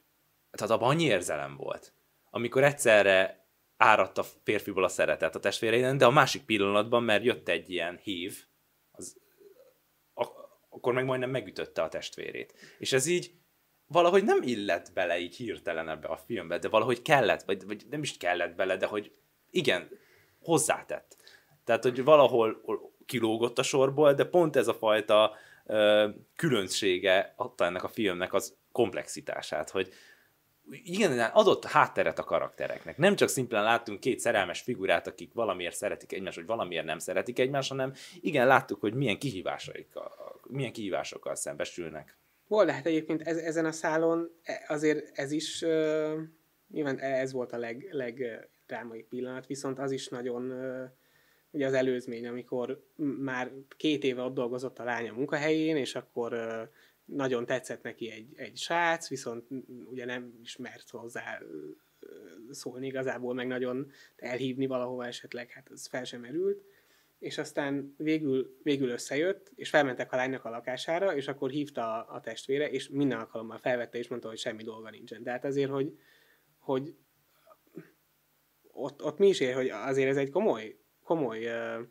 tehát 0.51 0.75
abban 0.75 0.89
annyi 0.89 1.05
érzelem 1.05 1.57
volt. 1.57 1.93
Amikor 2.31 2.65
egyszerre 2.65 3.40
áradt 3.81 4.19
a 4.19 4.23
férfiból 4.43 4.85
a 4.85 4.89
szeretet 4.89 5.35
a 5.35 5.39
testvéreiden, 5.39 5.99
de 5.99 6.05
a 6.05 6.11
másik 6.11 6.45
pillanatban, 6.45 7.03
mert 7.03 7.25
jött 7.25 7.49
egy 7.49 7.71
ilyen 7.71 7.99
hív, 8.03 8.45
az, 8.91 9.17
akkor 10.69 10.93
meg 10.93 11.05
majdnem 11.05 11.31
megütötte 11.31 11.83
a 11.83 11.89
testvérét. 11.89 12.55
És 12.79 12.93
ez 12.93 13.07
így 13.07 13.33
valahogy 13.87 14.25
nem 14.25 14.43
illett 14.43 14.93
bele 14.95 15.19
így 15.19 15.37
hirtelen 15.37 15.89
ebbe 15.89 16.09
a 16.09 16.17
filmbe, 16.17 16.59
de 16.59 16.69
valahogy 16.69 17.03
kellett, 17.03 17.43
vagy, 17.43 17.67
vagy 17.67 17.87
nem 17.91 18.03
is 18.03 18.17
kellett 18.17 18.55
bele, 18.55 18.77
de 18.77 18.87
hogy 18.87 19.13
igen, 19.51 19.89
hozzátett. 20.41 21.17
Tehát, 21.65 21.83
hogy 21.83 22.05
valahol 22.05 22.63
kilógott 23.07 23.59
a 23.59 23.63
sorból, 23.63 24.15
de 24.15 24.25
pont 24.25 24.57
ez 24.57 24.69
a 24.69 24.75
fajta 24.75 25.37
ö, 25.67 26.09
különbsége 26.37 27.35
adta 27.37 27.65
ennek 27.65 27.85
a 27.85 27.89
filmnek 27.89 28.33
az 28.33 28.57
komplexitását, 28.73 29.71
hogy 29.71 29.93
igen, 30.71 31.19
adott 31.19 31.65
hátteret 31.65 32.19
a 32.19 32.25
karaktereknek. 32.25 32.97
Nem 32.97 33.17
csak 33.17 33.29
szimplán 33.29 33.65
láttunk 33.65 34.01
két 34.01 34.21
szerelmes 34.21 34.61
figurát, 34.61 35.07
akik 35.07 35.33
valamiért 35.33 35.77
szeretik 35.77 36.13
egymást, 36.13 36.37
vagy 36.37 36.47
valamiért 36.47 36.85
nem 36.85 36.99
szeretik 36.99 37.39
egymást, 37.39 37.69
hanem 37.69 37.93
igen, 38.21 38.47
láttuk, 38.47 38.81
hogy 38.81 38.95
milyen 38.95 39.19
kihívásokkal, 39.19 40.41
milyen 40.49 40.73
kihívásokkal 40.73 41.35
szembesülnek. 41.35 42.17
Volt 42.47 42.67
lehet 42.67 42.87
egyébként 42.87 43.23
ez, 43.23 43.37
ezen 43.37 43.65
a 43.65 43.73
szálon 43.73 44.31
e, 44.43 44.65
azért 44.69 45.19
ez 45.19 45.33
is, 45.33 45.63
uh, 45.63 46.21
nyilván 46.73 46.99
ez 46.99 47.33
volt 47.33 47.53
a 47.53 47.59
leg, 47.59 47.89
legdrámai 47.91 49.03
pillanat, 49.03 49.47
viszont 49.47 49.79
az 49.79 49.91
is 49.91 50.09
nagyon 50.09 50.51
uh, 50.51 50.91
ugye 51.51 51.67
az 51.67 51.73
előzmény, 51.73 52.27
amikor 52.27 52.85
már 53.19 53.51
két 53.77 54.05
éve 54.05 54.23
ott 54.23 54.35
dolgozott 54.35 54.79
a 54.79 54.85
lánya 54.85 55.13
munkahelyén, 55.13 55.77
és 55.77 55.95
akkor 55.95 56.33
uh, 56.33 56.69
nagyon 57.13 57.47
tetszett 57.47 57.83
neki 57.83 58.11
egy, 58.11 58.33
egy 58.37 58.57
srác, 58.57 59.09
viszont 59.09 59.47
ugye 59.91 60.05
nem 60.05 60.39
ismert 60.43 60.91
hozzá 60.91 61.43
szólni 62.51 62.87
igazából, 62.87 63.35
meg 63.35 63.47
nagyon 63.47 63.91
elhívni 64.17 64.67
valahova 64.67 65.07
esetleg, 65.07 65.51
hát 65.51 65.71
ez 65.73 65.87
fel 65.87 66.05
sem 66.05 66.21
merült. 66.21 66.65
És 67.19 67.39
aztán 67.39 67.95
végül, 67.97 68.59
végül 68.63 68.89
összejött, 68.89 69.53
és 69.55 69.69
felmentek 69.69 70.13
a 70.13 70.17
lánynak 70.17 70.45
a 70.45 70.51
lakására, 70.51 71.17
és 71.17 71.29
akkor 71.29 71.51
hívta 71.51 71.83
a, 71.83 72.15
a 72.15 72.21
testvére, 72.21 72.71
és 72.71 72.89
minden 72.89 73.19
alkalommal 73.19 73.59
felvette, 73.59 73.99
és 73.99 74.09
mondta, 74.09 74.29
hogy 74.29 74.39
semmi 74.39 74.63
dolga 74.63 74.91
nincsen. 74.91 75.23
Tehát 75.23 75.45
azért, 75.45 75.71
hogy, 75.71 75.99
hogy 76.59 76.95
ott, 78.73 79.03
ott 79.03 79.19
mi 79.19 79.29
is 79.29 79.41
ér, 79.41 79.55
hogy 79.55 79.69
azért 79.69 80.09
ez 80.09 80.17
egy 80.17 80.31
komoly, 80.31 80.77
komoly 81.03 81.47
uh, 81.47 81.87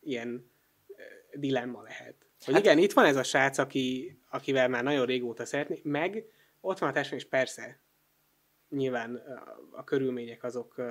ilyen 0.00 0.50
uh, 0.86 0.96
dilemma 1.40 1.82
lehet. 1.82 2.27
Hogy 2.44 2.54
hát, 2.54 2.62
igen, 2.62 2.78
itt 2.78 2.92
van 2.92 3.04
ez 3.04 3.16
a 3.16 3.22
srác, 3.22 3.58
aki, 3.58 4.18
akivel 4.30 4.68
már 4.68 4.82
nagyon 4.82 5.06
régóta 5.06 5.44
szeretni, 5.44 5.80
meg 5.82 6.24
ott 6.60 6.78
van 6.78 6.88
a 6.88 6.92
testvér, 6.92 7.18
és 7.18 7.28
persze, 7.28 7.80
nyilván 8.68 9.14
a, 9.14 9.78
a 9.78 9.84
körülmények 9.84 10.44
azok, 10.44 10.82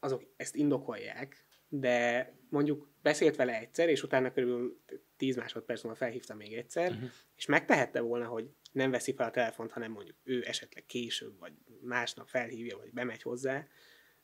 azok 0.00 0.22
ezt 0.36 0.54
indokolják, 0.54 1.44
de 1.68 2.32
mondjuk 2.48 2.88
beszélt 3.02 3.36
vele 3.36 3.58
egyszer, 3.58 3.88
és 3.88 4.02
utána 4.02 4.32
körülbelül 4.32 4.80
10 5.16 5.36
másodperc 5.36 5.82
múlva 5.82 5.98
felhívta 5.98 6.34
még 6.34 6.52
egyszer, 6.52 6.90
uh-huh. 6.90 7.08
és 7.36 7.46
megtehette 7.46 8.00
volna, 8.00 8.26
hogy 8.26 8.48
nem 8.72 8.90
veszi 8.90 9.14
fel 9.14 9.26
a 9.26 9.30
telefont, 9.30 9.72
hanem 9.72 9.92
mondjuk 9.92 10.16
ő 10.22 10.44
esetleg 10.46 10.86
később, 10.86 11.38
vagy 11.38 11.52
másnap 11.80 12.28
felhívja, 12.28 12.76
vagy 12.76 12.92
bemegy 12.92 13.22
hozzá, 13.22 13.66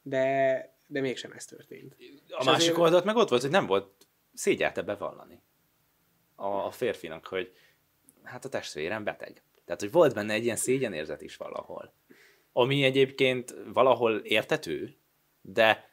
de, 0.02 0.78
de 0.86 1.00
mégsem 1.00 1.32
ez 1.32 1.44
történt. 1.44 1.94
A 1.98 2.36
és 2.40 2.44
másik 2.44 2.48
azért... 2.48 2.76
oldalt 2.76 3.05
meg 3.05 3.16
ott 3.16 3.28
volt, 3.28 3.42
hogy 3.42 3.50
nem 3.50 3.66
volt 3.66 4.03
szégyelte 4.35 4.82
bevallani 4.82 5.43
a 6.35 6.70
férfinak, 6.70 7.26
hogy 7.26 7.53
hát 8.22 8.45
a 8.45 8.49
testvérem 8.49 9.05
beteg. 9.05 9.43
Tehát, 9.64 9.80
hogy 9.80 9.91
volt 9.91 10.14
benne 10.14 10.32
egy 10.32 10.45
ilyen 10.45 10.57
szégyenérzet 10.57 11.22
is 11.22 11.37
valahol. 11.37 11.95
Ami 12.53 12.85
egyébként 12.85 13.55
valahol 13.72 14.16
értető, 14.16 14.97
de 15.41 15.93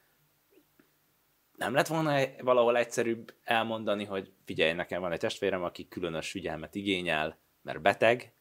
nem 1.58 1.74
lett 1.74 1.88
volna 1.88 2.20
valahol 2.42 2.78
egyszerűbb 2.78 3.34
elmondani, 3.44 4.06
hogy 4.06 4.34
figyelj, 4.46 4.74
nekem 4.74 5.02
van 5.02 5.12
egy 5.12 5.20
testvérem, 5.20 5.64
aki 5.64 5.88
különös 5.88 6.32
figyelmet 6.32 6.76
igényel, 6.76 7.40
mert 7.62 7.82
beteg, 7.82 8.34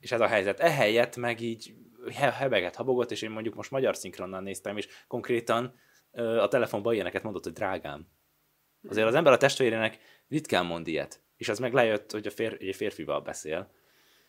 és 0.00 0.12
ez 0.12 0.20
a 0.20 0.26
helyzet. 0.26 0.60
Ehelyett 0.60 1.16
meg 1.16 1.40
így 1.40 1.74
hebeget, 2.10 2.76
habogott, 2.76 3.10
és 3.10 3.22
én 3.22 3.30
mondjuk 3.30 3.54
most 3.54 3.70
magyar 3.70 3.96
szinkronnal 3.96 4.40
néztem, 4.40 4.76
és 4.76 4.88
konkrétan 5.06 5.74
a 6.12 6.48
telefonban 6.48 6.94
ilyeneket 6.94 7.22
mondott, 7.22 7.44
hogy 7.44 7.52
drágám, 7.52 8.08
Azért 8.88 9.06
az 9.06 9.14
ember 9.14 9.32
a 9.32 9.36
testvérének 9.36 9.98
ritkán 10.28 10.66
mond 10.66 10.86
ilyet. 10.86 11.20
És 11.36 11.48
az 11.48 11.58
meg 11.58 11.72
lejött, 11.72 12.10
hogy 12.10 12.26
a 12.26 12.30
fér, 12.30 12.56
egy 12.60 12.76
férfival 12.76 13.20
beszél. 13.20 13.70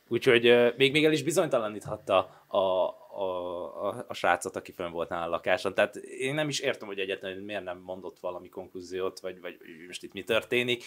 Úgyhogy 0.07 0.73
még, 0.77 0.91
még 0.91 1.05
el 1.05 1.11
is 1.11 1.23
bizonytalaníthatta 1.23 2.45
a, 2.47 2.57
a, 2.57 3.87
a, 3.87 4.05
a 4.07 4.13
srácot, 4.13 4.55
aki 4.55 4.71
fönn 4.71 4.91
volt 4.91 5.09
nála 5.09 5.25
a 5.25 5.29
lakáson. 5.29 5.73
Tehát 5.73 5.95
én 5.95 6.33
nem 6.33 6.47
is 6.47 6.59
értem, 6.59 6.87
hogy 6.87 6.99
egyetlen 6.99 7.37
miért 7.37 7.63
nem 7.63 7.77
mondott 7.77 8.19
valami 8.19 8.49
konklúziót, 8.49 9.19
vagy, 9.19 9.41
vagy 9.41 9.57
most 9.87 10.03
itt 10.03 10.13
mi 10.13 10.23
történik. 10.23 10.83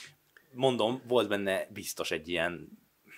Mondom, 0.52 1.02
volt 1.06 1.28
benne 1.28 1.68
biztos 1.72 2.10
egy 2.10 2.28
ilyen 2.28 2.68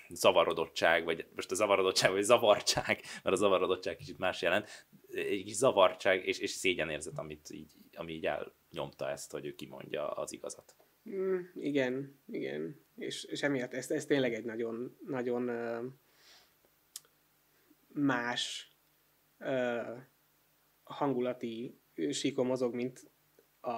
zavarodottság, 0.08 1.04
vagy 1.04 1.26
most 1.34 1.50
a 1.50 1.54
zavarodottság, 1.54 2.10
vagy 2.10 2.22
zavartság, 2.22 3.00
mert 3.22 3.36
a 3.36 3.38
zavarodottság 3.38 3.96
kicsit 3.96 4.18
más 4.18 4.42
jelent, 4.42 4.86
egy 5.12 5.46
zavartság 5.46 6.26
és, 6.26 6.38
és 6.38 6.50
szégyenérzet, 6.50 7.18
amit 7.18 7.50
így, 7.50 7.72
ami 7.94 8.12
így 8.12 8.26
elnyomta 8.76 9.10
ezt, 9.10 9.30
hogy 9.32 9.46
ő 9.46 9.54
kimondja 9.54 10.10
az 10.10 10.32
igazat. 10.32 10.74
Mm, 11.10 11.38
igen, 11.54 12.20
igen. 12.26 12.80
És, 12.96 13.24
és 13.24 13.42
emiatt 13.42 13.74
ez, 13.74 13.90
ez 13.90 14.06
tényleg 14.06 14.34
egy 14.34 14.44
nagyon, 14.44 14.96
nagyon 15.06 15.48
uh, 15.48 15.84
más 17.88 18.72
uh, 19.38 19.98
hangulati 20.82 21.80
síkon 22.10 22.46
mozog, 22.46 22.74
mint 22.74 23.10
a, 23.60 23.70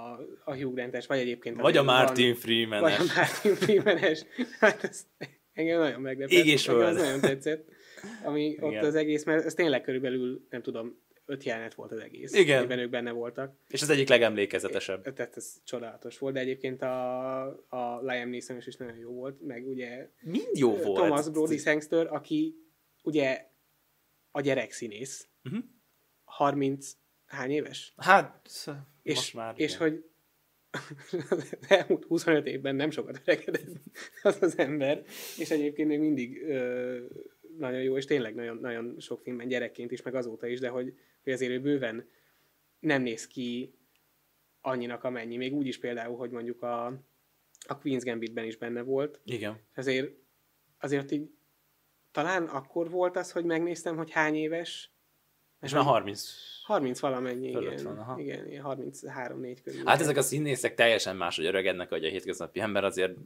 a 0.45 0.57
Hugh 0.57 0.75
Grant-es, 0.75 1.07
vagy 1.07 1.19
egyébként... 1.19 1.61
Vagy 1.61 1.77
a 1.77 1.83
Martin 1.83 2.35
freeman 2.35 2.81
Vagy 2.81 2.93
a 2.93 3.05
Martin 3.17 3.55
freeman 3.55 3.99
Hát 4.61 4.85
ez 4.85 5.07
engem 5.53 5.79
nagyon 5.79 6.01
meglepett. 6.01 6.33
Így 6.33 6.47
is 6.47 6.69
Ez 6.69 6.97
nagyon 6.97 7.21
tetszett. 7.21 7.69
Ami 8.25 8.45
Igen. 8.45 8.65
ott 8.65 8.83
az 8.83 8.95
egész, 8.95 9.25
mert 9.25 9.45
ez 9.45 9.55
tényleg 9.55 9.83
körülbelül, 9.83 10.47
nem 10.51 10.63
tudom, 10.63 10.99
öt 11.29 11.43
jelenet 11.45 11.75
volt 11.75 11.93
az 11.93 11.99
egész. 11.99 12.33
Igen. 12.33 12.59
Amiben 12.59 12.79
ők 12.79 12.91
benne 12.91 13.11
voltak. 13.11 13.57
És 13.69 13.83
az 13.83 13.91
egyik 13.91 14.09
legemlékezetesebb. 14.09 15.07
É, 15.07 15.13
tehát 15.13 15.37
ez 15.37 15.55
csodálatos 15.65 16.19
volt, 16.19 16.35
de 16.35 16.41
egyébként 16.41 16.83
a, 16.83 17.43
a 17.69 18.01
Liam 18.03 18.29
Neeson 18.29 18.57
is 18.57 18.77
nagyon 18.77 18.97
jó 18.97 19.13
volt, 19.13 19.41
meg 19.41 19.67
ugye... 19.67 20.11
Mind 20.21 20.57
jó 20.57 20.77
volt. 20.77 20.97
Thomas 20.97 21.31
Brody 21.31 21.57
Sangster, 21.57 22.07
aki 22.07 22.55
ugye 23.03 23.47
a 24.31 24.41
gyerekszínész. 24.41 25.29
Uh-huh. 25.45 25.65
30 26.25 26.97
hány 27.27 27.51
éves? 27.51 27.93
Hát, 27.97 28.51
és, 29.03 29.15
most 29.15 29.35
már. 29.35 29.55
És 29.57 29.75
igen. 29.75 29.89
hogy 29.89 30.05
az 31.31 31.57
elmúlt 31.69 32.05
25 32.05 32.47
évben 32.47 32.77
nem 32.77 32.91
sokat 32.91 33.21
öregedett 33.25 33.69
az 34.23 34.39
az 34.41 34.59
ember, 34.59 35.03
és 35.39 35.51
egyébként 35.51 35.89
még 35.89 35.99
mindig 35.99 36.43
ö, 36.43 36.99
nagyon 37.59 37.83
jó, 37.83 37.97
és 37.97 38.05
tényleg 38.05 38.35
nagyon, 38.35 38.57
nagyon 38.57 38.97
sok 38.99 39.21
filmben 39.21 39.49
gyerekként 39.49 39.93
is, 39.93 40.03
meg 40.03 40.15
azóta 40.15 40.47
is, 40.47 40.61
de 40.61 40.69
hogy, 40.69 40.95
hogy 41.23 41.33
azért 41.33 41.53
ő 41.53 41.61
bőven 41.61 42.09
nem 42.79 43.03
néz 43.03 43.27
ki 43.27 43.75
annyinak, 44.61 45.05
amennyi. 45.05 45.37
Még 45.37 45.55
úgy 45.55 45.67
is 45.67 45.79
például, 45.79 46.17
hogy 46.17 46.31
mondjuk 46.31 46.63
a, 46.63 46.87
a 47.67 47.79
Queen's 47.79 48.03
Gambitben 48.05 48.45
is 48.45 48.57
benne 48.57 48.83
volt. 48.83 49.21
Igen. 49.25 49.61
Azért, 49.75 50.13
azért 50.79 51.11
így 51.11 51.31
talán 52.11 52.45
akkor 52.45 52.91
volt 52.91 53.17
az, 53.17 53.33
hogy 53.33 53.45
megnéztem, 53.45 53.97
hogy 53.97 54.11
hány 54.11 54.35
éves. 54.35 54.93
És 55.61 55.73
már 55.73 55.85
30. 55.85 56.31
30 56.63 57.01
valamennyi, 57.01 57.49
igen. 57.49 57.83
Van, 57.85 57.99
aha. 57.99 58.21
igen. 58.21 58.47
33-4 58.49 59.59
körül. 59.65 59.83
Hát 59.85 60.01
ezek 60.01 60.17
a 60.17 60.23
színészek 60.23 60.75
teljesen 60.75 61.17
más, 61.17 61.37
hogy 61.37 61.45
öregednek, 61.45 61.89
hogy 61.89 62.05
a 62.05 62.09
hétköznapi 62.09 62.61
ember, 62.61 62.85
azért 62.85 63.19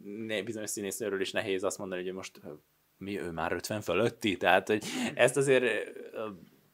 bizonyos 0.45 0.71
színészről 0.71 1.21
is 1.21 1.33
nehéz 1.33 1.65
azt 1.65 1.79
mondani, 1.79 2.03
hogy 2.03 2.13
most 2.13 2.41
mi 2.97 3.21
ő 3.21 3.31
már 3.31 3.53
50 3.53 3.81
fölötti, 3.81 4.37
tehát 4.37 4.69
hogy 4.69 4.85
ezt 5.15 5.37
azért 5.37 5.93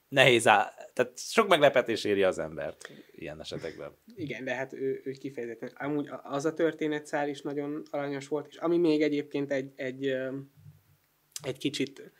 nehéz 0.09 0.46
á... 0.46 0.74
tehát 0.92 1.18
sok 1.18 1.48
meglepetés 1.48 2.04
éri 2.04 2.22
az 2.22 2.38
embert 2.38 2.90
ilyen 3.11 3.40
esetekben. 3.40 3.92
Igen, 4.14 4.44
de 4.44 4.54
hát 4.54 4.72
ő, 4.72 5.00
ő 5.04 5.11
kifejezetten, 5.11 5.70
amúgy 5.74 6.09
az 6.22 6.44
a 6.44 6.54
történetszál 6.54 7.28
is 7.28 7.42
nagyon 7.42 7.82
aranyos 7.90 8.28
volt, 8.28 8.46
és 8.46 8.56
ami 8.56 8.78
még 8.78 9.02
egyébként 9.02 9.50
egy, 9.50 9.72
egy, 9.76 10.06
egy 11.42 11.59
kicsit 11.59 12.12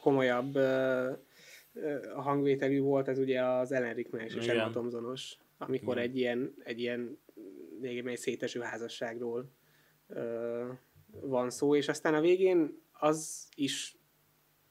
komolyabb 0.00 0.58
hangvételű 2.14 2.80
volt, 2.80 3.08
ez 3.08 3.18
ugye 3.18 3.44
az 3.44 3.72
Ellen 3.72 3.94
Rickman 3.94 4.20
és 4.20 4.34
Emma 4.34 4.70
Thompsonos, 4.70 5.36
amikor 5.58 5.96
Igen. 5.96 6.08
egy 6.08 6.16
ilyen, 6.16 6.54
egy 6.64 6.80
ilyen 6.80 7.18
egy 7.82 8.16
széteső 8.16 8.60
házasságról 8.60 9.50
van 11.20 11.50
szó, 11.50 11.76
és 11.76 11.88
aztán 11.88 12.14
a 12.14 12.20
végén 12.20 12.82
az 12.92 13.48
is 13.54 13.96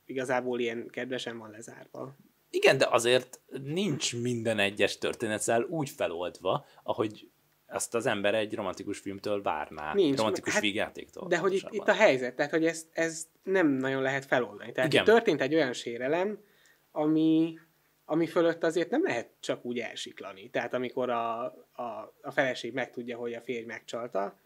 igazából 0.05 0.59
ilyen 0.59 0.88
kedvesen 0.88 1.38
van 1.38 1.49
lezárva. 1.49 2.15
Igen, 2.56 2.78
de 2.78 2.88
azért 2.89 3.39
nincs 3.64 4.16
minden 4.22 4.60
egyes 4.60 4.97
történetszál 4.97 5.62
úgy 5.62 5.89
feloldva, 5.89 6.66
ahogy 6.84 7.30
azt 7.68 7.95
az 7.95 8.06
ember 8.06 8.36
egy 8.36 8.56
romantikus 8.56 8.99
filmtől 8.99 9.41
várná, 9.41 9.93
Nincs. 9.93 10.18
romantikus 10.18 10.53
hát, 10.53 10.62
vígjátéktól. 10.62 11.28
De 11.28 11.38
hogy 11.38 11.53
itt, 11.53 11.68
itt 11.70 11.88
a 11.88 11.93
helyzet, 11.93 12.36
tehát 12.36 12.51
hogy 12.51 12.66
ezt, 12.66 12.88
ezt 12.91 13.28
nem 13.43 13.68
nagyon 13.68 14.01
lehet 14.01 14.26
feloldani. 14.26 14.72
Tehát 14.72 14.93
Igen. 14.93 15.06
történt 15.06 15.41
egy 15.41 15.56
olyan 15.56 15.74
sérelem, 15.74 16.39
ami, 16.91 17.60
ami 18.06 18.28
fölött 18.28 18.64
azért 18.64 18.89
nem 18.89 19.03
lehet 19.03 19.30
csak 19.39 19.66
úgy 19.66 19.80
elsiklani. 19.80 20.49
Tehát 20.49 20.74
amikor 20.74 21.10
a, 21.10 21.43
a, 21.72 22.16
a 22.22 22.32
feleség 22.32 22.74
megtudja, 22.74 23.18
hogy 23.18 23.34
a 23.34 23.41
férj 23.41 23.66
megcsalta, 23.66 24.39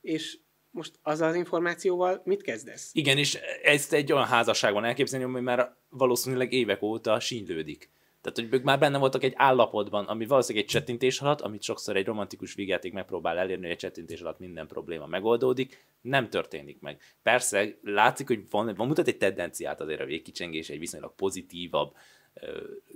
és 0.00 0.38
most 0.72 0.98
azzal 1.02 1.28
az 1.28 1.34
információval 1.34 2.22
mit 2.24 2.42
kezdesz? 2.42 2.90
Igen, 2.92 3.18
és 3.18 3.38
ezt 3.62 3.92
egy 3.92 4.12
olyan 4.12 4.26
házasságban 4.26 4.84
elképzelni, 4.84 5.32
hogy 5.32 5.42
már 5.42 5.76
valószínűleg 5.88 6.52
évek 6.52 6.82
óta 6.82 7.20
sínylődik. 7.20 7.90
Tehát, 8.20 8.38
hogy 8.38 8.58
ők 8.58 8.62
már 8.64 8.78
benne 8.78 8.98
voltak 8.98 9.22
egy 9.22 9.32
állapotban, 9.36 10.04
ami 10.04 10.26
valószínűleg 10.26 10.64
egy 10.64 10.72
csettintés 10.72 11.20
alatt, 11.20 11.40
amit 11.40 11.62
sokszor 11.62 11.96
egy 11.96 12.06
romantikus 12.06 12.54
vígjáték 12.54 12.92
megpróbál 12.92 13.38
elérni, 13.38 13.62
hogy 13.62 13.72
egy 13.72 13.78
csettintés 13.78 14.20
alatt 14.20 14.38
minden 14.38 14.66
probléma 14.66 15.06
megoldódik, 15.06 15.86
nem 16.00 16.30
történik 16.30 16.80
meg. 16.80 17.00
Persze, 17.22 17.78
látszik, 17.82 18.26
hogy 18.26 18.44
van, 18.50 18.74
van 18.74 18.86
mutat 18.86 19.06
egy 19.06 19.18
tendenciát 19.18 19.80
azért 19.80 20.00
a 20.00 20.04
végkicsengés, 20.04 20.68
egy 20.68 20.78
viszonylag 20.78 21.14
pozitívabb 21.14 21.94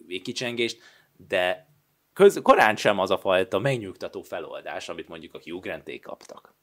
végkicsengést, 0.07 0.83
de 1.29 1.69
köz, 2.13 2.41
korán 2.43 2.77
sem 2.77 2.99
az 2.99 3.11
a 3.11 3.19
fajta 3.19 3.59
megnyugtató 3.59 4.23
feloldás, 4.23 4.89
amit 4.89 5.09
mondjuk 5.09 5.35
a 5.35 5.41
Hugh 5.45 5.63
Granték 5.63 6.03
kaptak. 6.03 6.55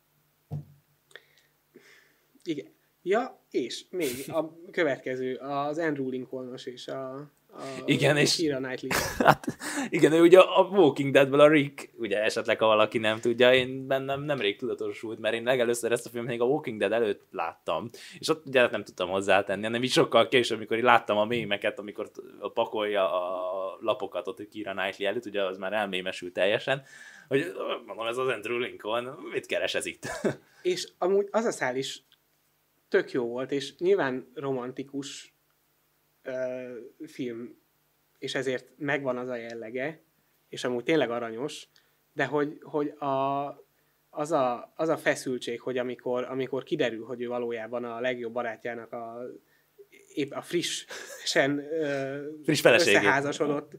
Igen. 2.44 2.66
Ja, 3.02 3.46
és 3.50 3.86
még 3.90 4.10
a 4.28 4.70
következő, 4.72 5.36
az 5.36 5.78
Andrew 5.78 6.10
Lincolnos 6.10 6.66
és 6.66 6.88
a 6.88 7.32
a, 7.56 7.84
igen, 7.86 8.18
és 8.18 8.36
Kira 8.36 8.58
Knightley. 8.58 8.92
Hát, 9.26 9.46
igen, 9.90 10.12
ő 10.12 10.22
ugye 10.22 10.40
a 10.40 10.62
Walking 10.62 11.14
Deadből 11.14 11.40
a 11.40 11.48
Rick, 11.48 11.90
ugye 11.98 12.24
esetleg 12.24 12.60
ha 12.60 12.66
valaki 12.66 12.98
nem 12.98 13.20
tudja, 13.20 13.54
én 13.54 13.88
bennem 13.88 14.24
nemrég 14.24 14.58
tudatosult, 14.58 15.20
mert 15.20 15.36
én 15.36 15.44
legelőször 15.44 15.92
ezt 15.92 16.06
a 16.06 16.10
filmet 16.10 16.30
még 16.30 16.42
a 16.42 16.46
Walking 16.46 16.80
Dead 16.80 16.92
előtt 16.92 17.28
láttam, 17.32 17.90
és 18.20 18.30
ott 18.30 18.46
ugye 18.46 18.70
nem 18.70 18.84
tudtam 18.84 19.10
hozzátenni, 19.10 19.64
hanem 19.64 19.84
így 19.84 19.92
sokkal 19.92 20.28
később, 20.28 20.58
amikor 20.58 20.78
így 20.78 20.84
láttam 20.84 21.18
a 21.18 21.26
mémeket, 21.26 21.80
amikor 21.80 22.12
pakolja 22.54 23.12
a 23.12 23.78
lapokat 23.80 24.28
ott 24.28 24.48
Kira 24.48 24.74
Knightley 24.74 25.08
előtt, 25.08 25.26
ugye 25.26 25.44
az 25.44 25.58
már 25.58 25.74
elmémesült 25.74 26.34
teljesen, 26.34 26.84
hogy 27.28 27.54
mondom, 27.86 28.08
ez 28.08 28.18
az 28.18 28.28
Andrew 28.28 28.58
Lincoln, 28.58 29.18
mit 29.32 29.46
keres 29.46 29.76
ez 29.76 29.86
itt? 29.86 30.08
És 30.62 30.88
amúgy 30.98 31.28
az 31.32 31.46
a 31.46 31.52
szál 31.52 31.76
is 31.76 32.04
tök 32.94 33.12
jó 33.12 33.28
volt, 33.28 33.52
és 33.52 33.78
nyilván 33.78 34.32
romantikus 34.34 35.34
film, 37.06 37.58
és 38.20 38.36
ezért 38.36 38.68
megvan 38.78 39.18
az 39.18 39.28
a 39.28 39.36
jellege, 39.36 40.02
és 40.50 40.64
amúgy 40.64 40.84
tényleg 40.84 41.10
aranyos, 41.10 41.68
de 42.14 42.26
hogy, 42.26 42.58
hogy 42.62 42.88
a, 42.88 43.48
az, 44.10 44.32
a, 44.32 44.74
az 44.76 44.90
a 44.90 44.98
feszültség, 44.98 45.62
hogy 45.62 45.78
amikor, 45.78 46.24
amikor 46.24 46.64
kiderül, 46.64 47.06
hogy 47.06 47.22
ő 47.22 47.28
valójában 47.28 47.84
a 47.84 48.00
legjobb 48.00 48.34
barátjának 48.34 48.92
a, 48.92 49.22
épp 50.14 50.32
a 50.32 50.42
frissen 50.42 51.64
Friss 52.44 52.64
összeházasodott 52.64 53.72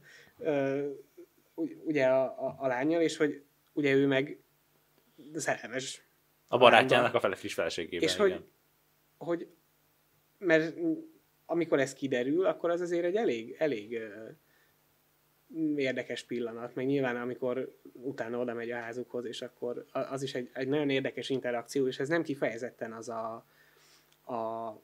ugye 1.85 2.07
a, 2.07 2.25
a, 2.25 2.57
a 2.59 2.67
lányjal, 2.67 3.03
és 3.03 3.17
hogy 3.17 3.43
ugye 3.73 3.93
ő 3.93 4.07
meg 4.07 4.39
szerelmes. 5.35 6.03
A 6.49 6.59
barátjának 6.59 7.15
a 7.15 7.21
fele 7.21 7.35
friss 7.35 7.55
feleségében, 7.55 8.09
És 8.09 8.15
igen. 8.15 8.31
hogy, 8.31 8.45
hogy 9.19 9.49
mert 10.39 10.75
amikor 11.47 11.81
ez 11.81 11.93
kiderül, 11.93 12.47
akkor 12.47 12.71
az 12.71 12.81
azért 12.81 13.05
egy 13.05 13.17
elég, 13.17 13.57
elég 13.59 14.01
érdekes 15.77 16.25
pillanat, 16.25 16.75
meg 16.75 16.87
nyilván 16.87 17.17
amikor 17.17 17.79
utána 17.93 18.39
oda 18.39 18.55
megy 18.55 18.71
a 18.71 18.77
házukhoz, 18.77 19.25
és 19.25 19.43
akkor 19.43 19.85
az 19.93 20.23
is 20.23 20.35
egy, 20.35 20.51
egy 20.53 20.69
nagyon 20.69 20.91
érdekes 20.91 21.29
interakció, 21.31 21.87
és 21.87 21.99
ez 21.99 22.09
nem 22.09 22.23
kifejezetten 22.23 22.93
az 22.93 23.09
a, 23.09 23.47
a, 24.25 24.35
a, 24.35 24.81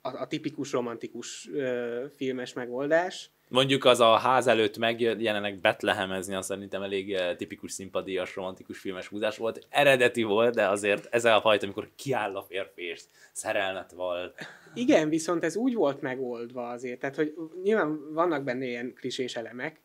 a 0.00 0.26
tipikus 0.26 0.72
romantikus 0.72 1.48
ö, 1.52 2.04
filmes 2.16 2.52
megoldás, 2.52 3.30
Mondjuk 3.48 3.84
az 3.84 4.00
a 4.00 4.16
ház 4.16 4.46
előtt 4.46 4.78
megjelenek 4.78 5.60
Betlehemezni, 5.60 6.34
az 6.34 6.46
szerintem 6.46 6.82
elég 6.82 7.12
eh, 7.12 7.36
tipikus 7.36 7.72
szimpadias, 7.72 8.34
romantikus 8.34 8.78
filmes 8.78 9.06
húzás 9.06 9.36
volt. 9.36 9.66
Eredeti 9.68 10.22
volt, 10.22 10.54
de 10.54 10.68
azért 10.68 11.06
ez 11.10 11.24
a 11.24 11.40
fajta, 11.40 11.64
amikor 11.64 11.90
kiáll 11.96 12.36
a 12.36 12.42
férfi 12.42 12.82
és 12.82 13.02
szerelmet 13.32 13.92
val. 13.92 14.34
Igen, 14.74 15.08
viszont 15.08 15.44
ez 15.44 15.56
úgy 15.56 15.74
volt 15.74 16.00
megoldva 16.00 16.68
azért, 16.68 17.00
tehát 17.00 17.16
hogy 17.16 17.34
nyilván 17.62 18.12
vannak 18.12 18.44
benne 18.44 18.64
ilyen 18.64 18.94
klisés 18.94 19.36
elemek, 19.36 19.80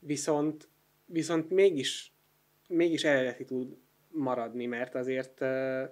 viszont, 0.00 0.68
viszont 1.06 1.50
mégis, 1.50 2.12
mégis 2.68 3.04
eredeti 3.04 3.44
tud 3.44 3.76
maradni, 4.08 4.66
mert 4.66 4.94
azért 4.94 5.40
uh, 5.40 5.82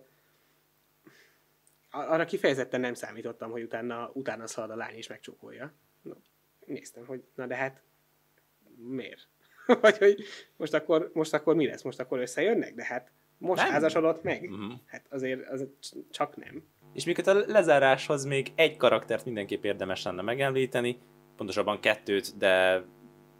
arra 1.90 2.24
kifejezetten 2.24 2.80
nem 2.80 2.94
számítottam, 2.94 3.50
hogy 3.50 3.62
utána, 3.62 4.10
utána 4.14 4.46
szalad 4.46 4.70
a 4.70 4.76
lány 4.76 4.96
és 4.96 5.08
megcsókolja 5.08 5.72
néztem, 6.66 7.06
hogy 7.06 7.22
na 7.34 7.46
de 7.46 7.54
hát 7.54 7.82
miért? 8.76 9.28
Vagy 9.80 9.98
hogy 9.98 10.24
most 10.56 10.74
akkor, 10.74 11.10
most 11.12 11.34
akkor 11.34 11.54
mi 11.54 11.66
lesz? 11.66 11.82
Most 11.82 12.00
akkor 12.00 12.18
összejönnek? 12.18 12.74
De 12.74 12.84
hát 12.84 13.10
most 13.38 13.62
nem. 13.62 13.70
házasodott 13.70 14.22
meg. 14.22 14.42
Uh-huh. 14.42 14.72
Hát 14.86 15.06
azért 15.10 15.48
az 15.48 15.68
csak 16.10 16.36
nem. 16.36 16.62
És 16.92 17.04
miket 17.04 17.26
a 17.26 17.34
lezáráshoz 17.34 18.24
még 18.24 18.52
egy 18.54 18.76
karaktert 18.76 19.24
mindenképp 19.24 19.64
érdemes 19.64 20.02
lenne 20.02 20.22
megemlíteni, 20.22 20.98
pontosabban 21.36 21.80
kettőt, 21.80 22.36
de 22.36 22.84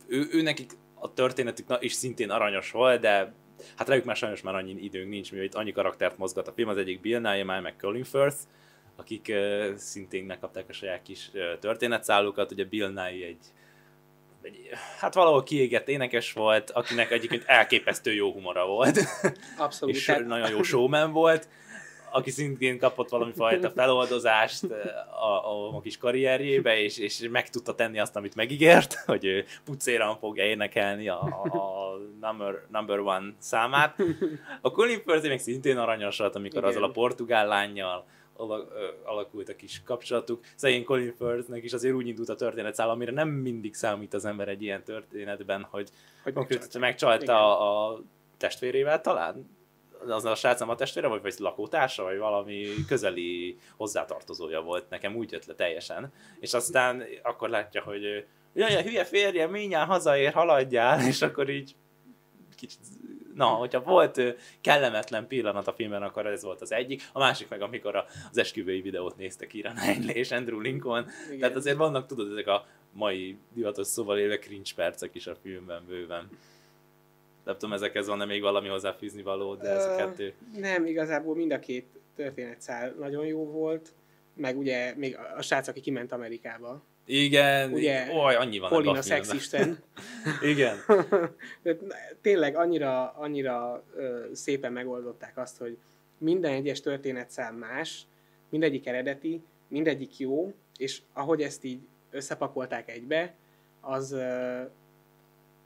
ő, 0.07 0.27
ő 0.33 0.43
nekik 0.43 0.71
a 0.95 1.13
történetük 1.13 1.67
is 1.81 1.93
szintén 1.93 2.31
aranyos 2.31 2.71
volt, 2.71 3.01
de 3.01 3.33
hát 3.77 3.89
rájuk 3.89 4.05
már 4.05 4.17
sajnos 4.17 4.43
már 4.43 4.55
annyi 4.55 4.83
időnk 4.83 5.09
nincs, 5.09 5.31
mivel 5.31 5.47
itt 5.47 5.55
annyi 5.55 5.73
karaktert 5.73 6.19
mozgat 6.19 6.49
a 6.49 6.53
film, 6.53 6.69
az 6.69 6.77
egyik 6.77 7.01
Bill 7.01 7.21
Nye, 7.21 7.45
meg 7.45 7.77
Colin 7.77 8.05
Firth, 8.05 8.37
akik 8.97 9.33
szintén 9.77 10.25
megkapták 10.25 10.69
a 10.69 10.73
saját 10.73 11.03
kis 11.03 11.31
történetszállókat. 11.61 12.53
Ugye 12.53 12.65
Bill 12.65 12.91
Nye 12.93 13.05
egy, 13.05 13.47
egy, 14.43 14.71
hát 14.99 15.15
valahol 15.15 15.43
kiégett 15.43 15.89
énekes 15.89 16.33
volt, 16.33 16.71
akinek 16.71 17.11
egyébként 17.11 17.45
elképesztő 17.47 18.13
jó 18.13 18.33
humora 18.33 18.67
volt. 18.67 18.99
Abszolút. 19.59 19.95
és 19.95 20.07
nagyon 20.27 20.51
jó 20.51 20.63
showman 20.63 21.13
volt 21.13 21.49
aki 22.17 22.31
szintén 22.31 22.79
kapott 22.79 23.09
valami 23.09 23.33
fajta 23.33 23.71
feloldozást 23.77 24.65
a, 25.21 25.51
a, 25.51 25.77
a 25.77 25.81
kis 25.81 25.99
karrierjébe, 25.99 26.79
és, 26.79 26.99
és 26.99 27.29
meg 27.31 27.51
tudta 27.51 27.75
tenni 27.75 27.99
azt, 27.99 28.17
amit 28.17 28.35
megígért, 28.35 28.95
hogy 29.07 29.25
ő 29.25 29.45
pucéran 29.65 30.19
fogja 30.19 30.45
énekelni 30.45 31.09
a, 31.09 31.21
a 31.21 31.99
number, 32.21 32.55
number 32.69 32.99
one 32.99 33.35
számát. 33.39 33.97
A 34.61 34.71
Colin 34.71 35.03
Firth 35.07 35.29
még 35.29 35.39
szintén 35.39 35.79
aranyos 35.79 36.19
volt, 36.19 36.37
amikor 36.37 36.59
Igen. 36.59 36.71
azzal 36.71 36.85
a 36.85 36.91
portugál 36.91 37.47
lányjal 37.47 38.05
alakult 39.05 39.49
a 39.49 39.57
kis 39.57 39.83
kapcsolatuk. 39.85 40.45
Szegény 40.55 40.85
Colin 40.85 41.15
Firthnek 41.19 41.65
is 41.65 41.73
azért 41.73 41.95
úgy 41.95 42.07
indult 42.07 42.29
a 42.29 42.35
történetszál, 42.35 42.91
amire 42.91 43.13
nem 43.13 43.29
mindig 43.29 43.75
számít 43.75 44.15
az 44.15 44.25
ember 44.25 44.49
egy 44.49 44.63
ilyen 44.63 44.83
történetben, 44.85 45.67
hogy, 45.71 45.89
hogy 46.23 46.33
konkrétan 46.33 46.81
megcsalta 46.81 47.59
a, 47.59 47.93
a 47.93 48.01
testvérével 48.37 49.01
talán? 49.01 49.55
az 50.09 50.25
a 50.25 50.35
srác 50.35 50.61
nem 50.61 50.69
a 50.69 50.75
testvére, 50.75 51.07
vagy, 51.07 51.23
vagy 51.23 51.35
lakótársa, 51.39 52.03
vagy 52.03 52.19
valami 52.19 52.67
közeli 52.89 53.59
hozzátartozója 53.77 54.61
volt, 54.61 54.91
nekem 54.91 55.17
úgy 55.17 55.33
jött 55.33 55.47
le 55.47 55.55
teljesen. 55.55 56.13
És 56.41 56.55
aztán 56.55 57.03
akkor 57.23 57.49
látja, 57.49 57.83
hogy 57.83 58.27
jaj, 58.55 58.83
hülye 58.83 59.05
férje, 59.05 59.47
minnyáján 59.47 59.87
hazaér, 59.87 60.33
haladjál, 60.33 61.01
és 61.11 61.23
akkor 61.23 61.51
így 61.51 61.75
kicsit 62.57 62.81
na, 63.37 63.47
hogyha 63.47 63.81
volt 63.81 64.21
kellemetlen 64.61 65.27
pillanat 65.27 65.67
a 65.67 65.73
filmben, 65.73 66.03
akkor 66.03 66.27
ez 66.27 66.43
volt 66.43 66.61
az 66.61 66.73
egyik. 66.73 67.03
A 67.13 67.19
másik 67.19 67.49
meg, 67.49 67.63
amikor 67.63 68.05
az 68.31 68.39
esküvői 68.39 68.81
videót 68.81 69.17
néztek 69.17 69.55
Ira 69.55 69.73
Knightley 69.73 70.15
és 70.15 70.31
Andrew 70.31 70.61
Lincoln. 70.61 71.07
Igen. 71.27 71.41
Tehát 71.41 71.57
azért 71.57 71.77
vannak, 71.77 72.07
tudod, 72.07 72.31
ezek 72.31 72.47
a 72.47 72.67
mai 72.93 73.37
divatos 73.55 73.87
szóval 73.87 74.19
élve 74.19 74.39
cringe 74.39 74.71
percek 74.77 75.15
is 75.15 75.27
a 75.27 75.35
filmben 75.43 75.85
bőven. 75.89 76.29
Nem 77.45 77.55
tudom, 77.55 77.73
ezekhez 77.73 78.07
van-e 78.07 78.25
még 78.25 78.41
valami 78.41 78.69
hozzáfűzni 78.69 79.23
való, 79.23 79.55
de 79.55 79.69
ez 79.69 79.85
a 79.85 79.97
kettő. 79.97 80.35
Nem, 80.57 80.87
igazából 80.87 81.35
mind 81.35 81.53
a 81.53 81.59
két 81.59 81.87
történetszál 82.15 82.95
nagyon 82.99 83.27
jó 83.27 83.45
volt, 83.45 83.93
meg 84.35 84.59
ugye 84.59 84.95
még 84.97 85.19
a 85.37 85.43
srác, 85.43 85.69
aki 85.69 85.81
kiment 85.81 86.13
Amerikába, 86.13 86.83
igen, 87.07 87.73
ugye, 87.73 88.13
oly, 88.13 88.35
annyi 88.35 88.59
van 88.59 88.71
Polina 88.71 89.03
szexisten. 89.03 89.79
Igen. 90.53 90.77
Tényleg 92.21 92.57
annyira, 92.57 93.11
annyira 93.11 93.85
ö, 93.97 94.25
szépen 94.33 94.73
megoldották 94.73 95.39
azt, 95.39 95.59
hogy 95.59 95.79
minden 96.19 96.53
egyes 96.53 96.81
történetszám 96.81 97.55
más, 97.55 98.07
mindegyik 98.49 98.87
eredeti, 98.87 99.43
mindegyik 99.69 100.19
jó, 100.19 100.53
és 100.77 101.03
ahogy 101.13 101.43
ezt 101.43 101.65
így 101.65 101.81
összepakolták 102.11 102.91
egybe, 102.91 103.35
az, 103.81 104.13
ö, 104.13 104.61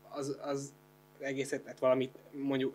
az, 0.09 0.39
az 0.43 0.73
egészet, 1.19 1.63
tehát 1.63 1.79
valamit 1.79 2.19
mondjuk 2.31 2.75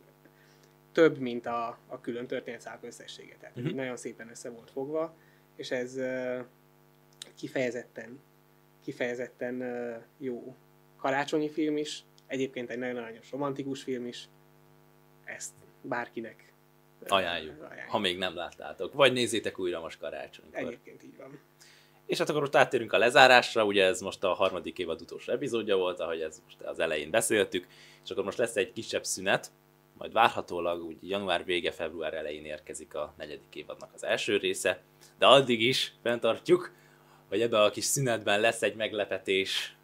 több, 0.92 1.18
mint 1.18 1.46
a, 1.46 1.78
a 1.88 2.02
külön 2.02 2.28
történetszálak 2.28 2.84
összessége. 2.84 3.36
Tehát 3.40 3.58
uh-huh. 3.58 3.74
nagyon 3.74 3.98
szépen 3.98 4.30
össze 4.30 4.50
volt 4.50 4.72
fogva, 4.72 5.16
és 5.56 5.72
ez 5.72 5.98
ö, 5.98 6.40
kifejezetten 7.36 8.20
kifejezetten 8.86 9.64
jó 10.18 10.56
karácsonyi 10.98 11.50
film 11.50 11.78
is, 11.78 12.04
egyébként 12.28 12.70
egy 12.70 12.78
nagyon 12.78 12.98
aranyos 12.98 13.32
romantikus 13.32 13.84
film 13.84 14.06
is, 14.06 14.30
ezt 15.24 15.54
bárkinek 15.82 16.54
ajánljuk, 17.08 17.62
ajánljuk, 17.62 17.90
ha 17.90 17.98
még 17.98 18.18
nem 18.18 18.36
láttátok. 18.36 18.94
Vagy 18.94 19.14
nézzétek 19.14 19.60
újra 19.60 19.80
most 19.80 20.00
karácsonykor. 20.00 20.60
Egyébként 20.60 21.04
így 21.04 21.18
van. 21.18 21.40
És 22.06 22.18
hát 22.18 22.30
akkor 22.30 22.42
most 22.42 22.56
áttérünk 22.56 22.94
a 22.94 22.98
lezárásra, 22.98 23.66
ugye 23.66 23.86
ez 23.86 24.02
most 24.02 24.24
a 24.24 24.34
harmadik 24.34 24.80
évad 24.80 25.02
utolsó 25.02 25.32
epizódja 25.32 25.76
volt, 25.76 26.00
ahogy 26.00 26.22
ez 26.22 26.42
most 26.44 26.62
az 26.62 26.80
elején 26.80 27.10
beszéltük, 27.10 27.68
és 28.04 28.10
akkor 28.10 28.24
most 28.24 28.38
lesz 28.38 28.56
egy 28.56 28.74
kisebb 28.74 29.06
szünet, 29.06 29.52
majd 29.98 30.14
várhatólag 30.14 30.84
úgy 30.84 30.98
január 31.10 31.46
vége, 31.46 31.72
február 31.72 32.14
elején 32.14 32.46
érkezik 32.46 32.96
a 32.96 33.14
negyedik 33.18 33.56
évadnak 33.56 33.90
az 33.94 34.04
első 34.04 34.38
része, 34.38 34.82
de 35.18 35.26
addig 35.26 35.62
is 35.62 35.94
fenntartjuk, 36.02 36.72
hogy 37.36 37.44
ebben 37.44 37.62
a 37.62 37.70
kis 37.70 37.84
szünetben 37.84 38.40
lesz 38.40 38.62
egy 38.62 38.76
meglepetés 38.76 39.76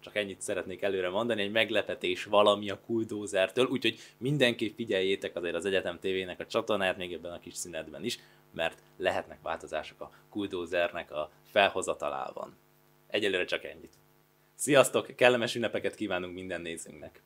Csak 0.00 0.16
ennyit 0.16 0.40
szeretnék 0.40 0.82
előre 0.82 1.08
mondani, 1.08 1.42
egy 1.42 1.50
meglepetés 1.50 2.24
valami 2.24 2.70
a 2.70 2.80
Kuldózertől, 2.80 3.66
úgyhogy 3.66 3.98
mindenki 4.18 4.72
figyeljétek 4.76 5.36
azért 5.36 5.54
az 5.54 5.64
Egyetem 5.64 5.98
TV-nek 5.98 6.40
a 6.40 6.46
csatornáját, 6.46 6.96
még 6.96 7.12
ebben 7.12 7.32
a 7.32 7.38
kis 7.38 7.54
szünetben 7.54 8.04
is, 8.04 8.18
mert 8.54 8.82
lehetnek 8.96 9.42
változások 9.42 10.00
a 10.00 10.10
Kuldózernek 10.30 11.12
a 11.12 11.30
felhozatalában. 11.50 12.56
Egyelőre 13.06 13.44
csak 13.44 13.64
ennyit. 13.64 13.94
Sziasztok, 14.54 15.16
kellemes 15.16 15.54
ünnepeket 15.54 15.94
kívánunk 15.94 16.34
minden 16.34 16.60
nézőnknek! 16.60 17.22